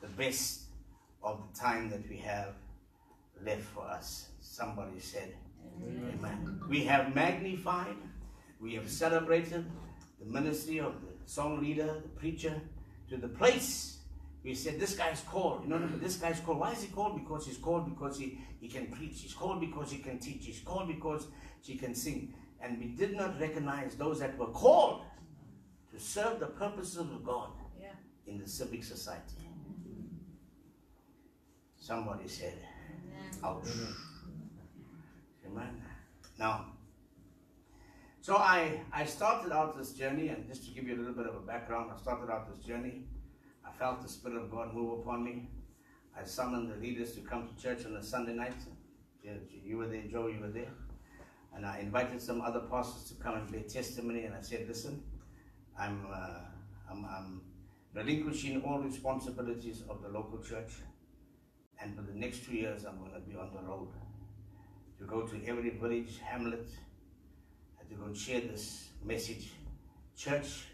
the 0.01 0.07
best 0.07 0.61
of 1.23 1.41
the 1.47 1.59
time 1.59 1.89
that 1.89 2.07
we 2.09 2.17
have 2.17 2.53
left 3.43 3.63
for 3.63 3.83
us. 3.83 4.29
Somebody 4.39 4.99
said, 4.99 5.35
Amen. 5.81 6.59
We 6.69 6.83
have 6.85 7.13
magnified, 7.13 7.95
we 8.59 8.73
have 8.75 8.89
celebrated 8.89 9.65
the 10.19 10.25
ministry 10.25 10.79
of 10.79 10.93
the 11.01 11.29
song 11.29 11.61
leader, 11.61 12.01
the 12.01 12.09
preacher, 12.09 12.59
to 13.09 13.17
the 13.17 13.27
place 13.27 13.97
we 14.47 14.55
said 14.55 14.79
this 14.79 14.95
guy's 14.95 15.19
called. 15.21 15.63
You 15.63 15.69
know, 15.71 15.87
this 15.97 16.15
guy's 16.15 16.39
called. 16.39 16.59
Why 16.59 16.71
is 16.71 16.81
he 16.81 16.87
called? 16.87 17.19
Because 17.19 17.45
he's 17.45 17.57
called 17.57 17.83
because 17.89 18.17
he, 18.17 18.39
he 18.61 18.69
can 18.69 18.87
preach. 18.87 19.21
He's 19.21 19.33
called 19.33 19.59
because 19.59 19.91
he 19.91 19.97
can 19.97 20.19
teach. 20.19 20.45
He's 20.45 20.59
called 20.59 20.87
because 20.87 21.27
he 21.61 21.75
can 21.75 21.93
sing. 21.93 22.33
And 22.61 22.79
we 22.79 22.85
did 22.85 23.13
not 23.13 23.37
recognize 23.41 23.95
those 23.95 24.21
that 24.21 24.37
were 24.37 24.47
called 24.47 25.01
to 25.93 25.99
serve 25.99 26.39
the 26.39 26.45
purposes 26.47 26.95
of 26.95 27.25
God. 27.25 27.49
In 28.27 28.37
the 28.37 28.47
civic 28.47 28.83
society. 28.83 29.35
Somebody 31.79 32.27
said, 32.27 32.53
ouch. 33.43 33.63
Amen. 35.45 35.81
Now, 36.37 36.65
so 38.21 38.35
I, 38.35 38.81
I 38.91 39.05
started 39.05 39.53
out 39.53 39.77
this 39.77 39.93
journey, 39.93 40.27
and 40.27 40.45
just 40.47 40.65
to 40.65 40.71
give 40.71 40.85
you 40.87 40.95
a 40.95 40.97
little 40.99 41.13
bit 41.13 41.27
of 41.27 41.35
a 41.35 41.39
background, 41.39 41.89
I 41.93 41.97
started 41.97 42.29
out 42.29 42.53
this 42.53 42.65
journey. 42.65 43.03
I 43.65 43.71
felt 43.71 44.01
the 44.01 44.09
Spirit 44.09 44.37
of 44.43 44.51
God 44.51 44.73
move 44.73 44.99
upon 44.99 45.23
me. 45.23 45.49
I 46.19 46.25
summoned 46.25 46.69
the 46.71 46.75
leaders 46.75 47.13
to 47.13 47.21
come 47.21 47.47
to 47.47 47.61
church 47.61 47.85
on 47.85 47.95
a 47.95 48.03
Sunday 48.03 48.33
night. 48.33 48.55
You- 49.23 49.39
You 49.63 49.77
were 49.77 49.87
there, 49.87 50.03
Joe, 50.11 50.27
you 50.27 50.39
were 50.41 50.49
there. 50.49 50.71
And 51.53 51.65
I 51.65 51.79
invited 51.79 52.21
some 52.21 52.41
other 52.41 52.61
pastors 52.61 53.03
to 53.09 53.15
come 53.23 53.35
and 53.35 53.49
bear 53.51 53.61
testimony, 53.61 54.25
and 54.25 54.35
I 54.35 54.41
said, 54.41 54.67
listen, 54.67 55.01
I'm, 55.79 56.05
uh, 56.11 56.39
I'm, 56.91 57.05
I'm 57.05 57.41
relinquishing 57.97 58.61
all 58.61 58.77
responsibilities 58.77 59.81
of 59.89 60.03
the 60.03 60.09
local 60.09 60.37
church. 60.37 60.73
And 61.81 61.95
for 61.95 62.03
the 62.03 62.13
next 62.13 62.45
two 62.45 62.53
years, 62.53 62.85
I'm 62.85 62.99
going 62.99 63.13
to 63.13 63.19
be 63.19 63.35
on 63.35 63.49
the 63.55 63.67
road 63.67 63.89
to 64.99 65.05
go 65.05 65.21
to 65.23 65.45
every 65.47 65.71
village, 65.71 66.19
hamlet, 66.23 66.69
and 67.79 67.89
to 67.89 67.95
go 67.95 68.13
share 68.13 68.41
this 68.41 68.89
message. 69.03 69.51
Church, 70.15 70.65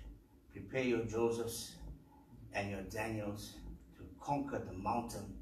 prepare 0.52 0.84
your 0.84 1.04
Josephs 1.06 1.76
and 2.54 2.72
your 2.72 2.82
Daniels 2.82 3.54
to 3.96 4.04
conquer 4.20 4.60
the 4.60 4.74
mountain 4.74 5.38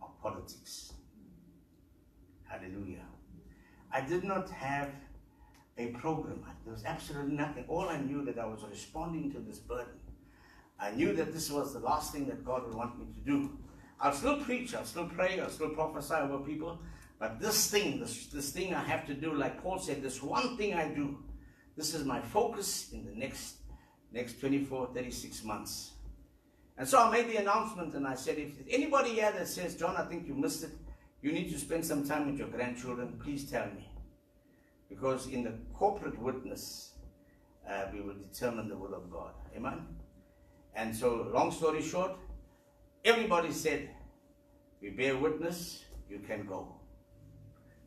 of 0.00 0.10
politics. 0.22 0.92
Hallelujah. 2.44 3.04
I 3.92 4.00
did 4.00 4.22
not 4.22 4.48
have 4.50 4.90
a 5.76 5.88
program. 5.88 6.44
There 6.64 6.72
was 6.72 6.84
absolutely 6.84 7.34
nothing. 7.34 7.64
All 7.66 7.88
I 7.88 7.98
knew 7.98 8.24
that 8.24 8.38
I 8.38 8.46
was 8.46 8.64
responding 8.70 9.32
to 9.32 9.40
this 9.40 9.58
burden. 9.58 9.94
I 10.78 10.90
knew 10.90 11.14
that 11.14 11.32
this 11.32 11.50
was 11.50 11.72
the 11.72 11.80
last 11.80 12.12
thing 12.12 12.26
that 12.26 12.44
God 12.44 12.64
would 12.66 12.74
want 12.74 12.98
me 12.98 13.06
to 13.14 13.20
do. 13.20 13.58
I'll 14.00 14.12
still 14.12 14.42
preach, 14.42 14.74
I'll 14.74 14.84
still 14.84 15.08
pray, 15.08 15.40
I'll 15.40 15.48
still 15.48 15.70
prophesy 15.70 16.14
over 16.14 16.38
people, 16.44 16.78
but 17.18 17.40
this 17.40 17.70
thing, 17.70 17.98
this, 17.98 18.26
this 18.26 18.50
thing 18.50 18.74
I 18.74 18.84
have 18.84 19.06
to 19.06 19.14
do, 19.14 19.32
like 19.32 19.62
Paul 19.62 19.78
said, 19.78 20.02
this 20.02 20.22
one 20.22 20.56
thing 20.56 20.74
I 20.74 20.88
do, 20.88 21.18
this 21.76 21.94
is 21.94 22.04
my 22.04 22.20
focus 22.20 22.92
in 22.92 23.06
the 23.06 23.12
next 23.12 23.56
next 24.12 24.40
24, 24.40 24.90
36 24.94 25.44
months. 25.44 25.92
And 26.78 26.86
so 26.86 27.02
I 27.02 27.10
made 27.10 27.28
the 27.28 27.36
announcement 27.36 27.94
and 27.94 28.06
I 28.06 28.14
said, 28.14 28.38
if 28.38 28.52
anybody 28.68 29.10
here 29.10 29.32
that 29.32 29.48
says, 29.48 29.76
John, 29.76 29.96
I 29.96 30.04
think 30.04 30.26
you 30.26 30.34
missed 30.34 30.64
it, 30.64 30.70
you 31.22 31.32
need 31.32 31.50
to 31.52 31.58
spend 31.58 31.84
some 31.84 32.06
time 32.06 32.30
with 32.30 32.38
your 32.38 32.48
grandchildren, 32.48 33.18
please 33.22 33.50
tell 33.50 33.66
me. 33.66 33.88
Because 34.88 35.26
in 35.26 35.42
the 35.42 35.54
corporate 35.74 36.18
witness, 36.18 36.92
uh, 37.68 37.86
we 37.92 38.00
will 38.00 38.14
determine 38.14 38.68
the 38.68 38.76
will 38.76 38.94
of 38.94 39.10
God. 39.10 39.32
Amen? 39.56 39.86
And 40.76 40.94
so, 40.94 41.30
long 41.32 41.50
story 41.50 41.80
short, 41.80 42.12
everybody 43.02 43.50
said, 43.50 43.88
we 44.82 44.90
bear 44.90 45.16
witness, 45.16 45.84
you 46.08 46.18
can 46.18 46.46
go. 46.46 46.68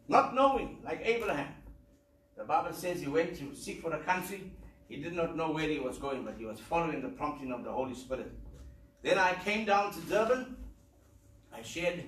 Not 0.08 0.34
knowing, 0.34 0.80
like 0.84 1.02
Abraham. 1.06 1.54
The 2.36 2.46
Bible 2.46 2.74
says 2.74 3.00
he 3.00 3.08
went 3.08 3.38
to 3.38 3.56
seek 3.56 3.82
for 3.82 3.94
a 3.94 4.00
country. 4.00 4.52
He 4.88 4.98
did 4.98 5.14
not 5.14 5.38
know 5.38 5.52
where 5.52 5.70
he 5.70 5.80
was 5.80 6.00
going, 6.00 6.26
but 6.26 6.36
he 6.40 6.46
was 6.46 6.60
following 6.60 7.04
the 7.04 7.10
prompting 7.10 7.52
of 7.52 7.64
the 7.64 7.72
Holy 7.72 7.94
Spirit. 7.94 8.32
Then 9.04 9.20
I 9.20 9.36
came 9.36 9.66
down 9.66 9.94
to 9.94 10.00
Durban. 10.02 10.58
I 11.54 11.62
shared 11.62 12.06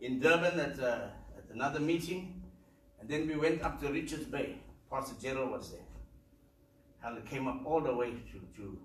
in 0.00 0.20
Durban 0.20 0.60
at, 0.60 0.78
uh, 0.78 1.06
at 1.38 1.44
another 1.54 1.80
meeting. 1.80 2.42
And 3.00 3.08
then 3.08 3.26
we 3.26 3.36
went 3.36 3.62
up 3.62 3.80
to 3.80 3.90
Richards 3.90 4.26
Bay. 4.26 4.58
Pastor 4.90 5.16
Gerald 5.20 5.50
was 5.50 5.70
there. 5.70 5.80
And 7.02 7.24
came 7.24 7.48
up 7.48 7.64
all 7.64 7.80
the 7.80 7.94
way 7.94 8.10
to, 8.10 8.40
to, 8.56 8.78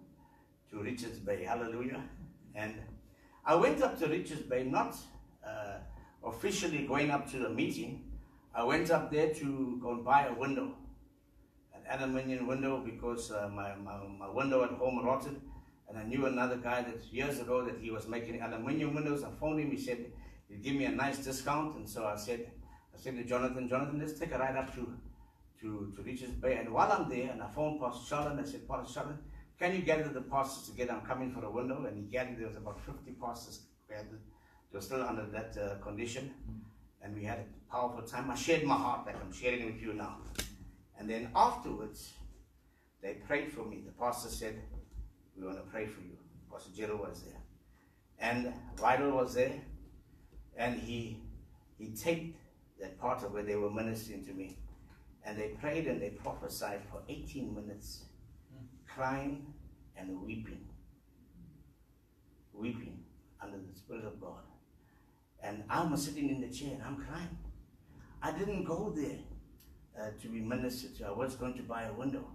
to 0.74 0.84
Richards 0.84 1.20
Bay. 1.20 1.44
Hallelujah. 1.44 2.02
And 2.56 2.74
I 3.46 3.56
went 3.56 3.82
up 3.82 4.00
to 4.00 4.08
Richards 4.08 4.42
Bay, 4.42 4.64
not 4.64 4.96
uh, 5.46 5.78
officially 6.24 6.86
going 6.88 7.12
up 7.12 7.30
to 7.32 7.38
the 7.38 7.50
meeting. 7.50 8.12
I 8.56 8.64
went 8.64 8.90
up 8.92 9.12
there 9.12 9.34
to 9.34 9.80
go 9.82 9.92
and 9.92 10.06
buy 10.06 10.26
a 10.26 10.34
window, 10.34 10.76
an 11.76 11.82
aluminium 11.90 12.48
window, 12.48 12.82
because 12.84 13.32
uh, 13.32 13.50
my, 13.54 13.76
my, 13.76 13.98
my 14.20 14.30
window 14.30 14.64
at 14.64 14.72
home 14.72 15.04
rotted. 15.04 15.40
And 15.90 15.98
I 15.98 16.04
knew 16.04 16.26
another 16.26 16.56
guy 16.56 16.82
that 16.82 17.04
years 17.12 17.40
ago 17.40 17.64
that 17.66 17.78
he 17.80 17.92
was 17.92 18.08
making 18.08 18.42
aluminium 18.42 18.96
windows. 18.96 19.24
I 19.24 19.30
phoned 19.40 19.60
him. 19.60 19.70
He 19.70 19.78
said 19.78 20.06
he'd 20.50 20.64
give 20.64 20.76
me 20.76 20.86
a 20.86 20.92
nice 20.92 21.20
discount. 21.20 21.76
And 21.76 21.88
so 21.88 22.06
I 22.06 22.16
said, 22.16 22.52
I 22.96 22.98
said 22.98 23.16
to 23.16 23.24
Jonathan, 23.24 23.68
Jonathan, 23.68 24.00
let's 24.00 24.18
take 24.18 24.32
a 24.32 24.40
ride 24.40 24.56
up 24.56 24.74
to, 24.76 24.92
to, 25.62 25.94
to 25.96 26.02
Richards 26.02 26.34
Bay. 26.34 26.56
And 26.56 26.70
while 26.74 26.92
I'm 26.92 27.10
there, 27.10 27.32
and 27.32 27.44
I 27.44 27.48
phoned 27.48 27.80
Pastor 27.80 28.06
Sheldon, 28.08 28.40
I 28.40 28.46
said, 28.46 28.68
Pastor 28.68 28.92
Sheldon, 28.92 29.20
can 29.64 29.74
you 29.74 29.82
gather 29.82 30.10
the 30.10 30.20
pastors 30.20 30.68
together? 30.68 30.92
I'm 30.92 31.06
coming 31.06 31.32
for 31.32 31.46
a 31.46 31.50
window. 31.50 31.86
And 31.86 31.96
he 31.96 32.04
gathered, 32.04 32.38
there 32.38 32.48
was 32.48 32.58
about 32.58 32.82
50 32.82 33.12
pastors 33.12 33.62
gathered. 33.90 34.20
They 34.70 34.78
were 34.78 34.82
still 34.82 35.02
under 35.02 35.26
that 35.28 35.56
uh, 35.58 35.76
condition. 35.82 36.34
And 37.02 37.16
we 37.16 37.24
had 37.24 37.40
a 37.40 37.72
powerful 37.72 38.02
time. 38.02 38.30
I 38.30 38.36
shared 38.36 38.66
my 38.66 38.76
heart 38.76 39.06
like 39.06 39.16
I'm 39.24 39.32
sharing 39.32 39.66
with 39.66 39.82
you 39.82 39.94
now. 39.94 40.18
And 41.00 41.10
then 41.10 41.30
afterwards, 41.34 42.12
they 43.02 43.14
prayed 43.26 43.54
for 43.54 43.64
me. 43.64 43.84
The 43.86 43.94
pastor 43.94 44.28
said, 44.28 44.62
We 45.38 45.46
want 45.46 45.60
to 45.60 45.72
pray 45.72 45.86
for 45.86 46.02
you. 46.02 46.18
Pastor 46.52 46.72
Gerald 46.76 47.00
was 47.00 47.22
there. 47.22 47.40
And 48.20 48.52
Vidal 48.76 49.12
was 49.12 49.34
there. 49.34 49.62
And 50.58 50.78
he 50.78 51.22
he 51.78 51.92
taped 51.96 52.38
that 52.82 53.00
part 53.00 53.24
of 53.24 53.32
where 53.32 53.44
they 53.44 53.56
were 53.56 53.72
ministering 53.72 54.26
to 54.26 54.34
me. 54.34 54.58
And 55.26 55.40
they 55.40 55.50
prayed 55.62 55.88
and 55.88 56.02
they 56.02 56.10
prophesied 56.10 56.82
for 56.92 57.02
18 57.08 57.56
minutes, 57.56 58.04
crying 58.86 59.53
and 59.98 60.22
weeping. 60.22 60.68
Weeping 62.54 63.04
under 63.42 63.58
the 63.58 63.78
Spirit 63.78 64.06
of 64.06 64.20
God. 64.20 64.44
And 65.42 65.64
I'm 65.70 65.96
sitting 65.98 66.30
in 66.30 66.42
the 66.42 66.50
chair 66.50 66.72
and 66.74 66.84
I'm 66.84 66.98
crying. 66.98 67.38
I 68.22 68.32
didn't 68.32 68.64
go 68.64 68.94
there 68.96 69.20
uh, 70.00 70.12
to 70.22 70.28
be 70.28 70.40
ministered 70.40 70.96
to. 70.98 71.08
I 71.08 71.12
was 71.12 71.36
going 71.36 71.56
to 71.56 71.64
buy 71.64 71.84
a 71.84 71.94
window. 71.94 72.26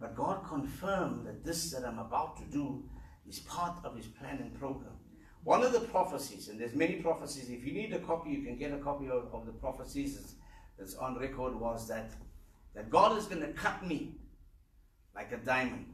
But 0.00 0.16
God 0.16 0.44
confirmed 0.46 1.26
that 1.26 1.44
this 1.44 1.70
that 1.70 1.84
I'm 1.84 1.98
about 1.98 2.36
to 2.38 2.44
do 2.52 2.82
is 3.26 3.38
part 3.40 3.78
of 3.84 3.96
His 3.96 4.06
plan 4.06 4.38
and 4.40 4.52
program. 4.58 4.92
One 5.44 5.62
of 5.62 5.72
the 5.72 5.80
prophecies, 5.80 6.48
and 6.48 6.60
there's 6.60 6.74
many 6.74 6.96
prophecies, 6.96 7.50
if 7.50 7.64
you 7.64 7.72
need 7.72 7.92
a 7.92 7.98
copy, 7.98 8.30
you 8.30 8.42
can 8.42 8.56
get 8.56 8.72
a 8.72 8.78
copy 8.78 9.06
of, 9.06 9.28
of 9.32 9.46
the 9.46 9.52
prophecies 9.52 10.34
that's, 10.78 10.94
on 10.94 11.18
record, 11.18 11.54
was 11.54 11.88
that, 11.88 12.12
that 12.74 12.90
God 12.90 13.16
is 13.18 13.26
going 13.26 13.42
to 13.42 13.52
cut 13.52 13.84
me 13.86 14.16
like 15.14 15.32
a 15.32 15.38
diamond. 15.38 15.86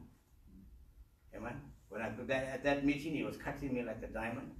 Amen. 1.35 1.61
When 1.89 2.01
I 2.01 2.11
that, 2.27 2.43
at 2.43 2.63
that 2.63 2.85
meeting, 2.85 3.13
he 3.15 3.23
was 3.23 3.37
cutting 3.37 3.73
me 3.73 3.83
like 3.83 4.01
a 4.03 4.07
diamond. 4.07 4.51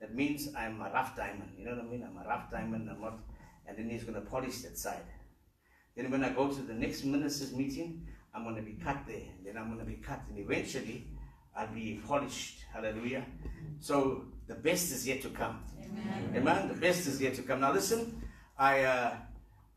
That 0.00 0.14
means 0.14 0.48
I'm 0.56 0.80
a 0.80 0.90
rough 0.90 1.16
diamond. 1.16 1.50
You 1.58 1.66
know 1.66 1.72
what 1.72 1.84
I 1.84 1.88
mean? 1.88 2.02
I'm 2.02 2.16
a 2.16 2.26
rough 2.26 2.50
diamond. 2.50 2.88
I'm 2.90 3.00
not, 3.00 3.18
and 3.66 3.76
then 3.76 3.90
he's 3.90 4.04
going 4.04 4.14
to 4.14 4.26
polish 4.28 4.62
that 4.62 4.78
side. 4.78 5.04
Then 5.96 6.10
when 6.10 6.24
I 6.24 6.30
go 6.30 6.48
to 6.48 6.62
the 6.62 6.72
next 6.72 7.04
minister's 7.04 7.52
meeting, 7.52 8.06
I'm 8.34 8.44
going 8.44 8.56
to 8.56 8.62
be 8.62 8.72
cut 8.72 9.04
there. 9.06 9.28
Then 9.44 9.58
I'm 9.58 9.66
going 9.66 9.80
to 9.80 9.84
be 9.84 9.96
cut, 9.96 10.22
and 10.28 10.38
eventually 10.38 11.06
I'll 11.54 11.66
be 11.68 12.00
polished. 12.06 12.64
Hallelujah. 12.72 13.26
So 13.80 14.24
the 14.46 14.54
best 14.54 14.92
is 14.92 15.06
yet 15.06 15.20
to 15.22 15.28
come. 15.30 15.62
Amen. 15.78 16.32
Amen. 16.36 16.68
The 16.68 16.74
best 16.74 17.06
is 17.06 17.20
yet 17.20 17.34
to 17.34 17.42
come. 17.42 17.60
Now 17.60 17.72
listen, 17.72 18.22
I 18.56 18.82
uh, 18.84 19.14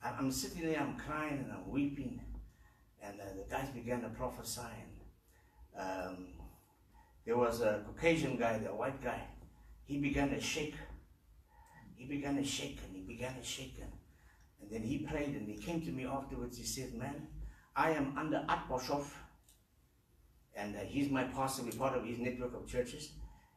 I'm 0.04 0.32
sitting 0.32 0.66
there, 0.66 0.80
I'm 0.80 0.98
crying 0.98 1.40
and 1.44 1.52
I'm 1.52 1.70
weeping, 1.70 2.22
and 3.02 3.20
uh, 3.20 3.24
the 3.36 3.50
guys 3.50 3.70
began 3.70 4.02
to 4.02 4.10
prophesy. 4.10 4.62
And 4.62 4.93
um, 5.78 6.28
there 7.26 7.38
was 7.38 7.62
a 7.62 7.84
Caucasian 7.86 8.38
guy, 8.38 8.58
the 8.58 8.70
white 8.70 9.02
guy. 9.04 9.22
He 9.86 10.00
began 10.00 10.30
to 10.30 10.40
shake. 10.40 10.76
He 11.96 12.06
began 12.06 12.36
to 12.36 12.44
shake 12.44 12.80
and 12.86 12.96
he 12.96 13.02
began 13.02 13.36
to 13.36 13.44
shake 13.44 13.78
and, 13.82 13.92
and 14.62 14.70
then 14.70 14.82
he 14.82 15.00
prayed 15.00 15.36
and 15.36 15.48
he 15.48 15.58
came 15.58 15.82
to 15.82 15.92
me 15.92 16.06
afterwards. 16.06 16.58
He 16.58 16.66
said, 16.66 16.94
"Man, 16.94 17.28
I 17.76 17.92
am 17.92 18.18
under 18.18 18.46
At 18.50 18.68
Boshoff, 18.70 19.08
and 20.56 20.76
uh, 20.76 20.80
he's 20.80 21.10
my 21.10 21.24
pastor. 21.26 21.64
We're 21.64 21.72
part 21.72 21.98
of 21.98 22.06
his 22.06 22.20
network 22.20 22.54
of 22.56 22.68
churches." 22.68 23.12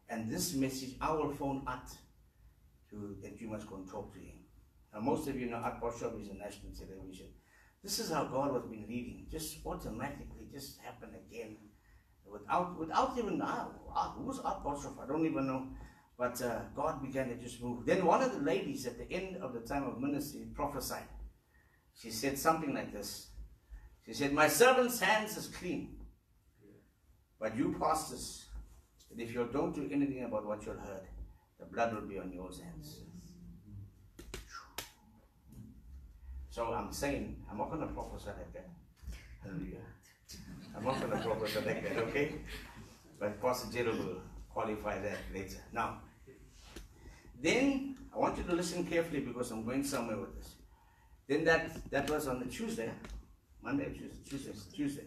And 0.09 0.31
this 0.31 0.55
message, 0.55 0.95
I 1.01 1.12
will 1.12 1.33
phone 1.35 1.64
Art 1.67 1.91
to 2.91 3.17
that 3.23 3.41
you 3.41 3.49
must 3.49 3.67
go 3.69 3.77
and 3.77 3.89
talk 3.91 4.12
to 4.12 4.21
him. 4.21 4.39
Now, 4.95 5.01
most 5.01 5.27
of 5.29 5.39
you 5.39 5.51
know 5.51 5.57
At 5.57 5.81
Boshoff 5.81 6.21
is 6.21 6.29
a 6.29 6.35
national 6.35 6.73
television. 6.73 7.27
This 7.83 7.99
is 7.99 8.11
how 8.11 8.25
God 8.25 8.55
has 8.55 8.62
been 8.62 8.87
leading. 8.89 9.27
Just 9.31 9.59
automatically, 9.67 10.49
just 10.53 10.79
happened 10.81 11.12
again, 11.14 11.57
without 12.31 12.79
without 12.79 13.16
even 13.18 13.41
ah, 13.43 13.68
ah, 13.95 14.14
who's 14.16 14.39
At 14.39 14.62
Boshoff? 14.64 15.03
I 15.03 15.07
don't 15.07 15.27
even 15.27 15.47
know. 15.47 15.68
But 16.18 16.41
uh, 16.41 16.61
God 16.74 17.03
began 17.03 17.29
to 17.29 17.37
just 17.37 17.62
move. 17.62 17.85
Then 17.85 18.07
one 18.07 18.22
of 18.22 18.33
the 18.33 18.39
ladies 18.41 18.87
at 18.87 18.97
the 18.97 19.11
end 19.12 19.37
of 19.37 19.53
the 19.53 19.61
time 19.61 19.85
of 19.85 20.01
ministry 20.01 20.47
prophesied. 20.55 21.09
She 21.95 22.11
said 22.11 22.39
something 22.39 22.74
like 22.74 22.93
this. 22.93 23.29
She 24.05 24.14
said, 24.14 24.33
"My 24.33 24.49
servant's 24.49 25.01
hands 25.01 25.37
is 25.37 25.49
clean, 25.49 25.99
but 27.39 27.57
you 27.57 27.77
pastors." 27.79 28.47
that 29.11 29.22
if 29.22 29.33
you 29.33 29.49
don't 29.53 29.74
do 29.74 29.89
anything 29.93 30.24
about 30.24 30.47
what 30.47 30.64
you 30.64 30.72
heard, 30.72 31.07
the 31.59 31.66
blood 31.66 31.95
will 31.95 32.09
be 32.09 32.18
on 32.18 32.33
your 32.33 32.51
hands. 32.51 33.01
So 36.51 36.72
I'm 36.72 36.93
saying, 36.93 37.37
I'm 37.51 37.59
not 37.59 37.70
going 37.70 37.87
to 37.87 37.93
prophesy 37.93 38.29
like 38.29 38.53
that. 38.55 38.68
Hallelujah. 39.43 39.85
I'm 40.77 40.85
not 40.85 41.01
going 41.01 41.11
to 41.11 41.18
prophesy 41.18 41.61
like 41.64 41.83
that, 41.83 41.97
okay? 42.05 42.35
But 43.18 43.41
Pastor 43.41 43.85
will 43.85 44.20
qualify 44.51 44.99
that 44.99 45.18
later. 45.33 45.59
Now, 45.72 46.01
then 47.43 47.97
I 48.14 48.18
want 48.18 48.37
you 48.37 48.45
to 48.45 48.55
listen 48.55 48.85
carefully 48.85 49.20
because 49.20 49.51
I'm 49.51 49.64
going 49.64 49.85
somewhere 49.85 50.18
with 50.18 50.37
this. 50.37 50.55
Then 51.29 51.45
that, 51.45 51.91
that 51.91 52.11
was 52.11 52.29
on 52.29 52.41
the 52.41 52.47
Tuesday, 52.47 52.91
Monday, 53.62 53.87
Tuesday, 53.87 54.18
Tuesday, 54.29 54.53
Tuesday. 54.74 55.05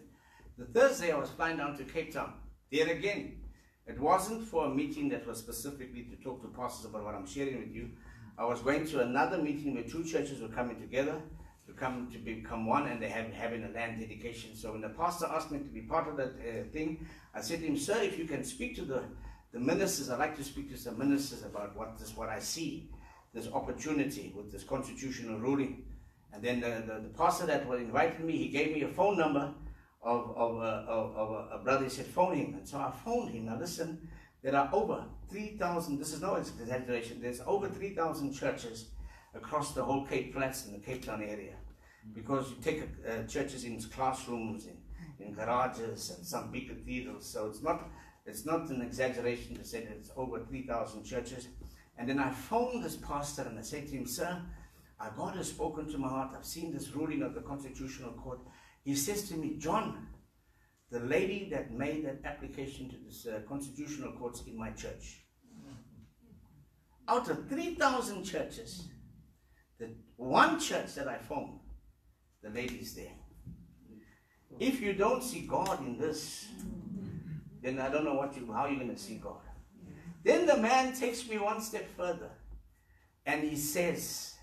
The 0.58 0.66
Thursday 0.66 1.12
I 1.12 1.18
was 1.18 1.30
flying 1.30 1.56
down 1.56 1.76
to 1.78 1.84
Cape 1.84 2.12
Town. 2.12 2.34
There 2.70 2.88
again, 2.88 3.40
it 3.86 3.98
wasn't 3.98 4.44
for 4.44 4.66
a 4.66 4.74
meeting 4.74 5.08
that 5.10 5.26
was 5.26 5.38
specifically 5.38 6.04
to 6.04 6.16
talk 6.22 6.42
to 6.42 6.48
pastors 6.48 6.86
about 6.86 7.04
what 7.04 7.14
I'm 7.14 7.26
sharing 7.26 7.58
with 7.58 7.74
you. 7.74 7.90
I 8.38 8.44
was 8.44 8.60
going 8.60 8.86
to 8.86 9.00
another 9.00 9.38
meeting 9.38 9.74
where 9.74 9.84
two 9.84 10.04
churches 10.04 10.40
were 10.40 10.48
coming 10.48 10.80
together 10.80 11.20
to 11.70 11.78
come 11.78 12.10
to 12.12 12.18
become 12.18 12.66
one 12.66 12.88
and 12.88 13.02
they 13.02 13.08
have 13.08 13.32
having 13.32 13.64
a 13.64 13.70
land 13.70 14.00
dedication. 14.00 14.54
So 14.56 14.72
when 14.72 14.80
the 14.80 14.88
pastor 14.88 15.26
asked 15.26 15.50
me 15.50 15.58
to 15.58 15.64
be 15.64 15.82
part 15.82 16.08
of 16.08 16.16
that 16.16 16.34
uh, 16.38 16.64
thing, 16.72 17.06
I 17.34 17.40
said 17.40 17.60
to 17.60 17.66
him, 17.66 17.76
Sir, 17.76 17.98
if 18.02 18.18
you 18.18 18.24
can 18.24 18.44
speak 18.44 18.76
to 18.76 18.82
the, 18.82 19.02
the 19.52 19.60
ministers, 19.60 20.10
I'd 20.10 20.18
like 20.18 20.36
to 20.36 20.44
speak 20.44 20.70
to 20.70 20.76
some 20.76 20.98
ministers 20.98 21.42
about 21.42 21.76
what 21.76 21.98
this 21.98 22.16
what 22.16 22.28
I 22.28 22.40
see, 22.40 22.90
this 23.32 23.48
opportunity 23.48 24.32
with 24.36 24.50
this 24.50 24.64
constitutional 24.64 25.38
ruling. 25.38 25.84
And 26.32 26.42
then 26.42 26.60
the, 26.60 26.82
the, 26.86 27.00
the 27.00 27.14
pastor 27.16 27.46
that 27.46 27.66
was 27.66 27.80
inviting 27.80 28.26
me, 28.26 28.36
he 28.36 28.48
gave 28.48 28.72
me 28.72 28.82
a 28.82 28.88
phone 28.88 29.18
number 29.18 29.52
of, 30.02 30.36
of, 30.36 30.56
uh, 30.58 30.84
of, 30.88 31.16
of 31.16 31.60
a 31.60 31.62
brother. 31.62 31.84
He 31.84 31.90
said, 31.90 32.06
phone 32.06 32.36
him. 32.36 32.54
And 32.54 32.68
so 32.68 32.78
I 32.78 32.92
phoned 33.04 33.30
him. 33.30 33.46
Now 33.46 33.58
listen, 33.58 34.08
there 34.42 34.56
are 34.56 34.70
over 34.72 35.04
3,000, 35.30 35.98
this 35.98 36.12
is 36.12 36.20
no 36.20 36.36
exaggeration, 36.36 37.20
there's 37.20 37.40
over 37.46 37.68
3,000 37.68 38.32
churches 38.32 38.86
across 39.34 39.74
the 39.74 39.82
whole 39.82 40.06
Cape 40.06 40.32
Flats 40.32 40.66
and 40.66 40.74
the 40.74 40.84
Cape 40.84 41.04
Town 41.04 41.22
area. 41.22 41.54
Because 42.14 42.50
you 42.50 42.56
take 42.62 42.82
uh, 42.82 43.24
churches 43.24 43.64
in 43.64 43.80
classrooms, 43.82 44.66
in, 44.66 44.76
in 45.26 45.34
garages, 45.34 46.10
and 46.10 46.26
some 46.26 46.50
big 46.50 46.68
cathedrals. 46.68 47.26
So 47.26 47.46
it's 47.46 47.62
not, 47.62 47.88
it's 48.26 48.46
not 48.46 48.68
an 48.70 48.82
exaggeration 48.82 49.56
to 49.56 49.64
say 49.64 49.84
that 49.84 49.96
it's 49.96 50.10
over 50.16 50.40
3,000 50.40 51.04
churches. 51.04 51.48
And 51.98 52.08
then 52.08 52.18
I 52.18 52.30
phoned 52.30 52.82
this 52.82 52.96
pastor 52.96 53.42
and 53.42 53.58
I 53.58 53.62
said 53.62 53.86
to 53.88 53.92
him, 53.92 54.06
Sir, 54.06 54.40
God 55.16 55.36
has 55.36 55.48
spoken 55.48 55.90
to 55.90 55.98
my 55.98 56.08
heart. 56.08 56.32
I've 56.36 56.44
seen 56.44 56.72
this 56.72 56.94
ruling 56.94 57.22
of 57.22 57.34
the 57.34 57.40
Constitutional 57.40 58.12
Court. 58.12 58.40
He 58.84 58.94
says 58.94 59.28
to 59.28 59.34
me, 59.34 59.56
John, 59.58 60.08
the 60.90 61.00
lady 61.00 61.48
that 61.50 61.72
made 61.72 62.04
that 62.04 62.20
application 62.24 62.88
to 62.90 62.96
this 63.04 63.26
uh, 63.26 63.40
constitutional 63.48 64.12
courts 64.12 64.42
in 64.46 64.58
my 64.58 64.70
church, 64.70 65.24
out 67.08 67.28
of 67.28 67.48
3,000 67.48 68.24
churches, 68.24 68.88
the 69.78 69.90
one 70.16 70.58
church 70.58 70.94
that 70.94 71.08
I 71.08 71.18
found, 71.18 71.60
the 72.42 72.50
lady's 72.50 72.94
there. 72.94 73.14
If 74.58 74.80
you 74.80 74.92
don't 74.92 75.22
see 75.22 75.40
God 75.40 75.80
in 75.80 75.98
this, 75.98 76.46
then 77.62 77.78
I 77.78 77.88
don't 77.88 78.04
know 78.04 78.14
what 78.14 78.36
you, 78.36 78.50
how 78.52 78.66
you're 78.66 78.78
going 78.78 78.94
to 78.94 79.00
see 79.00 79.16
God. 79.16 79.40
Then 80.24 80.46
the 80.46 80.56
man 80.56 80.94
takes 80.94 81.28
me 81.28 81.38
one 81.38 81.60
step 81.60 81.88
further 81.96 82.30
and 83.24 83.42
he 83.42 83.56
says, 83.56 84.34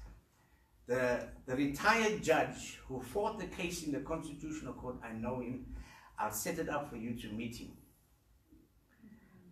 the, 0.88 1.28
the 1.46 1.56
retired 1.56 2.24
judge 2.24 2.80
who 2.88 3.02
fought 3.02 3.40
the 3.40 3.48
case 3.48 3.84
in 3.84 3.92
the 3.92 4.00
Constitutional 4.00 4.74
Court, 4.74 4.96
I 5.04 5.14
know 5.14 5.42
him. 5.42 5.66
I'll 6.18 6.32
set 6.32 6.58
it 6.58 6.70
up 6.70 6.90
for 6.90 6.96
you 6.96 7.14
to 7.16 7.28
meet 7.28 7.58
him. 7.58 7.74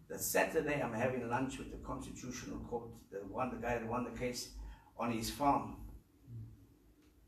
The 0.08 0.18
Saturday, 0.18 0.82
I'm 0.82 0.94
having 0.94 1.28
lunch 1.30 1.58
with 1.58 1.72
the 1.72 1.86
Constitutional 1.86 2.60
Court, 2.60 2.90
the 3.12 3.18
one, 3.18 3.50
the 3.50 3.58
guy 3.58 3.78
that 3.78 3.88
won 3.88 4.06
the 4.06 4.18
case, 4.18 4.52
on 4.98 5.12
his 5.12 5.30
farm. 5.30 5.76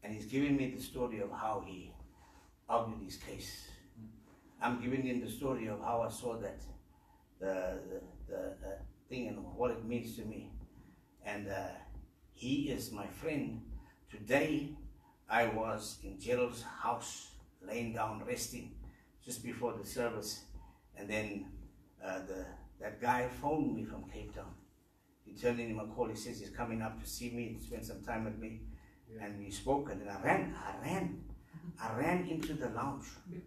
And 0.07 0.15
he's 0.15 0.27
giving 0.27 0.55
me 0.55 0.71
the 0.73 0.81
story 0.81 1.19
of 1.19 1.29
how 1.31 1.61
he 1.67 1.91
argued 2.69 3.03
his 3.03 3.17
case. 3.17 3.67
I'm 4.61 4.81
giving 4.81 5.01
him 5.01 5.19
the 5.19 5.29
story 5.29 5.67
of 5.67 5.81
how 5.81 6.01
I 6.01 6.09
saw 6.09 6.37
that, 6.37 6.61
the, 7.41 7.77
the, 8.29 8.55
the, 8.61 8.77
thing 9.09 9.27
and 9.27 9.37
what 9.57 9.71
it 9.71 9.83
means 9.83 10.15
to 10.15 10.23
me. 10.23 10.53
And 11.25 11.49
uh, 11.49 11.71
he 12.31 12.69
is 12.69 12.93
my 12.93 13.05
friend 13.07 13.59
Today, 14.09 14.69
I 15.29 15.47
was 15.47 15.99
in 16.01 16.17
Gerald's 16.17 16.61
house, 16.61 17.31
laying 17.61 17.91
down, 17.91 18.23
resting, 18.25 18.75
just 19.25 19.43
before 19.43 19.73
the 19.73 19.85
service. 19.85 20.45
And 20.95 21.09
then 21.09 21.47
uh, 22.01 22.19
the, 22.19 22.45
that 22.79 23.01
guy 23.01 23.27
phoned 23.41 23.75
me 23.75 23.83
from 23.83 24.05
Cape 24.09 24.33
Town. 24.33 24.53
He 25.25 25.33
turned 25.33 25.59
in 25.59 25.71
him 25.71 25.79
a 25.79 25.87
call. 25.87 26.07
He 26.07 26.15
says 26.15 26.39
he's 26.39 26.51
coming 26.51 26.81
up 26.81 27.01
to 27.03 27.09
see 27.09 27.29
me, 27.31 27.57
spend 27.61 27.85
some 27.85 28.01
time 28.01 28.23
with 28.23 28.37
me. 28.37 28.61
And 29.21 29.39
we 29.39 29.49
spoke, 29.51 29.89
and 29.91 30.01
then 30.01 30.09
I 30.09 30.21
ran. 30.23 30.55
I 30.55 30.85
ran. 30.85 31.23
I 31.81 31.97
ran 31.97 32.27
into 32.27 32.53
the 32.53 32.69
lounge. 32.69 33.05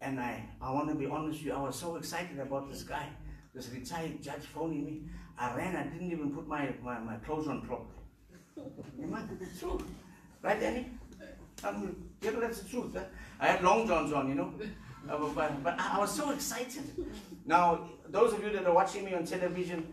And 0.00 0.20
I, 0.20 0.48
I 0.62 0.70
want 0.70 0.88
to 0.90 0.94
be 0.94 1.06
honest 1.06 1.38
with 1.38 1.46
you, 1.46 1.52
I 1.52 1.60
was 1.60 1.74
so 1.74 1.96
excited 1.96 2.38
about 2.38 2.70
this 2.70 2.84
guy, 2.84 3.08
this 3.52 3.68
retired 3.70 4.22
judge 4.22 4.42
phoning 4.42 4.84
me. 4.84 5.02
I 5.36 5.52
ran, 5.56 5.74
I 5.74 5.82
didn't 5.82 6.12
even 6.12 6.30
put 6.30 6.46
my, 6.46 6.72
my, 6.80 7.00
my 7.00 7.16
clothes 7.16 7.48
on 7.48 7.62
properly. 7.62 7.88
Amen. 9.02 9.36
True. 9.58 9.84
Right, 10.42 10.60
Danny? 10.60 10.90
Um, 11.64 11.96
yeah, 12.20 12.32
that's 12.40 12.60
the 12.60 12.68
truth. 12.68 12.92
Huh? 12.94 13.04
I 13.40 13.46
had 13.46 13.62
long 13.62 13.86
johns 13.88 14.12
on, 14.12 14.28
you 14.28 14.34
know. 14.34 14.52
Uh, 15.06 15.18
but, 15.34 15.62
but 15.62 15.78
I 15.78 15.98
was 15.98 16.10
so 16.10 16.30
excited. 16.30 16.82
Now, 17.44 17.90
those 18.08 18.32
of 18.32 18.42
you 18.42 18.50
that 18.52 18.64
are 18.64 18.72
watching 18.72 19.04
me 19.04 19.12
on 19.12 19.26
television, 19.26 19.92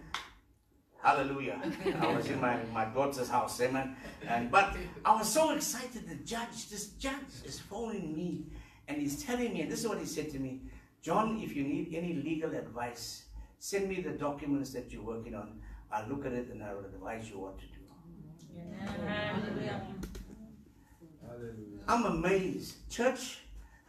hallelujah. 1.03 1.59
I 1.99 2.15
was 2.15 2.27
in 2.27 2.39
my, 2.39 2.57
my 2.73 2.85
daughter's 2.85 3.29
house, 3.29 3.59
amen. 3.61 3.95
And 4.27 4.51
but 4.51 4.75
I 5.03 5.15
was 5.15 5.31
so 5.31 5.51
excited. 5.51 6.07
The 6.07 6.15
judge, 6.15 6.69
this 6.69 6.87
judge 6.99 7.33
is 7.45 7.59
phoning 7.59 8.15
me 8.15 8.45
and 8.87 9.01
he's 9.01 9.23
telling 9.23 9.53
me, 9.53 9.61
and 9.61 9.71
this 9.71 9.79
is 9.81 9.87
what 9.87 9.99
he 9.99 10.05
said 10.05 10.29
to 10.31 10.39
me, 10.39 10.61
John, 11.01 11.39
if 11.41 11.55
you 11.55 11.63
need 11.63 11.93
any 11.93 12.13
legal 12.13 12.53
advice, 12.53 13.25
send 13.59 13.89
me 13.89 14.01
the 14.01 14.11
documents 14.11 14.71
that 14.71 14.91
you're 14.91 15.03
working 15.03 15.33
on. 15.33 15.59
I'll 15.91 16.07
look 16.07 16.25
at 16.25 16.33
it 16.33 16.49
and 16.49 16.63
I'll 16.63 16.79
advise 16.79 17.29
you 17.29 17.39
what 17.39 17.59
to 17.59 17.65
do. 17.65 17.71
Hallelujah. 21.27 21.79
I'm 21.87 22.05
amazed. 22.05 22.89
Church, 22.89 23.39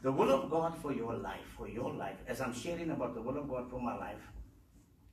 the 0.02 0.10
will 0.10 0.30
of 0.30 0.50
God 0.50 0.76
for 0.78 0.92
your 0.92 1.14
life, 1.14 1.44
for 1.56 1.68
your 1.68 1.92
life, 1.92 2.16
as 2.26 2.40
I'm 2.40 2.54
sharing 2.54 2.90
about 2.90 3.14
the 3.14 3.22
will 3.22 3.36
of 3.36 3.48
God 3.48 3.70
for 3.70 3.80
my 3.80 3.96
life, 3.96 4.22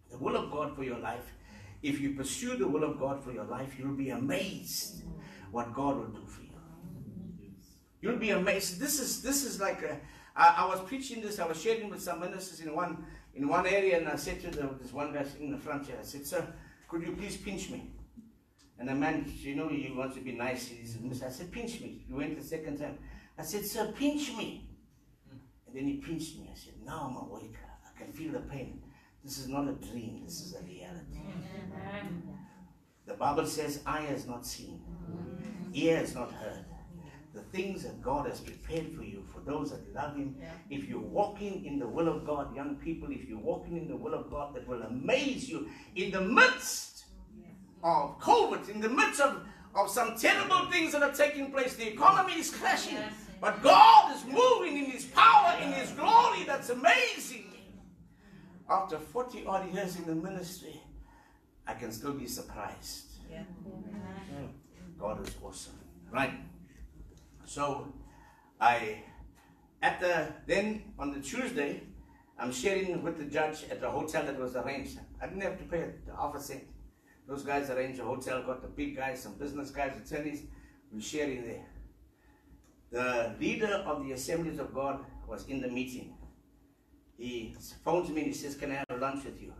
the 0.09 0.17
will 0.17 0.35
of 0.35 0.51
God 0.51 0.75
for 0.75 0.83
your 0.83 0.99
life, 0.99 1.33
if 1.81 1.99
you 1.99 2.13
pursue 2.13 2.57
the 2.57 2.67
will 2.67 2.83
of 2.83 2.99
God 2.99 3.23
for 3.23 3.31
your 3.31 3.45
life, 3.45 3.77
you'll 3.77 3.95
be 3.95 4.09
amazed 4.09 5.03
what 5.51 5.73
God 5.73 5.97
will 5.97 6.07
do 6.07 6.25
for 6.25 6.41
you. 6.43 6.49
You'll 8.01 8.17
be 8.19 8.31
amazed. 8.31 8.79
This 8.79 8.99
is 8.99 9.21
this 9.21 9.43
is 9.43 9.59
like 9.59 9.81
a, 9.81 9.99
I, 10.35 10.63
I 10.63 10.65
was 10.65 10.81
preaching 10.81 11.21
this, 11.21 11.39
I 11.39 11.47
was 11.47 11.61
sharing 11.61 11.89
with 11.89 12.01
some 12.01 12.19
ministers 12.19 12.59
in 12.61 12.73
one 12.75 13.05
in 13.33 13.47
one 13.47 13.67
area, 13.67 13.97
and 13.97 14.07
I 14.07 14.15
said 14.15 14.41
to 14.41 14.51
the, 14.51 14.69
this 14.81 14.93
one 14.93 15.13
guy 15.13 15.25
in 15.39 15.51
the 15.51 15.57
front 15.57 15.87
here, 15.87 15.97
I 15.99 16.03
said, 16.03 16.25
Sir, 16.25 16.45
could 16.87 17.01
you 17.03 17.13
please 17.13 17.37
pinch 17.37 17.69
me? 17.69 17.91
And 18.79 18.87
the 18.87 18.95
man, 18.95 19.31
you 19.41 19.55
know, 19.55 19.67
he 19.67 19.91
wants 19.93 20.15
to 20.15 20.21
be 20.21 20.31
nice. 20.31 20.67
He 20.67 20.85
said, 20.87 21.27
I 21.27 21.31
said, 21.31 21.51
pinch 21.51 21.81
me. 21.81 22.05
He 22.07 22.13
went 22.13 22.39
the 22.39 22.43
second 22.43 22.77
time. 22.77 22.97
I 23.37 23.43
said, 23.43 23.65
sir, 23.65 23.91
pinch 23.91 24.35
me. 24.37 24.69
And 25.67 25.75
then 25.75 25.85
he 25.85 25.97
pinched 25.97 26.37
me. 26.39 26.49
I 26.51 26.57
said, 26.57 26.73
now 26.85 27.09
I'm 27.09 27.29
awake. 27.29 27.55
I 27.85 28.01
can 28.01 28.13
feel 28.13 28.31
the 28.31 28.39
pain. 28.39 28.81
This 29.23 29.37
is 29.37 29.47
not 29.47 29.67
a 29.67 29.73
dream. 29.73 30.21
This 30.25 30.41
is 30.41 30.55
a 30.55 30.63
reality. 30.63 31.19
The 33.05 33.13
Bible 33.15 33.45
says, 33.45 33.81
eye 33.85 34.01
has 34.01 34.27
not 34.27 34.45
seen, 34.45 34.81
ear 35.73 35.97
has 35.97 36.13
not 36.13 36.31
heard. 36.31 36.65
The 37.33 37.41
things 37.41 37.83
that 37.83 38.01
God 38.01 38.27
has 38.27 38.39
prepared 38.39 38.95
for 38.95 39.03
you, 39.03 39.23
for 39.31 39.39
those 39.41 39.71
that 39.71 39.93
love 39.93 40.15
Him. 40.15 40.35
If 40.69 40.89
you're 40.89 40.99
walking 40.99 41.63
in 41.65 41.77
the 41.77 41.87
will 41.87 42.07
of 42.07 42.25
God, 42.25 42.55
young 42.55 42.75
people, 42.77 43.11
if 43.11 43.27
you're 43.27 43.39
walking 43.39 43.77
in 43.77 43.87
the 43.87 43.95
will 43.95 44.13
of 44.13 44.29
God, 44.31 44.55
that 44.55 44.67
will 44.67 44.81
amaze 44.81 45.47
you 45.47 45.69
in 45.95 46.11
the 46.11 46.21
midst 46.21 47.05
of 47.83 48.19
COVID, 48.19 48.69
in 48.69 48.81
the 48.81 48.89
midst 48.89 49.21
of, 49.21 49.43
of 49.75 49.89
some 49.89 50.15
terrible 50.17 50.69
things 50.71 50.91
that 50.93 51.03
are 51.03 51.13
taking 51.13 51.51
place. 51.51 51.75
The 51.75 51.87
economy 51.87 52.33
is 52.33 52.49
crashing, 52.49 52.97
but 53.39 53.61
God 53.61 54.15
is 54.15 54.25
moving 54.25 54.77
in 54.77 54.85
His 54.91 55.05
power, 55.05 55.55
in 55.61 55.71
His 55.71 55.91
glory. 55.91 56.43
That's 56.45 56.69
amazing. 56.69 57.48
After 58.69 58.99
40 58.99 59.45
odd 59.47 59.73
years 59.73 59.95
in 59.95 60.05
the 60.05 60.15
ministry, 60.15 60.79
I 61.65 61.73
can 61.73 61.91
still 61.91 62.13
be 62.13 62.27
surprised. 62.27 63.05
Hmm. 63.31 64.45
God 64.99 65.27
is 65.27 65.33
awesome. 65.43 65.79
Right? 66.11 66.33
So, 67.45 67.91
I, 68.61 69.03
at 69.81 69.99
the, 69.99 70.27
then 70.45 70.83
on 70.99 71.13
the 71.13 71.19
Tuesday, 71.19 71.81
I'm 72.37 72.51
sharing 72.51 73.01
with 73.03 73.17
the 73.17 73.25
judge 73.25 73.65
at 73.71 73.81
the 73.81 73.89
hotel 73.89 74.23
that 74.25 74.39
was 74.39 74.55
arranged. 74.55 74.99
I 75.21 75.27
didn't 75.27 75.41
have 75.41 75.57
to 75.57 75.65
pay 75.65 75.85
the 76.05 76.15
half 76.15 76.35
a 76.35 76.39
cent. 76.39 76.63
Those 77.27 77.43
guys 77.43 77.69
arranged 77.69 77.99
a 77.99 78.03
hotel, 78.03 78.43
got 78.43 78.61
the 78.61 78.67
big 78.67 78.95
guys, 78.95 79.21
some 79.21 79.33
business 79.33 79.71
guys, 79.71 79.93
attorneys. 79.97 80.43
We're 80.91 81.01
sharing 81.01 81.43
there. 81.43 81.65
The 82.91 83.35
leader 83.39 83.83
of 83.85 84.03
the 84.03 84.13
Assemblies 84.13 84.57
of 84.57 84.73
God 84.73 85.03
was 85.27 85.45
in 85.47 85.61
the 85.61 85.67
meeting. 85.67 86.15
He 87.19 87.53
phones 87.83 88.09
me 88.09 88.21
and 88.21 88.27
he 88.27 88.33
says, 88.33 88.55
Can 88.55 88.71
I 88.71 88.75
have 88.87 88.99
lunch 88.99 89.25
with 89.25 89.41
you? 89.41 89.53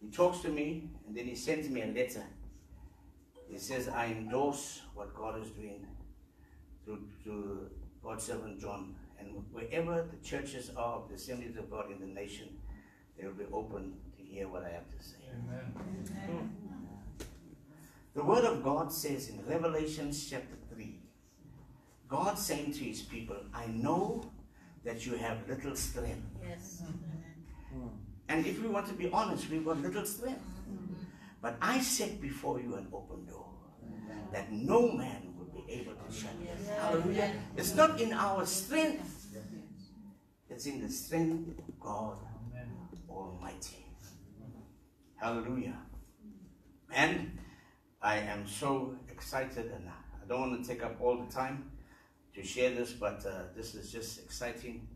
He 0.00 0.08
talks 0.08 0.40
to 0.40 0.48
me 0.48 0.90
and 1.06 1.16
then 1.16 1.26
he 1.26 1.36
sends 1.36 1.68
me 1.70 1.82
a 1.82 1.86
letter. 1.86 2.24
He 3.48 3.56
says, 3.56 3.88
I 3.88 4.06
endorse 4.06 4.82
what 4.94 5.14
God 5.14 5.40
is 5.40 5.50
doing 5.50 5.86
through, 6.84 7.04
through 7.22 7.70
God's 8.02 8.24
servant 8.24 8.60
John. 8.60 8.96
And 9.20 9.28
wherever 9.52 10.02
the 10.02 10.28
churches 10.28 10.72
are 10.76 10.96
of 10.96 11.08
the 11.08 11.14
Assemblies 11.14 11.56
of 11.56 11.70
God 11.70 11.92
in 11.92 12.00
the 12.00 12.12
nation, 12.12 12.48
they 13.16 13.26
will 13.26 13.34
be 13.34 13.44
open 13.52 13.94
to 14.16 14.22
hear 14.24 14.48
what 14.48 14.64
I 14.64 14.70
have 14.70 14.88
to 14.98 15.04
say. 15.04 15.18
Amen. 15.30 16.50
The 18.14 18.24
Word 18.24 18.44
of 18.44 18.64
God 18.64 18.92
says 18.92 19.28
in 19.28 19.46
Revelation 19.46 20.10
chapter 20.12 20.56
3, 20.74 20.98
God 22.08 22.36
saying 22.36 22.72
to 22.72 22.80
his 22.80 23.02
people, 23.02 23.36
I 23.54 23.66
know 23.68 24.31
that 24.84 25.06
you 25.06 25.14
have 25.14 25.48
little 25.48 25.76
strength. 25.76 26.26
Yes. 26.46 26.82
Hmm. 27.72 27.88
And 28.28 28.46
if 28.46 28.62
we 28.62 28.68
want 28.68 28.86
to 28.88 28.94
be 28.94 29.10
honest, 29.10 29.50
we've 29.50 29.64
got 29.64 29.80
little 29.80 30.04
strength. 30.04 30.44
But 31.40 31.56
I 31.60 31.80
set 31.80 32.20
before 32.20 32.60
you 32.60 32.74
an 32.76 32.86
open 32.92 33.26
door 33.26 33.48
that 34.32 34.50
no 34.52 34.92
man 34.92 35.34
will 35.36 35.62
be 35.62 35.72
able 35.72 35.94
to 35.94 36.12
shut. 36.12 36.30
Hallelujah. 36.80 37.32
It's 37.56 37.74
not 37.74 38.00
in 38.00 38.12
our 38.12 38.46
strength, 38.46 39.26
it's 40.48 40.66
in 40.66 40.80
the 40.82 40.88
strength 40.88 41.58
of 41.58 41.80
God 41.80 42.18
Almighty. 43.10 43.84
Hallelujah. 45.16 45.78
And 46.92 47.38
I 48.00 48.16
am 48.18 48.46
so 48.46 48.96
excited, 49.10 49.70
and 49.72 49.88
I 49.88 50.26
don't 50.26 50.40
want 50.40 50.64
to 50.64 50.68
take 50.68 50.82
up 50.82 51.00
all 51.00 51.18
the 51.18 51.32
time 51.32 51.71
to 52.34 52.42
share 52.42 52.74
this, 52.74 52.92
but 52.92 53.24
uh, 53.26 53.44
this 53.54 53.74
is 53.74 53.92
just 53.92 54.18
exciting. 54.20 54.88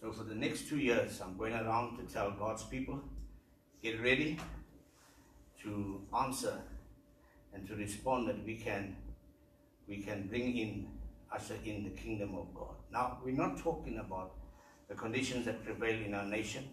So, 0.00 0.12
for 0.12 0.24
the 0.24 0.34
next 0.34 0.68
two 0.68 0.78
years, 0.78 1.20
I'm 1.20 1.36
going 1.36 1.52
around 1.52 1.98
to 1.98 2.12
tell 2.12 2.30
God's 2.32 2.64
people 2.64 3.00
get 3.82 4.02
ready 4.02 4.38
to 5.62 6.00
answer 6.18 6.60
and 7.52 7.66
to 7.68 7.74
respond 7.74 8.28
that 8.28 8.44
we 8.44 8.56
can 8.56 8.96
we 9.88 9.98
can 9.98 10.28
bring 10.28 10.56
in 10.56 10.88
usher 11.32 11.56
in 11.64 11.84
the 11.84 11.90
kingdom 11.90 12.34
of 12.36 12.54
God. 12.54 12.74
Now 12.92 13.18
we're 13.24 13.34
not 13.34 13.58
talking 13.58 13.98
about 13.98 14.34
the 14.88 14.94
conditions 14.94 15.46
that 15.46 15.64
prevail 15.64 16.04
in 16.04 16.14
our 16.14 16.24
nation, 16.24 16.64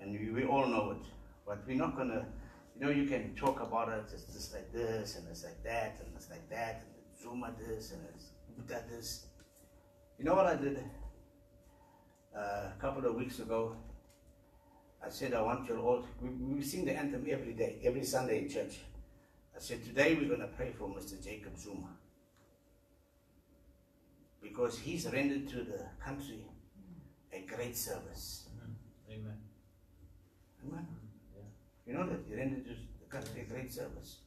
and 0.00 0.18
we, 0.18 0.30
we 0.30 0.44
all 0.44 0.66
know 0.66 0.92
it. 0.92 1.06
But 1.46 1.66
we're 1.66 1.76
not 1.76 1.96
gonna, 1.96 2.26
you 2.74 2.84
know, 2.84 2.90
you 2.90 3.06
can 3.06 3.34
talk 3.34 3.60
about 3.60 3.88
it. 3.88 4.04
It's 4.12 4.32
just 4.32 4.52
like 4.52 4.72
this, 4.72 5.16
and 5.16 5.26
it's 5.28 5.44
like 5.44 5.62
that, 5.64 5.96
and 6.00 6.14
it's 6.14 6.30
like 6.30 6.48
that, 6.50 6.84
and 6.84 6.94
it's 7.12 7.22
Zuma 7.22 7.52
this, 7.58 7.92
and 7.92 8.02
it's 8.14 8.26
Buddha 8.58 8.82
this. 8.90 9.26
You 10.18 10.24
know 10.24 10.34
what 10.34 10.46
I 10.46 10.56
did 10.56 10.78
uh, 12.36 12.40
a 12.40 12.74
couple 12.80 13.06
of 13.06 13.14
weeks 13.14 13.38
ago? 13.38 13.76
I 15.04 15.10
said, 15.10 15.32
I 15.32 15.40
want 15.42 15.68
you 15.68 15.76
all, 15.78 16.04
we, 16.20 16.28
we 16.30 16.62
sing 16.62 16.84
the 16.84 16.92
anthem 16.92 17.24
every 17.30 17.52
day, 17.52 17.78
every 17.84 18.04
Sunday 18.04 18.38
in 18.42 18.48
church. 18.48 18.80
I 19.56 19.60
said, 19.60 19.84
today 19.84 20.14
we're 20.14 20.28
going 20.28 20.40
to 20.40 20.48
pray 20.48 20.72
for 20.76 20.88
Mr. 20.88 21.22
Jacob 21.22 21.56
Zuma. 21.56 21.96
Because 24.42 24.78
he's 24.78 25.06
rendered 25.06 25.48
to 25.50 25.62
the 25.62 25.84
country 26.04 26.44
a 27.32 27.40
great 27.42 27.76
service. 27.76 28.48
Amen. 29.10 29.36
Amen. 30.66 30.86
You 31.86 31.94
know 31.94 32.06
that 32.06 32.20
he 32.28 32.34
rendered 32.34 32.64
to 32.66 32.70
the 32.70 33.06
country 33.08 33.42
a 33.42 33.52
great 33.52 33.72
service. 33.72 34.18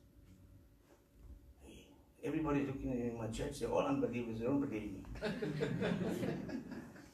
Everybody 2.24 2.65
looking 2.67 2.91
in 2.91 3.17
my 3.17 3.28
church, 3.28 3.59
they're 3.59 3.69
all 3.69 3.86
unbelievers, 3.88 4.39
they 4.39 4.45
don't 4.45 4.61
believe 4.61 4.93
me. 4.93 5.03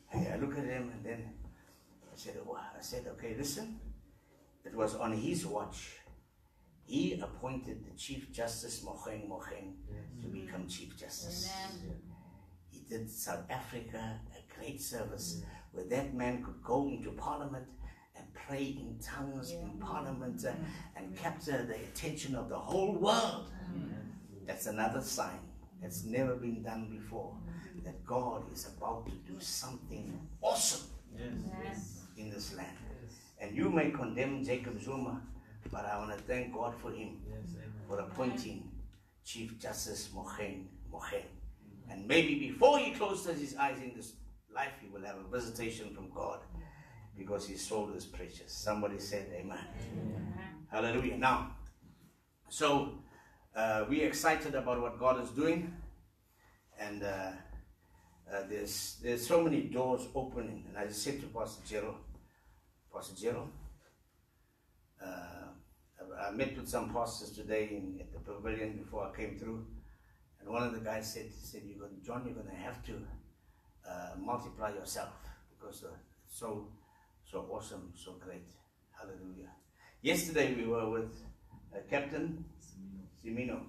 Hey, 0.09 0.31
I 0.33 0.37
look 0.37 0.57
at 0.57 0.65
them 0.65 0.89
and 0.93 1.03
then 1.03 1.33
I 2.05 2.15
said, 2.15 2.35
wow. 2.45 2.61
I 2.77 2.81
said, 2.81 3.05
okay, 3.13 3.35
listen. 3.37 3.79
It 4.63 4.73
was 4.73 4.95
on 4.95 5.11
his 5.13 5.45
watch. 5.45 5.97
He 6.85 7.19
appointed 7.21 7.85
the 7.85 7.97
Chief 7.97 8.31
Justice 8.31 8.83
Mogoeng 8.85 9.27
Mogoeng 9.29 9.73
to 10.21 10.27
become 10.27 10.67
Chief 10.67 10.97
Justice. 10.97 11.51
He 12.69 12.79
did 12.89 13.09
South 13.09 13.43
Africa 13.49 14.19
a 14.33 14.55
great 14.57 14.81
service 14.81 15.43
where 15.73 15.85
that 15.85 16.13
man 16.13 16.41
could 16.43 16.63
go 16.63 16.87
into 16.87 17.11
Parliament 17.11 17.65
and 18.15 18.25
pray 18.33 18.63
in 18.79 18.97
tongues 19.01 19.51
in 19.51 19.77
Parliament 19.79 20.43
uh, 20.45 20.51
and 20.95 21.15
capture 21.17 21.65
the 21.65 21.75
attention 21.75 22.35
of 22.35 22.47
the 22.49 22.57
whole 22.57 22.93
world. 22.95 23.51
That's 24.47 24.65
another 24.67 25.01
sign 25.01 25.39
that's 25.81 26.05
never 26.05 26.35
been 26.35 26.63
done 26.63 26.87
before 26.89 27.33
mm-hmm. 27.35 27.83
that 27.85 28.03
God 28.05 28.43
is 28.53 28.67
about 28.77 29.05
to 29.07 29.11
do 29.31 29.39
something 29.39 30.19
awesome 30.41 30.87
Yes. 31.19 32.03
in 32.17 32.29
this 32.29 32.55
land. 32.55 32.77
And 33.41 33.55
you 33.55 33.69
may 33.69 33.91
condemn 33.91 34.43
Jacob 34.43 34.81
Zuma, 34.81 35.21
but 35.71 35.85
I 35.85 35.97
want 35.97 36.15
to 36.17 36.23
thank 36.23 36.53
God 36.53 36.73
for 36.75 36.91
him 36.91 37.17
Yes. 37.29 37.55
For 37.87 37.99
appointing 37.99 38.71
Chief 39.25 39.59
Justice 39.59 40.09
Mogoeng 40.15 40.65
Mogoeng 40.91 41.27
mm-hmm. 41.27 41.91
And 41.91 42.07
maybe 42.07 42.35
before 42.39 42.79
he 42.79 42.91
closes 42.91 43.39
his 43.39 43.55
eyes 43.57 43.77
in 43.79 43.93
this 43.95 44.13
life, 44.53 44.73
he 44.81 44.87
will 44.89 45.05
have 45.05 45.17
a 45.17 45.27
visitation 45.37 45.93
from 45.93 46.09
God 46.09 46.39
because 47.17 47.47
his 47.47 47.65
soul 47.65 47.91
is 47.93 48.05
precious. 48.05 48.51
Somebody 48.53 48.99
said, 48.99 49.27
Amen. 49.33 49.65
Hallelujah. 50.69 51.17
Now, 51.17 51.55
so 52.49 52.99
uh, 53.57 53.85
we're 53.89 54.07
excited 54.07 54.53
about 54.53 54.79
what 54.79 54.99
God 54.99 55.21
is 55.23 55.31
doing, 55.31 55.73
and 56.79 57.01
uh, 57.01 57.31
uh, 58.31 58.43
there's 58.47 58.97
there's 59.01 59.25
so 59.25 59.41
many 59.41 59.61
doors 59.61 60.07
opening. 60.13 60.63
And 60.69 60.77
I 60.77 60.85
just 60.85 61.01
said 61.01 61.19
to 61.21 61.27
Pastor 61.27 61.63
Gerald, 61.67 61.95
Pastor 62.93 63.15
Gerald, 63.15 63.49
uh, 65.03 65.47
I, 66.27 66.31
met 66.31 66.55
with 66.55 66.69
some 66.69 66.93
pastors 66.93 67.31
today 67.31 67.69
in, 67.71 67.99
at 67.99 68.13
the 68.13 68.19
pavilion 68.19 68.77
before 68.77 69.07
I 69.07 69.17
came 69.17 69.39
through, 69.39 69.65
and 70.39 70.49
one 70.49 70.61
of 70.61 70.73
the 70.73 70.79
guys 70.79 71.11
said, 71.11 71.25
said 71.33 71.63
you're 71.65 71.79
going, 71.79 71.99
John, 72.05 72.23
you're 72.25 72.35
going 72.35 72.55
to 72.55 72.61
have 72.61 72.85
to 72.85 72.93
uh, 73.89 74.09
multiply 74.19 74.69
yourself 74.69 75.13
because 75.49 75.83
it's 76.25 76.39
so 76.39 76.67
so 77.25 77.47
awesome, 77.51 77.91
so 77.95 78.13
great. 78.23 78.51
Hallelujah. 78.91 79.49
Yesterday 80.03 80.53
we 80.53 80.67
were 80.67 80.87
with 80.89 81.17
uh, 81.73 81.79
Captain 81.89 82.45
Simino, 83.27 83.59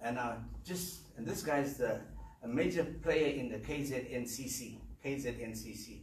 and 0.00 0.18
uh, 0.18 0.36
just 0.64 1.00
and 1.16 1.26
this 1.26 1.42
guy's 1.42 1.76
the 1.76 2.00
a 2.42 2.48
major 2.48 2.84
player 3.02 3.28
in 3.34 3.48
the 3.48 3.58
KZNCC, 3.58 4.78
KZNCC, 5.04 5.98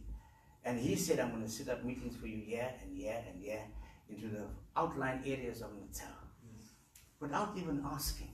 and 0.64 0.78
he 0.78 0.94
said, 0.94 1.18
"I'm 1.18 1.30
going 1.30 1.42
to 1.42 1.48
set 1.48 1.68
up 1.68 1.84
meetings 1.84 2.16
for 2.16 2.26
you 2.26 2.38
here 2.38 2.70
and 2.82 2.96
here 2.96 3.20
and 3.28 3.42
here 3.42 3.62
into 4.08 4.28
the 4.28 4.44
outlying 4.76 5.20
areas 5.24 5.62
of 5.62 5.70
Natal, 5.74 6.08
without 7.20 7.56
even 7.56 7.82
asking." 7.84 8.30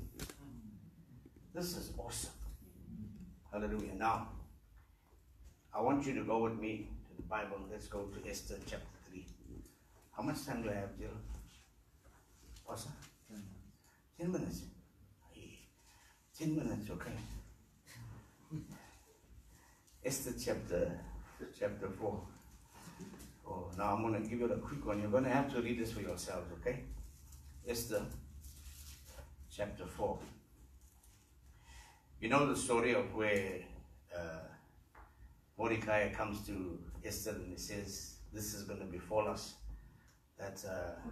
This 1.53 1.77
is 1.77 1.93
awesome. 1.99 2.31
Hallelujah. 3.53 3.95
Now, 3.99 4.29
I 5.75 5.81
want 5.81 6.07
you 6.07 6.15
to 6.15 6.23
go 6.23 6.39
with 6.39 6.57
me 6.57 6.91
to 7.09 7.17
the 7.17 7.23
Bible. 7.23 7.59
Let's 7.69 7.89
go 7.89 8.05
to 8.05 8.31
Esther 8.31 8.55
chapter 8.67 8.87
3. 9.09 9.27
How 10.13 10.23
much 10.23 10.47
time 10.47 10.63
do 10.63 10.71
I 10.71 10.75
have, 10.75 10.97
Jill? 10.97 11.09
That? 12.69 13.10
10 14.21 14.33
minutes. 14.33 14.65
10 16.39 16.55
minutes, 16.55 16.91
okay. 16.91 17.11
Esther 20.05 20.35
chapter 20.39 21.01
chapter 21.59 21.89
4. 21.89 22.21
Oh, 23.49 23.71
now 23.79 23.95
I'm 23.95 24.03
going 24.03 24.23
to 24.23 24.29
give 24.29 24.41
you 24.41 24.45
a 24.45 24.59
quick 24.59 24.85
one. 24.85 25.01
You're 25.01 25.11
going 25.11 25.25
to 25.25 25.31
have 25.31 25.51
to 25.55 25.63
read 25.63 25.81
this 25.81 25.93
for 25.93 26.03
yourselves, 26.03 26.53
okay? 26.61 26.81
Esther 27.67 28.03
chapter 29.51 29.87
4. 29.87 30.19
You 32.21 32.29
know 32.29 32.47
the 32.47 32.57
story 32.57 32.95
of 32.95 33.15
where 33.15 33.61
uh, 34.15 34.49
Mordecai 35.57 36.13
comes 36.13 36.47
to 36.47 36.79
Esther 37.03 37.31
and 37.31 37.53
he 37.53 37.57
says, 37.57 38.17
This 38.35 38.53
is 38.53 38.65
going 38.65 38.81
to 38.81 38.87
befall 38.87 39.29
us. 39.29 39.55
That, 40.39 40.63
uh, 40.69 41.09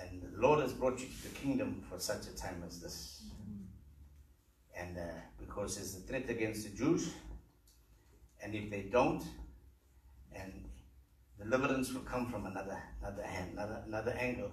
and 0.00 0.22
the 0.22 0.40
Lord 0.40 0.60
has 0.60 0.72
brought 0.72 1.00
you 1.00 1.06
to 1.06 1.22
the 1.28 1.34
kingdom 1.40 1.82
for 1.88 1.98
such 1.98 2.26
a 2.26 2.36
time 2.36 2.62
as 2.66 2.80
this. 2.80 3.22
And 4.76 4.98
uh, 4.98 5.02
because 5.38 5.76
there's 5.76 5.96
a 5.96 6.00
threat 6.00 6.28
against 6.28 6.64
the 6.64 6.76
Jews, 6.76 7.12
and 8.42 8.54
if 8.54 8.70
they 8.70 8.88
don't, 8.90 9.22
and 10.34 10.64
deliverance 11.38 11.92
will 11.92 12.02
come 12.02 12.26
from 12.26 12.46
another 12.46 12.78
another 13.00 13.22
hand, 13.22 13.52
another 13.52 13.82
another 13.86 14.12
angle, 14.12 14.50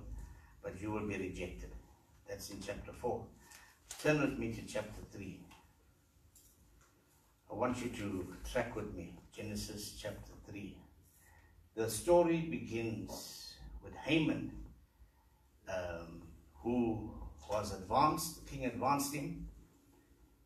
but 0.63 0.79
you 0.79 0.91
will 0.91 1.07
be 1.07 1.17
rejected. 1.17 1.71
That's 2.29 2.49
in 2.51 2.61
chapter 2.61 2.93
4. 2.93 3.25
Turn 4.01 4.21
with 4.21 4.37
me 4.37 4.53
to 4.53 4.61
chapter 4.61 5.01
3. 5.11 5.39
I 7.51 7.53
want 7.53 7.83
you 7.83 7.89
to 7.89 8.35
track 8.49 8.75
with 8.75 8.93
me. 8.93 9.19
Genesis 9.35 9.97
chapter 10.01 10.31
3. 10.49 10.77
The 11.75 11.89
story 11.89 12.41
begins 12.41 13.53
with 13.83 13.93
Haman, 13.95 14.51
um, 15.71 16.21
who 16.63 17.11
was 17.49 17.73
advanced, 17.73 18.45
the 18.45 18.51
king 18.51 18.65
advanced 18.65 19.13
him 19.13 19.47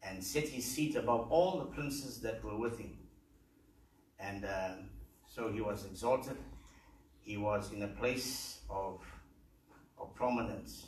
and 0.03 0.23
set 0.23 0.47
his 0.47 0.65
seat 0.65 0.95
above 0.95 1.31
all 1.31 1.59
the 1.59 1.65
princes 1.65 2.19
that 2.21 2.43
were 2.43 2.57
with 2.57 2.79
him. 2.79 2.97
And 4.19 4.45
um, 4.45 4.89
so 5.27 5.51
he 5.51 5.61
was 5.61 5.85
exalted. 5.85 6.37
He 7.21 7.37
was 7.37 7.71
in 7.73 7.81
a 7.83 7.87
place 7.87 8.59
of, 8.69 9.01
of 9.97 10.13
prominence. 10.15 10.85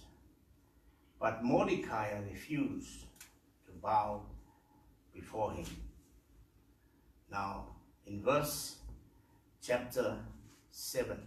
But 1.20 1.44
Mordecai 1.44 2.12
refused 2.30 3.06
to 3.66 3.72
bow 3.82 4.22
before 5.14 5.52
him. 5.52 5.66
Now, 7.32 7.70
in 8.06 8.22
verse 8.22 8.76
chapter 9.62 10.18
7, 10.72 11.18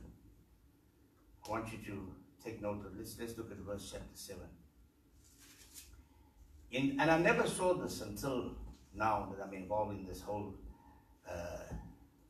I 1.45 1.51
want 1.51 1.73
you 1.73 1.79
to 1.87 2.15
take 2.45 2.61
note 2.63 2.85
of 2.87 2.97
this. 2.97 3.17
Let's 3.19 3.37
look 3.37 3.51
at 3.51 3.59
verse 3.59 3.91
chapter 3.93 4.07
7. 4.15 4.41
In, 6.73 7.01
and 7.01 7.11
I 7.11 7.19
never 7.19 7.47
saw 7.47 7.75
this 7.75 8.01
until 8.01 8.53
now 8.95 9.29
that 9.31 9.45
I'm 9.45 9.55
involved 9.55 9.99
in 9.99 10.07
this 10.07 10.21
whole 10.21 10.55
uh, 11.29 11.75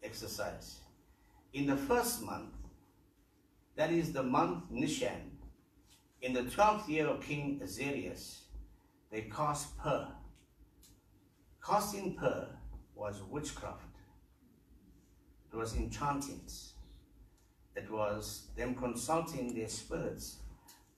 exercise. 0.03 0.81
In 1.53 1.67
the 1.67 1.77
first 1.77 2.23
month, 2.23 2.55
that 3.77 3.91
is 3.93 4.13
the 4.13 4.23
month 4.23 4.65
Nisan, 4.71 5.39
in 6.23 6.33
the 6.33 6.45
twelfth 6.45 6.89
year 6.89 7.07
of 7.07 7.23
King 7.23 7.61
Ahasuerus, 7.63 8.43
they 9.11 9.23
cast 9.23 9.77
pur. 9.79 10.07
Casting 11.65 12.15
pur 12.15 12.47
was 12.95 13.23
witchcraft. 13.29 13.97
It 15.53 15.57
was 15.57 15.77
enchantings. 15.77 16.75
It 17.77 17.91
was 17.91 18.49
them 18.57 18.75
consulting 18.75 19.55
their 19.55 19.69
spirits 19.69 20.39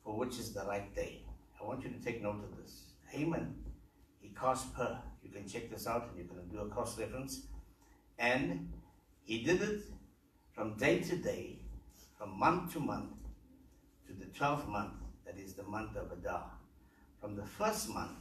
for 0.05 0.17
which 0.17 0.39
is 0.39 0.53
the 0.53 0.65
right 0.65 0.95
day. 0.95 1.23
I 1.61 1.65
want 1.65 1.85
you 1.85 1.91
to 1.91 1.99
take 1.99 2.23
note 2.23 2.43
of 2.43 2.57
this. 2.57 2.87
Haman, 3.09 3.55
he 4.21 4.31
cast 4.39 4.75
pur. 4.75 4.99
You 5.23 5.31
can 5.31 5.47
check 5.47 5.71
this 5.71 5.87
out 5.87 6.09
and 6.09 6.19
you 6.19 6.25
can 6.25 6.49
do 6.49 6.61
a 6.61 6.69
cross 6.69 6.99
reference. 6.99 7.47
And 8.19 8.73
he 9.23 9.43
did 9.43 9.63
it 9.63 9.81
from 10.53 10.77
day 10.77 11.01
to 11.01 11.17
day, 11.17 11.59
from 12.19 12.39
month 12.39 12.73
to 12.73 12.81
month, 12.81 13.15
to 14.07 14.13
the 14.13 14.27
12th 14.27 14.69
month, 14.69 14.95
that 15.25 15.39
is 15.39 15.55
the 15.55 15.63
month 15.63 15.97
of 15.97 16.11
Adar. 16.13 16.51
From 17.21 17.37
the 17.37 17.47
first 17.47 17.89
month 17.89 18.19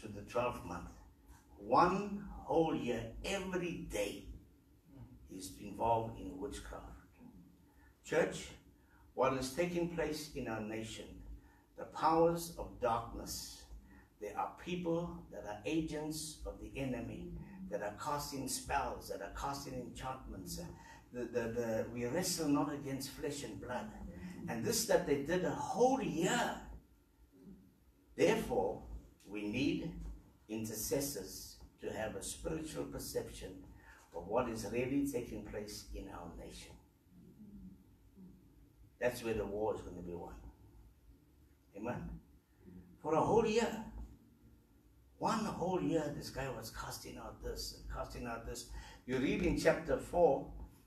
to 0.00 0.08
the 0.08 0.22
12th 0.22 0.64
month, 0.66 0.88
one 1.58 2.24
whole 2.44 2.74
year, 2.74 3.02
every 3.24 3.86
day, 3.90 4.24
he's 5.28 5.52
involved 5.60 6.18
in 6.18 6.38
witchcraft. 6.38 6.99
Church, 8.10 8.48
what 9.14 9.34
is 9.34 9.52
taking 9.52 9.90
place 9.90 10.30
in 10.34 10.48
our 10.48 10.60
nation, 10.60 11.04
the 11.78 11.84
powers 11.84 12.54
of 12.58 12.80
darkness, 12.80 13.62
there 14.20 14.36
are 14.36 14.50
people 14.66 15.16
that 15.30 15.44
are 15.46 15.58
agents 15.64 16.38
of 16.44 16.54
the 16.60 16.72
enemy 16.76 17.30
that 17.70 17.82
are 17.82 17.94
casting 18.02 18.48
spells, 18.48 19.10
that 19.10 19.22
are 19.22 19.32
casting 19.40 19.74
enchantments. 19.74 20.60
The, 21.12 21.20
the, 21.20 21.40
the, 21.52 21.86
we 21.94 22.04
wrestle 22.06 22.48
not 22.48 22.74
against 22.74 23.10
flesh 23.10 23.44
and 23.44 23.60
blood. 23.60 23.88
And 24.48 24.64
this 24.64 24.86
that 24.86 25.06
they 25.06 25.22
did 25.22 25.44
a 25.44 25.50
whole 25.50 26.02
year. 26.02 26.56
Therefore, 28.16 28.82
we 29.24 29.42
need 29.46 29.88
intercessors 30.48 31.58
to 31.80 31.92
have 31.92 32.16
a 32.16 32.24
spiritual 32.24 32.86
perception 32.86 33.50
of 34.16 34.26
what 34.26 34.48
is 34.48 34.66
really 34.72 35.06
taking 35.06 35.44
place 35.44 35.84
in 35.94 36.08
our 36.08 36.32
nation. 36.44 36.72
That's 39.00 39.24
where 39.24 39.34
the 39.34 39.46
war 39.46 39.74
is 39.74 39.80
going 39.80 39.96
to 39.96 40.02
be 40.02 40.14
won. 40.14 40.34
Amen. 41.76 42.10
For 43.02 43.14
a 43.14 43.20
whole 43.20 43.46
year. 43.46 43.84
One 45.18 45.44
whole 45.44 45.82
year, 45.82 46.14
this 46.16 46.30
guy 46.30 46.48
was 46.56 46.70
casting 46.70 47.18
out 47.18 47.42
this 47.44 47.76
and 47.76 47.94
casting 47.94 48.26
out 48.26 48.46
this. 48.46 48.66
You 49.06 49.18
read 49.18 49.42
in 49.42 49.58
chapter 49.58 49.98
4 49.98 50.46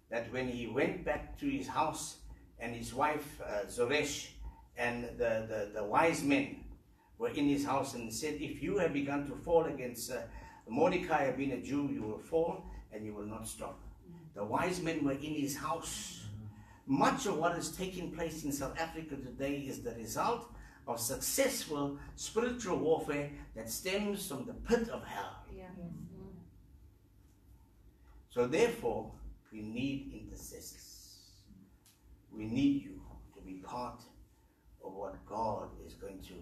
that 0.09 0.31
when 0.33 0.47
he 0.47 0.67
went 0.67 1.05
back 1.05 1.37
to 1.39 1.45
his 1.47 1.67
house 1.67 2.17
and 2.59 2.75
his 2.75 2.93
wife 2.93 3.41
uh, 3.41 3.65
Zeresh 3.67 4.29
and 4.75 5.03
the, 5.17 5.45
the, 5.47 5.71
the 5.75 5.83
wise 5.83 6.23
men 6.23 6.63
were 7.19 7.29
in 7.29 7.47
his 7.47 7.65
house 7.65 7.93
and 7.93 8.11
said, 8.11 8.35
If 8.39 8.63
you 8.63 8.79
have 8.79 8.93
begun 8.93 9.27
to 9.27 9.35
fall 9.35 9.65
against 9.65 10.11
uh, 10.11 10.21
Mordecai, 10.67 11.31
being 11.31 11.51
a 11.51 11.61
Jew, 11.61 11.89
you 11.93 12.01
will 12.01 12.19
fall 12.19 12.65
and 12.91 13.05
you 13.05 13.13
will 13.13 13.25
not 13.25 13.47
stop. 13.47 13.79
The 14.35 14.43
wise 14.43 14.81
men 14.81 15.03
were 15.03 15.11
in 15.11 15.35
his 15.35 15.55
house. 15.55 16.22
Much 16.85 17.25
of 17.25 17.37
what 17.37 17.57
is 17.57 17.69
taking 17.69 18.11
place 18.11 18.43
in 18.43 18.51
South 18.51 18.77
Africa 18.79 19.15
today 19.15 19.55
is 19.55 19.81
the 19.81 19.91
result 19.91 20.51
of 20.85 20.99
successful 20.99 21.97
spiritual 22.15 22.77
warfare 22.77 23.29
that 23.55 23.69
stems 23.69 24.27
from 24.27 24.45
the 24.45 24.53
pit 24.53 24.89
of 24.89 25.03
hell. 25.05 25.43
So, 28.29 28.47
therefore, 28.47 29.11
we 29.51 29.61
need 29.61 30.11
intercessors. 30.11 31.19
We 32.35 32.45
need 32.45 32.83
you 32.83 32.99
to 33.35 33.41
be 33.41 33.53
part 33.59 34.01
of 34.83 34.93
what 34.93 35.23
God 35.27 35.69
is 35.85 35.93
going 35.93 36.19
to. 36.23 36.33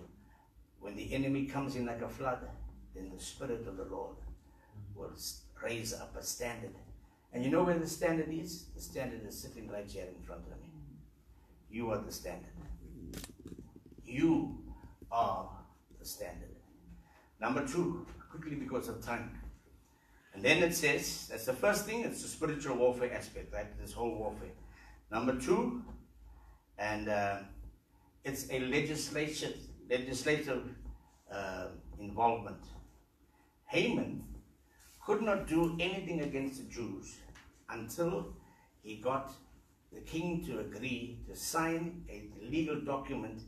When 0.79 0.95
the 0.95 1.13
enemy 1.13 1.45
comes 1.45 1.75
in 1.75 1.85
like 1.85 2.01
a 2.01 2.07
flood, 2.07 2.47
then 2.95 3.11
the 3.13 3.21
Spirit 3.21 3.67
of 3.67 3.75
the 3.75 3.83
Lord 3.83 4.15
will 4.95 5.11
raise 5.61 5.93
up 5.93 6.15
a 6.17 6.23
standard. 6.23 6.75
And 7.34 7.43
you 7.45 7.49
know 7.49 7.63
where 7.63 7.79
the 7.79 7.88
standard 7.88 8.29
is? 8.29 8.65
The 8.75 8.82
standard 8.82 9.25
is 9.27 9.39
sitting 9.39 9.69
right 9.69 9.89
here 9.89 10.07
in 10.15 10.21
front 10.23 10.41
of 10.41 10.61
me. 10.61 10.69
You 11.69 11.91
are 11.91 11.99
the 11.99 12.11
standard. 12.11 12.51
You 14.05 14.59
are 15.11 15.49
the 15.99 16.05
standard. 16.05 16.49
Number 17.39 17.65
two, 17.65 18.05
quickly 18.29 18.55
because 18.55 18.89
of 18.89 19.03
time. 19.03 19.39
And 20.34 20.43
then 20.43 20.63
it 20.63 20.73
says, 20.73 21.27
that's 21.29 21.45
the 21.45 21.53
first 21.53 21.86
thing, 21.86 22.03
it's 22.03 22.21
the 22.21 22.27
spiritual 22.27 22.77
warfare 22.77 23.13
aspect, 23.13 23.53
right? 23.53 23.67
This 23.79 23.93
whole 23.93 24.15
warfare. 24.15 24.51
Number 25.11 25.38
two, 25.39 25.84
and 26.77 27.09
uh, 27.09 27.38
it's 28.23 28.49
a 28.49 28.59
legislation, 28.59 29.53
legislative 29.89 30.63
uh, 31.32 31.67
involvement. 31.99 32.63
Haman 33.65 34.23
could 35.05 35.21
not 35.21 35.47
do 35.47 35.75
anything 35.79 36.21
against 36.21 36.57
the 36.57 36.69
Jews 36.69 37.17
until 37.69 38.33
he 38.83 38.95
got 38.95 39.31
the 39.91 40.01
king 40.01 40.43
to 40.45 40.59
agree 40.59 41.19
to 41.27 41.35
sign 41.35 42.03
a 42.09 42.29
legal 42.49 42.79
document 42.79 43.41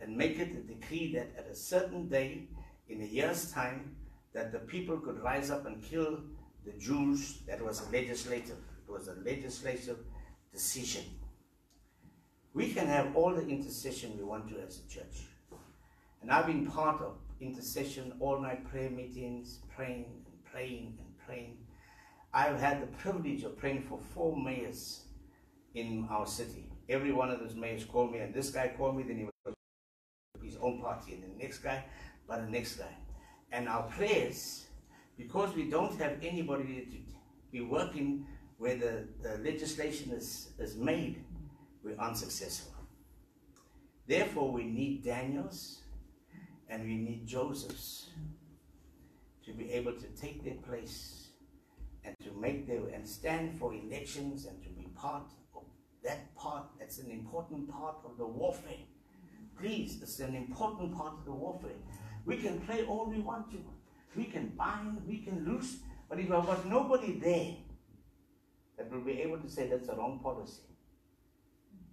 and 0.00 0.16
make 0.16 0.38
it 0.38 0.50
a 0.52 0.60
decree 0.60 1.12
that 1.14 1.32
at 1.38 1.46
a 1.50 1.54
certain 1.54 2.08
day 2.08 2.48
in 2.88 3.00
a 3.00 3.04
year's 3.04 3.50
time 3.52 3.96
that 4.34 4.52
the 4.52 4.58
people 4.58 4.98
could 4.98 5.22
rise 5.22 5.50
up 5.50 5.64
and 5.66 5.82
kill 5.82 6.18
the 6.64 6.72
Jews. 6.72 7.38
That 7.46 7.62
was 7.62 7.86
a 7.86 7.90
legislative. 7.90 8.58
It 8.86 8.92
was 8.92 9.08
a 9.08 9.14
legislative 9.24 9.98
decision. 10.52 11.04
We 12.52 12.72
can 12.72 12.86
have 12.86 13.16
all 13.16 13.34
the 13.34 13.46
intercession 13.46 14.16
we 14.18 14.24
want 14.24 14.48
to 14.50 14.60
as 14.60 14.80
a 14.80 14.88
church. 14.92 15.24
And 16.20 16.30
I've 16.30 16.46
been 16.46 16.66
part 16.66 17.00
of 17.00 17.16
intercession, 17.40 18.12
all 18.20 18.40
night 18.40 18.68
prayer 18.68 18.90
meetings, 18.90 19.60
praying 19.74 20.06
praying 20.56 20.94
and 20.98 21.18
praying. 21.26 21.58
I've 22.32 22.58
had 22.58 22.82
the 22.82 22.86
privilege 22.86 23.42
of 23.42 23.58
praying 23.58 23.82
for 23.82 23.98
four 24.14 24.34
mayors 24.34 25.04
in 25.74 26.08
our 26.10 26.26
city. 26.26 26.70
Every 26.88 27.12
one 27.12 27.30
of 27.30 27.40
those 27.40 27.54
mayors 27.54 27.84
called 27.84 28.12
me, 28.12 28.20
and 28.20 28.32
this 28.32 28.48
guy 28.48 28.72
called 28.74 28.96
me, 28.96 29.02
then 29.02 29.18
he 29.18 29.24
was 29.24 29.54
his 30.42 30.56
own 30.62 30.80
party, 30.80 31.12
and 31.12 31.24
the 31.24 31.42
next 31.42 31.58
guy, 31.58 31.84
but 32.26 32.40
the 32.40 32.50
next 32.50 32.76
guy. 32.76 32.94
And 33.52 33.68
our 33.68 33.82
prayers, 33.82 34.66
because 35.18 35.54
we 35.54 35.68
don't 35.68 35.94
have 36.00 36.14
anybody 36.22 36.88
to 36.90 36.96
be 37.52 37.60
working 37.60 38.26
where 38.56 38.76
the, 38.76 39.08
the 39.22 39.36
legislation 39.38 40.12
is, 40.12 40.52
is 40.58 40.74
made, 40.76 41.22
we're 41.84 41.98
unsuccessful. 41.98 42.72
Therefore, 44.06 44.50
we 44.52 44.64
need 44.64 45.04
Daniels 45.04 45.80
and 46.70 46.82
we 46.82 46.96
need 46.96 47.26
Josephs 47.26 48.08
to 49.46 49.52
be 49.52 49.72
able 49.72 49.92
to 49.92 50.06
take 50.20 50.44
their 50.44 50.60
place 50.68 51.28
and 52.04 52.14
to 52.22 52.32
make 52.38 52.66
their 52.66 52.86
and 52.88 53.08
stand 53.08 53.58
for 53.58 53.72
elections 53.72 54.46
and 54.46 54.62
to 54.62 54.68
be 54.70 54.88
part 54.96 55.30
of 55.54 55.62
that 56.04 56.34
part. 56.36 56.64
That's 56.78 56.98
an 56.98 57.10
important 57.10 57.70
part 57.70 57.96
of 58.04 58.18
the 58.18 58.26
warfare. 58.26 58.84
Please, 59.58 60.00
it's 60.02 60.18
an 60.18 60.34
important 60.34 60.96
part 60.96 61.14
of 61.14 61.24
the 61.24 61.32
warfare. 61.32 61.78
We 62.24 62.36
can 62.36 62.60
play 62.60 62.84
all 62.84 63.08
we 63.08 63.20
want 63.20 63.50
to. 63.52 63.58
We 64.16 64.24
can 64.24 64.48
bind, 64.48 65.02
we 65.06 65.18
can 65.18 65.44
loose, 65.44 65.76
but 66.08 66.18
if 66.18 66.28
there 66.28 66.40
was 66.40 66.64
nobody 66.64 67.18
there 67.18 67.54
that 68.76 68.90
will 68.90 69.04
be 69.04 69.20
able 69.20 69.38
to 69.38 69.48
say 69.48 69.68
that's 69.68 69.88
a 69.88 69.94
wrong 69.94 70.20
policy 70.22 70.62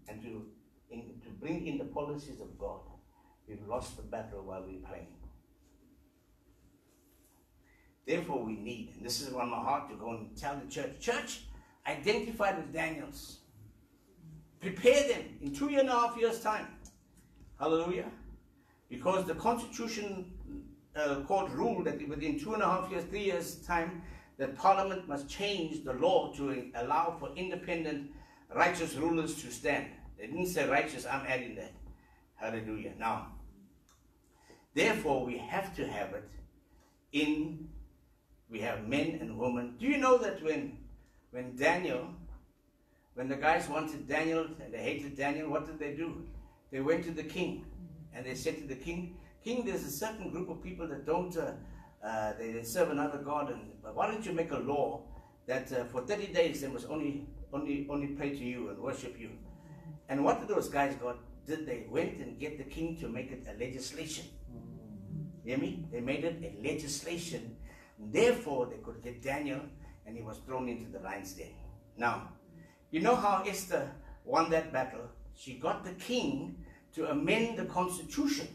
and 0.07 0.21
to, 0.21 0.45
in, 0.89 1.21
to 1.23 1.29
bring 1.39 1.67
in 1.67 1.77
the 1.77 1.85
policies 1.85 2.41
of 2.41 2.57
God, 2.57 2.81
we've 3.47 3.65
lost 3.67 3.97
the 3.97 4.03
battle 4.03 4.43
while 4.43 4.63
we're 4.65 4.87
praying. 4.87 5.07
Therefore, 8.05 8.43
we 8.43 8.57
need, 8.57 8.93
and 8.95 9.05
this 9.05 9.21
is 9.21 9.33
on 9.33 9.49
my 9.49 9.57
heart 9.57 9.89
to 9.89 9.95
go 9.95 10.11
and 10.11 10.35
tell 10.35 10.59
the 10.59 10.69
church, 10.69 10.99
church, 10.99 11.41
identify 11.87 12.51
the 12.51 12.63
Daniels. 12.63 13.39
Prepare 14.59 15.07
them 15.07 15.23
in 15.41 15.53
two 15.53 15.69
and 15.69 15.89
a 15.89 15.91
half 15.91 16.17
years' 16.17 16.41
time. 16.41 16.67
Hallelujah. 17.59 18.09
Because 18.89 19.25
the 19.25 19.35
Constitution 19.35 20.33
uh, 20.95 21.21
Court 21.21 21.51
ruled 21.51 21.85
that 21.85 22.07
within 22.07 22.39
two 22.39 22.53
and 22.53 22.61
a 22.61 22.65
half 22.65 22.91
years, 22.91 23.03
three 23.05 23.23
years' 23.23 23.55
time, 23.65 24.01
that 24.37 24.55
Parliament 24.57 25.07
must 25.07 25.29
change 25.29 25.83
the 25.83 25.93
law 25.93 26.33
to 26.33 26.71
allow 26.75 27.15
for 27.19 27.29
independent, 27.35 28.11
righteous 28.53 28.95
rulers 28.95 29.41
to 29.41 29.51
stand. 29.51 29.87
They 30.17 30.27
didn't 30.27 30.47
say 30.47 30.67
righteous, 30.67 31.05
I'm 31.05 31.25
adding 31.27 31.55
that. 31.55 31.71
Hallelujah. 32.35 32.93
Now, 32.99 33.27
therefore, 34.73 35.25
we 35.25 35.37
have 35.37 35.75
to 35.75 35.87
have 35.87 36.13
it 36.13 36.29
in, 37.11 37.69
we 38.49 38.59
have 38.59 38.87
men 38.87 39.17
and 39.21 39.37
women. 39.37 39.75
Do 39.79 39.85
you 39.85 39.97
know 39.97 40.17
that 40.17 40.43
when, 40.43 40.77
when 41.31 41.55
Daniel, 41.55 42.07
when 43.15 43.27
the 43.27 43.35
guys 43.35 43.67
wanted 43.67 44.07
Daniel 44.07 44.47
and 44.63 44.73
they 44.73 44.79
hated 44.79 45.17
Daniel, 45.17 45.49
what 45.49 45.65
did 45.65 45.79
they 45.79 45.95
do? 45.95 46.25
They 46.71 46.79
went 46.79 47.03
to 47.05 47.11
the 47.11 47.23
king 47.23 47.65
and 48.13 48.25
they 48.25 48.35
said 48.35 48.57
to 48.59 48.67
the 48.67 48.75
king, 48.75 49.15
King, 49.43 49.65
there's 49.65 49.83
a 49.83 49.91
certain 49.91 50.29
group 50.29 50.49
of 50.49 50.63
people 50.63 50.87
that 50.87 51.05
don't, 51.05 51.35
uh, 51.35 51.51
uh, 52.03 52.33
they, 52.39 52.51
they 52.51 52.63
serve 52.63 52.91
another 52.91 53.17
God, 53.17 53.51
and 53.51 53.59
but 53.83 53.93
why 53.93 54.07
don't 54.09 54.25
you 54.25 54.31
make 54.31 54.51
a 54.51 54.57
law 54.57 55.01
that 55.47 55.71
uh, 55.73 55.83
for 55.85 56.01
30 56.01 56.27
days 56.27 56.61
they 56.61 56.67
must 56.67 56.87
only, 56.89 57.27
only, 57.51 57.85
only 57.89 58.07
pray 58.07 58.29
to 58.29 58.43
you 58.43 58.69
and 58.69 58.79
worship 58.79 59.19
you? 59.19 59.31
And 60.07 60.23
what 60.23 60.39
did 60.39 60.47
those 60.47 60.69
guys 60.69 60.95
got? 60.95 61.17
Did 61.45 61.65
they 61.65 61.85
went 61.89 62.19
and 62.19 62.39
get 62.39 62.57
the 62.57 62.63
king 62.63 62.97
to 63.01 63.09
make 63.09 63.31
it 63.31 63.45
a 63.53 63.59
legislation? 63.59 64.25
Hear 65.43 65.57
me? 65.57 65.83
They 65.91 65.99
made 65.99 66.23
it 66.23 66.41
a 66.41 66.65
legislation. 66.65 67.57
Therefore, 68.11 68.67
they 68.67 68.77
could 68.77 69.01
get 69.03 69.21
Daniel, 69.21 69.61
and 70.05 70.15
he 70.15 70.23
was 70.23 70.37
thrown 70.45 70.67
into 70.69 70.91
the 70.91 70.99
lion's 70.99 71.33
den. 71.33 71.47
Now, 71.97 72.29
you 72.91 73.01
know 73.01 73.15
how 73.15 73.43
Esther 73.47 73.91
won 74.25 74.49
that 74.51 74.71
battle? 74.71 75.07
She 75.35 75.55
got 75.55 75.83
the 75.83 75.93
king 75.93 76.57
to 76.95 77.09
amend 77.09 77.57
the 77.57 77.65
constitution. 77.65 78.47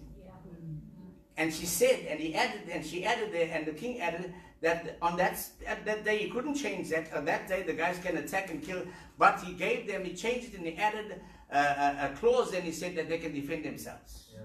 And 1.36 1.54
she 1.54 1.66
said, 1.66 2.06
and 2.08 2.18
he 2.18 2.34
added, 2.34 2.68
and 2.68 2.84
she 2.84 3.04
added 3.04 3.32
there, 3.32 3.48
and 3.52 3.64
the 3.64 3.72
king 3.72 4.00
added 4.00 4.34
that 4.60 4.98
on 5.00 5.16
that, 5.18 5.38
at 5.66 5.84
that 5.84 6.04
day 6.04 6.18
he 6.18 6.30
couldn't 6.30 6.56
change 6.56 6.90
that. 6.90 7.12
On 7.14 7.24
that 7.26 7.46
day 7.46 7.62
the 7.62 7.74
guys 7.74 7.98
can 7.98 8.16
attack 8.16 8.50
and 8.50 8.60
kill, 8.60 8.82
but 9.18 9.40
he 9.40 9.52
gave 9.52 9.86
them, 9.86 10.04
he 10.04 10.14
changed 10.14 10.52
it, 10.52 10.58
and 10.58 10.66
he 10.66 10.76
added 10.76 11.20
uh, 11.52 11.56
a, 11.56 12.12
a 12.12 12.16
clause. 12.16 12.52
and 12.54 12.64
he 12.64 12.72
said 12.72 12.96
that 12.96 13.08
they 13.08 13.18
can 13.18 13.32
defend 13.32 13.64
themselves. 13.64 14.30
Yeah. 14.32 14.40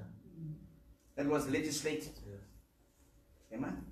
That 1.16 1.26
was 1.26 1.50
legislated. 1.50 2.14
Yes. 2.28 2.42
Amen. 3.54 3.86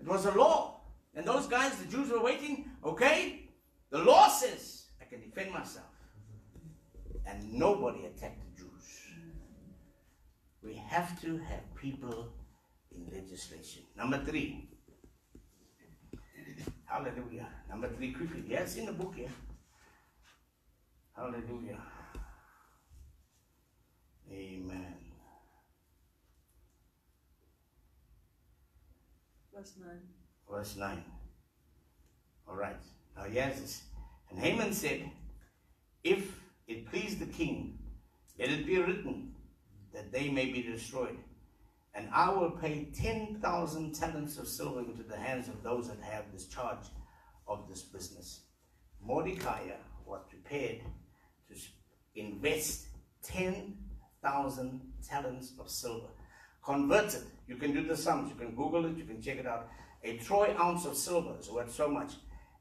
It 0.00 0.06
was 0.06 0.24
a 0.24 0.32
law, 0.32 0.80
and 1.14 1.26
those 1.26 1.46
guys, 1.46 1.76
the 1.76 1.86
Jews, 1.86 2.10
were 2.10 2.22
waiting. 2.22 2.70
Okay, 2.84 3.50
the 3.90 3.98
law 3.98 4.28
says 4.28 4.86
I 5.00 5.04
can 5.04 5.20
defend 5.20 5.52
myself, 5.52 5.92
and 7.26 7.52
nobody 7.52 8.06
attacked 8.06 8.40
the 8.40 8.62
Jews. 8.62 8.86
We 10.62 10.74
have 10.74 11.20
to 11.20 11.38
have 11.38 11.74
people 11.74 12.32
in 12.94 13.06
legislation. 13.12 13.82
Number 13.96 14.22
three. 14.24 14.68
Hallelujah. 16.86 17.48
Number 17.68 17.88
three, 17.88 18.12
quickly. 18.12 18.44
Yes, 18.48 18.76
in 18.76 18.86
the 18.86 18.92
book 18.92 19.14
here. 19.14 19.28
Hallelujah. 21.14 21.78
Amen. 24.32 24.99
Verse 29.60 29.74
9. 29.78 29.88
Verse 30.50 30.76
9. 30.76 31.04
All 32.48 32.56
right. 32.56 32.80
Now, 33.14 33.24
here's. 33.24 33.82
And 34.30 34.38
Haman 34.38 34.72
said, 34.72 35.10
If 36.02 36.40
it 36.66 36.88
please 36.88 37.18
the 37.18 37.26
king, 37.26 37.78
let 38.38 38.48
it 38.48 38.64
be 38.64 38.78
written 38.78 39.34
that 39.92 40.12
they 40.12 40.30
may 40.30 40.46
be 40.46 40.62
destroyed. 40.62 41.18
And 41.92 42.08
I 42.10 42.30
will 42.30 42.52
pay 42.52 42.88
10,000 42.94 43.94
talents 43.94 44.38
of 44.38 44.48
silver 44.48 44.80
into 44.80 45.02
the 45.02 45.18
hands 45.18 45.48
of 45.48 45.62
those 45.62 45.88
that 45.88 46.00
have 46.00 46.32
this 46.32 46.46
charge 46.46 46.86
of 47.46 47.68
this 47.68 47.82
business. 47.82 48.44
Mordecai 49.04 49.72
was 50.06 50.22
prepared 50.30 50.80
to 51.50 51.56
invest 52.14 52.86
10,000 53.24 54.80
talents 55.06 55.52
of 55.60 55.68
silver. 55.68 56.08
Converted, 56.64 57.24
you 57.50 57.56
can 57.56 57.74
do 57.74 57.82
the 57.82 57.96
sums, 57.96 58.30
you 58.30 58.36
can 58.36 58.54
Google 58.54 58.86
it, 58.86 58.96
you 58.96 59.04
can 59.04 59.20
check 59.20 59.38
it 59.38 59.46
out. 59.46 59.68
A 60.04 60.16
troy 60.18 60.54
ounce 60.58 60.86
of 60.86 60.96
silver 60.96 61.34
is 61.40 61.50
worth 61.50 61.74
so 61.74 61.88
much, 61.88 62.12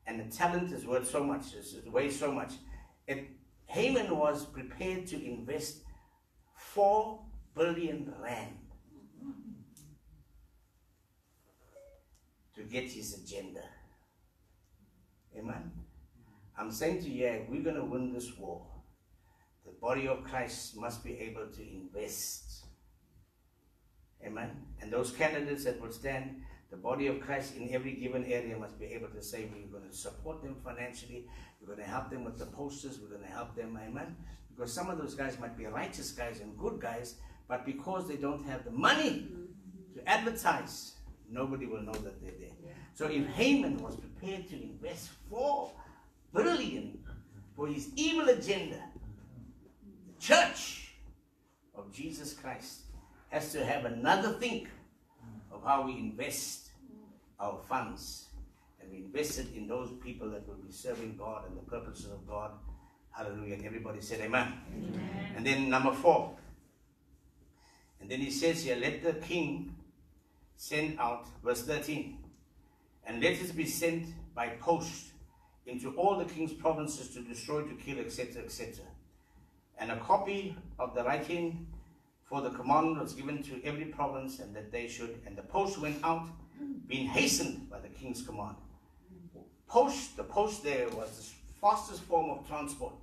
and 0.07 0.19
a 0.19 0.25
talent 0.25 0.71
is 0.71 0.83
worth 0.83 1.07
so 1.07 1.23
much, 1.23 1.53
it 1.53 1.91
weighs 1.91 2.17
so 2.19 2.31
much. 2.31 2.53
It, 3.07 3.29
Haman 3.67 4.17
was 4.17 4.45
prepared 4.45 5.05
to 5.07 5.23
invest 5.23 5.83
4 6.55 7.19
billion 7.55 8.11
rand 8.19 8.57
to 12.55 12.63
get 12.63 12.85
his 12.85 13.13
agenda. 13.23 13.61
Amen. 15.37 15.71
I'm 16.57 16.71
saying 16.71 17.03
to 17.03 17.09
you, 17.09 17.27
if 17.27 17.47
we're 17.47 17.61
going 17.61 17.75
to 17.75 17.85
win 17.85 18.11
this 18.11 18.35
war, 18.37 18.65
the 19.63 19.71
body 19.79 20.07
of 20.07 20.23
Christ 20.23 20.75
must 20.75 21.03
be 21.03 21.13
able 21.19 21.45
to 21.45 21.61
invest. 21.61 22.65
Amen. 24.25 24.49
And 24.81 24.91
those 24.91 25.11
candidates 25.11 25.63
that 25.63 25.79
will 25.81 25.91
stand, 25.91 26.41
the 26.71 26.77
body 26.77 27.07
of 27.07 27.19
Christ 27.19 27.55
in 27.55 27.73
every 27.73 27.93
given 27.93 28.25
area 28.25 28.57
must 28.57 28.79
be 28.79 28.85
able 28.87 29.07
to 29.09 29.21
say, 29.21 29.49
we're 29.51 29.79
going 29.79 29.89
to 29.89 29.95
support 29.95 30.43
them 30.43 30.55
financially, 30.63 31.25
we're 31.59 31.73
going 31.73 31.85
to 31.85 31.91
help 31.91 32.09
them 32.09 32.23
with 32.23 32.37
the 32.37 32.45
posters, 32.45 32.99
we're 33.01 33.15
going 33.15 33.27
to 33.27 33.33
help 33.33 33.55
them, 33.55 33.79
amen. 33.81 34.15
Because 34.55 34.73
some 34.73 34.89
of 34.89 34.97
those 34.97 35.15
guys 35.15 35.39
might 35.39 35.57
be 35.57 35.65
righteous 35.65 36.11
guys 36.11 36.41
and 36.41 36.57
good 36.57 36.79
guys, 36.79 37.15
but 37.47 37.65
because 37.65 38.07
they 38.07 38.17
don't 38.17 38.45
have 38.45 38.65
the 38.65 38.71
money 38.71 39.27
mm-hmm. 39.31 39.97
to 39.97 40.09
advertise, 40.09 40.95
nobody 41.31 41.65
will 41.65 41.81
know 41.81 41.93
that 41.93 42.21
they're 42.21 42.31
there. 42.39 42.75
So 42.93 43.05
if 43.05 43.25
Haman 43.27 43.77
was 43.81 43.95
prepared 43.95 44.49
to 44.49 44.61
invest 44.61 45.09
four 45.29 45.71
billion 46.33 46.99
for 47.55 47.67
his 47.67 47.91
evil 47.95 48.27
agenda, 48.27 48.83
the 50.05 50.21
church 50.21 50.91
of 51.73 51.91
Jesus 51.93 52.33
Christ 52.33 52.81
has 53.29 53.51
to 53.53 53.65
have 53.65 53.85
another 53.85 54.33
think 54.33 54.67
of 55.51 55.63
how 55.63 55.85
we 55.85 55.93
invest 55.93 56.69
our 57.39 57.59
funds. 57.67 58.25
And 58.81 58.91
we 58.91 58.97
invest 58.97 59.39
it 59.39 59.47
in 59.55 59.67
those 59.67 59.91
people 60.03 60.29
that 60.31 60.47
will 60.47 60.55
be 60.55 60.71
serving 60.71 61.15
God 61.17 61.45
and 61.47 61.57
the 61.57 61.61
purposes 61.61 62.11
of 62.11 62.27
God. 62.27 62.51
Hallelujah. 63.11 63.55
And 63.55 63.65
everybody 63.65 64.01
said 64.01 64.19
amen. 64.21 64.53
And 65.35 65.45
then 65.45 65.69
number 65.69 65.93
four. 65.93 66.35
And 68.01 68.09
then 68.09 68.19
he 68.19 68.31
says 68.31 68.63
here, 68.63 68.77
let 68.77 69.03
the 69.03 69.13
king 69.13 69.75
send 70.55 70.99
out, 70.99 71.25
verse 71.43 71.63
13, 71.63 72.17
and 73.05 73.21
let 73.21 73.33
it 73.33 73.55
be 73.55 73.65
sent 73.65 74.07
by 74.33 74.49
post 74.61 75.07
into 75.65 75.91
all 75.95 76.17
the 76.17 76.25
king's 76.25 76.53
provinces 76.53 77.09
to 77.09 77.21
destroy, 77.21 77.61
to 77.61 77.75
kill, 77.75 77.99
etc., 77.99 78.43
etc. 78.43 78.85
And 79.77 79.91
a 79.91 79.97
copy 79.97 80.55
of 80.77 80.95
the 80.95 81.03
writing 81.03 81.67
for 82.29 82.41
the 82.41 82.51
command 82.51 82.99
was 82.99 83.13
given 83.13 83.41
to 83.41 83.59
every 83.65 83.85
province, 83.85 84.39
and 84.39 84.55
that 84.55 84.71
they 84.71 84.87
should, 84.87 85.19
and 85.25 85.35
the 85.35 85.41
post 85.41 85.79
went 85.79 85.97
out, 86.03 86.27
being 86.87 87.07
hastened 87.07 87.69
by 87.69 87.79
the 87.79 87.87
king's 87.87 88.21
command. 88.21 88.55
Post, 89.67 90.15
the 90.15 90.23
post 90.23 90.63
there 90.63 90.87
was 90.89 91.09
the 91.17 91.59
fastest 91.59 92.01
form 92.03 92.29
of 92.29 92.47
transport. 92.47 92.93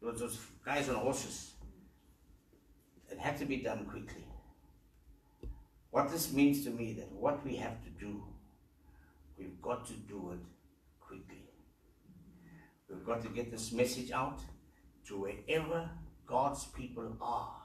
It 0.00 0.06
was 0.06 0.20
those 0.20 0.38
guys 0.64 0.88
on 0.88 0.96
horses. 0.96 1.52
It 3.10 3.18
had 3.18 3.38
to 3.38 3.46
be 3.46 3.58
done 3.58 3.86
quickly. 3.86 4.24
What 5.90 6.10
this 6.10 6.32
means 6.32 6.64
to 6.64 6.70
me 6.70 6.94
that 6.94 7.10
what 7.12 7.44
we 7.44 7.56
have 7.56 7.82
to 7.84 7.90
do, 7.90 8.22
we've 9.38 9.60
got 9.62 9.86
to 9.86 9.92
do 9.92 10.32
it 10.32 10.40
quickly. 11.00 11.44
We've 12.88 13.04
got 13.04 13.22
to 13.22 13.28
get 13.28 13.50
this 13.50 13.72
message 13.72 14.10
out 14.10 14.40
to 15.08 15.20
wherever 15.20 15.90
God's 16.26 16.64
people 16.64 17.16
are. 17.20 17.61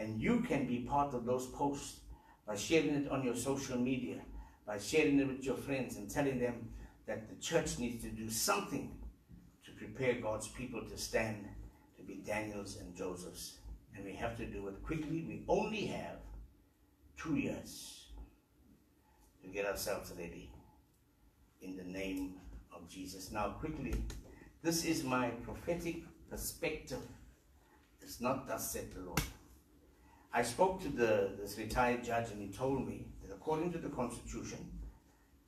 And 0.00 0.18
you 0.18 0.40
can 0.40 0.66
be 0.66 0.78
part 0.78 1.12
of 1.12 1.26
those 1.26 1.46
posts 1.48 2.00
by 2.46 2.56
sharing 2.56 2.94
it 2.94 3.10
on 3.10 3.22
your 3.22 3.36
social 3.36 3.76
media, 3.76 4.22
by 4.66 4.78
sharing 4.78 5.20
it 5.20 5.28
with 5.28 5.44
your 5.44 5.56
friends 5.56 5.96
and 5.96 6.10
telling 6.10 6.40
them 6.40 6.70
that 7.06 7.28
the 7.28 7.34
church 7.36 7.78
needs 7.78 8.02
to 8.02 8.08
do 8.08 8.30
something 8.30 8.96
to 9.62 9.70
prepare 9.72 10.14
God's 10.14 10.48
people 10.48 10.80
to 10.88 10.96
stand 10.96 11.46
to 11.98 12.02
be 12.02 12.14
Daniels 12.14 12.78
and 12.80 12.96
Josephs. 12.96 13.58
And 13.94 14.06
we 14.06 14.14
have 14.14 14.38
to 14.38 14.46
do 14.46 14.68
it 14.68 14.82
quickly. 14.82 15.22
We 15.28 15.44
only 15.48 15.84
have 15.86 16.16
two 17.18 17.36
years 17.36 18.06
to 19.42 19.48
get 19.48 19.66
ourselves 19.66 20.14
ready 20.18 20.50
in 21.60 21.76
the 21.76 21.84
name 21.84 22.36
of 22.74 22.88
Jesus. 22.88 23.30
Now, 23.30 23.50
quickly, 23.50 23.94
this 24.62 24.86
is 24.86 25.04
my 25.04 25.28
prophetic 25.44 26.04
perspective. 26.30 27.02
It's 28.00 28.22
not 28.22 28.48
thus 28.48 28.72
said 28.72 28.94
the 28.94 29.00
Lord. 29.00 29.20
I 30.32 30.42
spoke 30.42 30.80
to 30.82 30.88
the, 30.88 31.32
this 31.40 31.58
retired 31.58 32.04
judge 32.04 32.30
and 32.30 32.40
he 32.40 32.48
told 32.48 32.86
me 32.86 33.06
that 33.22 33.34
according 33.34 33.72
to 33.72 33.78
the 33.78 33.88
Constitution, 33.88 34.70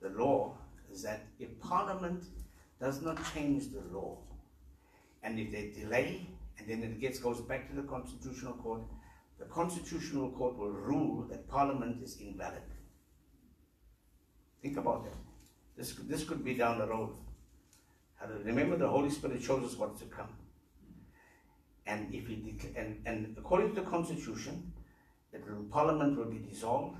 the 0.01 0.09
law 0.09 0.57
is 0.91 1.03
that 1.03 1.21
if 1.39 1.57
Parliament 1.59 2.25
does 2.81 3.01
not 3.01 3.17
change 3.33 3.71
the 3.71 3.81
law, 3.97 4.17
and 5.23 5.39
if 5.39 5.51
they 5.51 5.71
delay, 5.81 6.27
and 6.59 6.67
then 6.67 6.83
it 6.83 6.99
gets 6.99 7.17
goes 7.17 7.39
back 7.39 7.69
to 7.69 7.75
the 7.75 7.87
Constitutional 7.87 8.53
Court, 8.55 8.81
the 9.39 9.45
Constitutional 9.45 10.31
Court 10.31 10.57
will 10.57 10.71
rule 10.71 11.25
that 11.29 11.47
Parliament 11.47 12.03
is 12.03 12.19
invalid. 12.19 12.61
Think 14.61 14.77
about 14.77 15.05
that. 15.05 15.15
This, 15.77 15.93
this 16.07 16.25
could 16.25 16.43
be 16.43 16.55
down 16.55 16.77
the 16.77 16.87
road. 16.87 17.15
Remember, 18.43 18.77
the 18.77 18.87
Holy 18.87 19.09
Spirit 19.09 19.41
shows 19.41 19.63
us 19.63 19.77
what's 19.77 19.99
to 20.01 20.05
come. 20.05 20.29
And 21.85 22.13
if 22.13 22.27
he 22.27 22.55
and, 22.77 23.01
and 23.05 23.35
according 23.37 23.75
to 23.75 23.81
the 23.81 23.89
Constitution, 23.89 24.72
the 25.33 25.39
Parliament 25.71 26.17
will 26.17 26.29
be 26.29 26.39
dissolved, 26.39 26.97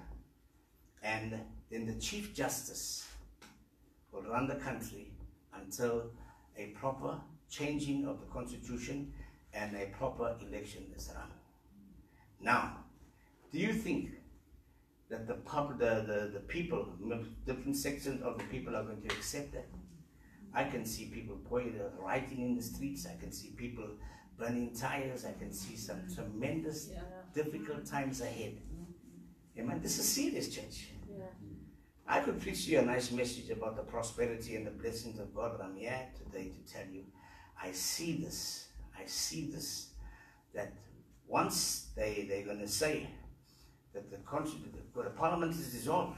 and 1.01 1.39
then 1.69 1.85
the 1.85 1.93
Chief 1.95 2.33
Justice 2.33 3.07
will 4.11 4.23
run 4.23 4.47
the 4.47 4.55
country 4.55 5.11
until 5.55 6.11
a 6.57 6.67
proper 6.67 7.19
changing 7.49 8.05
of 8.05 8.19
the 8.19 8.25
Constitution 8.27 9.13
and 9.53 9.75
a 9.75 9.85
proper 9.97 10.35
election 10.47 10.83
is 10.95 11.11
run. 11.15 11.29
Now, 12.41 12.77
do 13.51 13.59
you 13.59 13.73
think 13.73 14.11
that 15.09 15.27
the 15.27 15.35
pub, 15.35 15.77
the, 15.77 16.03
the, 16.07 16.31
the 16.33 16.39
people, 16.39 16.87
different 17.45 17.77
sections 17.77 18.21
of 18.23 18.37
the 18.37 18.43
people 18.45 18.75
are 18.75 18.83
going 18.83 19.01
to 19.01 19.15
accept 19.15 19.53
that? 19.53 19.67
I 20.53 20.63
can 20.65 20.85
see 20.85 21.05
people 21.05 21.35
uh, 21.51 22.09
in 22.31 22.55
the 22.55 22.61
streets. 22.61 23.07
I 23.07 23.19
can 23.19 23.31
see 23.31 23.49
people 23.57 23.85
burning 24.37 24.75
tires. 24.75 25.25
I 25.25 25.33
can 25.33 25.51
see 25.51 25.75
some 25.75 26.01
tremendous, 26.13 26.89
difficult 27.33 27.85
times 27.85 28.21
ahead. 28.21 28.53
Mm-hmm. 28.53 29.61
Amen. 29.61 29.79
This 29.81 29.99
is 29.99 30.07
serious, 30.07 30.53
church. 30.53 30.87
I 32.05 32.19
could 32.19 32.41
preach 32.41 32.67
you 32.67 32.79
a 32.79 32.81
nice 32.81 33.11
message 33.11 33.49
about 33.49 33.77
the 33.77 33.83
prosperity 33.83 34.55
and 34.55 34.67
the 34.67 34.71
blessings 34.71 35.19
of 35.19 35.33
God, 35.33 35.53
but 35.57 35.65
I'm 35.65 35.75
here 35.75 36.05
today 36.17 36.49
to 36.49 36.73
tell 36.73 36.85
you, 36.91 37.05
I 37.61 37.71
see 37.71 38.17
this. 38.17 38.67
I 38.99 39.05
see 39.05 39.49
this. 39.49 39.91
That 40.53 40.73
once 41.27 41.87
they, 41.95 42.25
they're 42.29 42.43
going 42.43 42.59
to 42.59 42.67
say 42.67 43.09
that 43.93 44.11
the, 44.11 44.17
the 44.17 45.09
parliament 45.11 45.53
is 45.53 45.71
dissolved, 45.71 46.17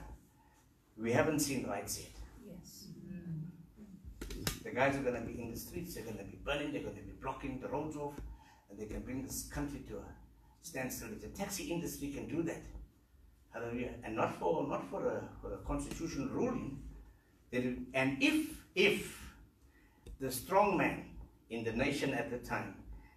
we 0.97 1.11
haven't 1.11 1.39
seen 1.39 1.67
rights 1.67 1.99
yet. 1.99 2.11
Yes. 2.47 2.87
Mm-hmm. 3.07 4.63
The 4.63 4.71
guys 4.71 4.95
are 4.95 5.03
going 5.03 5.21
to 5.21 5.21
be 5.21 5.39
in 5.39 5.51
the 5.51 5.57
streets, 5.57 5.93
they're 5.93 6.03
going 6.03 6.17
to 6.17 6.23
be 6.23 6.39
burning, 6.43 6.73
they're 6.73 6.81
going 6.81 6.95
to 6.95 7.01
be 7.03 7.13
blocking 7.21 7.59
the 7.61 7.67
roads 7.67 7.95
off, 7.95 8.19
and 8.69 8.79
they 8.79 8.85
can 8.85 9.01
bring 9.01 9.21
this 9.21 9.43
country 9.53 9.81
to 9.87 9.97
a 9.97 10.05
standstill. 10.65 11.09
The 11.21 11.27
taxi 11.27 11.65
industry 11.65 12.09
can 12.09 12.27
do 12.27 12.41
that. 12.43 12.63
Hallelujah. 13.53 13.91
And 14.03 14.15
not 14.15 14.35
for 14.39 14.67
not 14.67 14.89
for 14.89 15.07
a, 15.07 15.23
for 15.41 15.53
a 15.53 15.57
constitutional 15.57 16.29
ruling. 16.29 16.81
And 17.53 18.17
if 18.21 18.49
if 18.75 19.21
the 20.19 20.31
strong 20.31 20.77
man 20.77 21.05
in 21.49 21.63
the 21.63 21.71
nation 21.71 22.13
at 22.13 22.29
the 22.31 22.39
time 22.39 22.75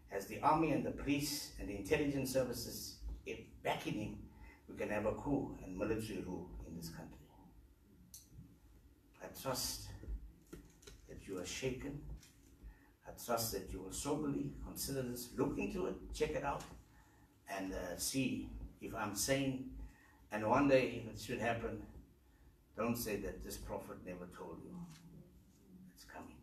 has 0.09 0.27
the 0.27 0.39
army 0.41 0.73
and 0.73 0.85
the 0.85 0.91
police 0.91 1.53
and 1.59 1.69
the 1.69 1.77
intelligence 1.77 2.33
services 2.33 2.97
if 3.27 3.39
backing 3.62 3.95
him, 3.95 4.19
we 4.69 4.77
can 4.77 4.91
have 4.91 5.07
a 5.07 5.12
coup 5.12 5.57
and 5.65 5.77
military 5.77 6.20
rule 6.20 6.49
in 6.66 6.77
this 6.77 6.91
country. 6.91 7.16
I 9.23 9.27
trust 9.43 9.89
that 11.09 11.27
you 11.27 11.39
are 11.39 11.47
shaken. 11.47 12.01
I 13.07 13.11
trust 13.25 13.53
that 13.53 13.73
you 13.73 13.81
will 13.81 13.93
soberly 13.93 14.53
consider 14.65 15.03
this, 15.03 15.31
look 15.37 15.59
into 15.59 15.87
it, 15.87 15.97
check 16.15 16.31
it 16.31 16.45
out, 16.45 16.62
and 17.57 17.73
uh, 17.73 17.97
see 17.97 18.49
if 18.81 18.95
I'm 18.95 19.15
saying. 19.15 19.70
And 20.31 20.47
one 20.47 20.69
day, 20.69 21.03
if 21.03 21.15
it 21.15 21.20
should 21.20 21.41
happen, 21.41 21.83
don't 22.77 22.97
say 22.97 23.16
that 23.16 23.45
this 23.45 23.57
prophet 23.57 23.97
never 24.07 24.27
told 24.37 24.59
you. 24.62 24.75
It's 25.95 26.05
coming. 26.05 26.37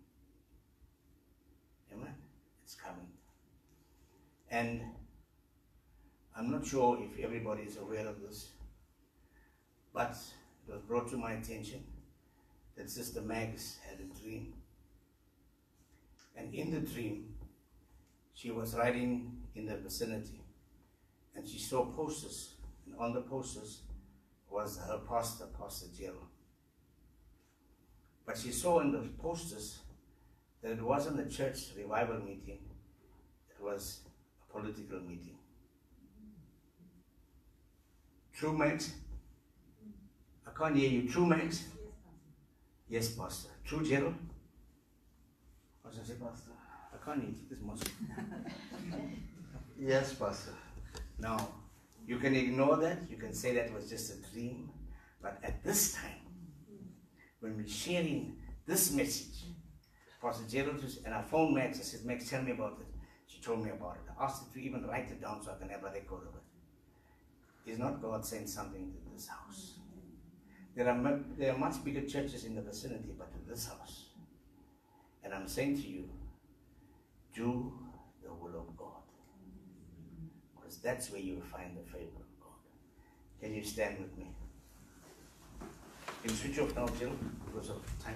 Amen. 1.94 2.15
It's 2.64 2.76
coming. 2.76 3.07
And 4.49 4.82
I'm 6.36 6.52
not 6.52 6.65
sure 6.65 6.98
if 7.02 7.23
everybody 7.23 7.64
is 7.64 7.77
aware 7.77 8.07
of 8.07 8.22
this, 8.22 8.49
but 9.94 10.18
it 10.68 10.73
was 10.73 10.82
brought 10.82 11.10
to 11.11 11.18
my 11.18 11.34
attention 11.34 11.84
that 12.76 12.90
Sister 12.90 13.22
Mags 13.22 13.77
had 13.88 13.99
a 13.99 14.22
dream. 14.22 14.53
And 16.36 16.53
in 16.53 16.72
the 16.72 16.82
dream, 16.82 17.36
she 18.34 18.52
was 18.52 18.76
riding 18.76 19.38
in 19.56 19.68
the 19.68 19.77
vicinity 19.77 20.41
and 21.35 21.47
she 21.47 21.59
saw 21.59 21.85
posters, 21.85 22.55
and 22.85 22.95
on 22.97 23.13
the 23.13 23.21
posters 23.21 23.81
was 24.49 24.77
her 24.77 24.99
pastor, 25.07 25.45
Pastor 25.59 25.87
Gerald. 25.97 26.27
But 28.25 28.37
she 28.37 28.51
saw 28.51 28.79
in 28.79 28.91
the 28.91 28.99
posters 29.21 29.79
that 30.61 30.71
it 30.71 30.81
wasn't 30.81 31.19
a 31.19 31.29
church 31.29 31.71
revival 31.77 32.19
meeting, 32.19 32.59
it 33.49 33.61
was 33.61 33.99
a 34.41 34.51
political 34.51 34.99
meeting. 35.01 35.37
True, 38.33 38.57
Max? 38.57 38.93
I 40.47 40.51
can't 40.57 40.75
hear 40.75 40.89
you. 40.89 41.09
True, 41.09 41.25
Max? 41.25 41.63
Yes, 42.89 43.09
Pastor. 43.09 43.49
True, 43.63 43.83
Gerald? 43.83 44.15
What's 45.81 45.97
that 45.97 46.07
say, 46.07 46.13
Pastor? 46.13 46.51
I 46.93 47.05
can't 47.05 47.21
hear 47.21 47.29
you. 47.29 47.37
This 47.49 47.59
must. 47.61 47.89
Yes, 49.77 50.13
Pastor. 50.13 50.53
Now, 51.19 51.37
You 52.07 52.17
can 52.19 52.35
ignore 52.35 52.77
that. 52.77 52.99
You 53.09 53.17
can 53.17 53.33
say 53.33 53.55
that 53.55 53.73
was 53.73 53.89
just 53.89 54.13
a 54.13 54.31
dream. 54.31 54.69
But 55.21 55.39
at 55.43 55.63
this 55.63 55.93
time, 55.93 56.21
when 57.39 57.57
we're 57.57 57.67
sharing 57.67 58.37
this 58.67 58.91
message, 58.91 59.45
Pastor 60.21 60.45
Gerald 60.47 60.83
was, 60.83 60.99
and 61.03 61.13
I 61.13 61.21
phoned 61.21 61.55
Max. 61.55 61.79
I 61.79 61.83
said, 61.83 62.05
Max, 62.05 62.29
tell 62.29 62.41
me 62.41 62.51
about 62.51 62.77
it. 62.79 62.87
She 63.27 63.41
told 63.41 63.63
me 63.63 63.71
about 63.71 63.95
it. 63.95 64.11
I 64.19 64.23
asked 64.25 64.43
her 64.45 64.53
to 64.53 64.61
even 64.61 64.85
write 64.85 65.09
it 65.09 65.21
down 65.21 65.41
so 65.43 65.51
I 65.51 65.59
can 65.59 65.69
have 65.69 65.83
a 65.83 65.91
record 65.91 66.27
of 66.27 66.35
it. 66.35 67.71
Is 67.71 67.79
not 67.79 68.01
God 68.01 68.23
saying 68.23 68.47
something 68.47 68.93
to 68.93 69.13
this 69.13 69.27
house? 69.27 69.73
There 70.75 70.87
are, 70.87 71.19
there 71.37 71.53
are 71.53 71.57
much 71.57 71.83
bigger 71.83 72.01
churches 72.01 72.43
in 72.45 72.53
the 72.53 72.61
vicinity, 72.61 73.13
but 73.17 73.31
in 73.33 73.49
this 73.49 73.67
house. 73.67 74.09
And 75.23 75.33
I'm 75.33 75.47
saying 75.47 75.77
to 75.77 75.87
you, 75.87 76.09
do 77.33 77.73
the 78.23 78.31
will 78.31 78.59
of 78.59 78.77
God. 78.77 78.94
Because 80.76 80.84
that's 80.84 81.11
where 81.11 81.22
you 81.22 81.35
will 81.35 81.41
find 81.41 81.77
the 81.77 81.84
favor 81.89 82.19
of 82.19 82.39
God. 82.41 82.60
Can 83.41 83.53
you 83.53 83.64
stand 83.64 83.97
with 83.99 84.18
me? 84.18 84.27
Can 86.22 86.30
you 86.31 86.35
switch 86.35 86.60
off 86.60 86.76
now, 86.76 86.88
Jill, 86.99 87.11
because 87.45 87.69
of 87.69 87.81
time? 88.03 88.15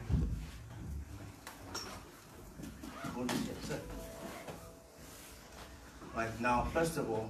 Sir. 3.64 3.80
Right 6.16 6.42
now, 6.42 6.64
first 6.74 6.98
of 6.98 7.10
all, 7.10 7.30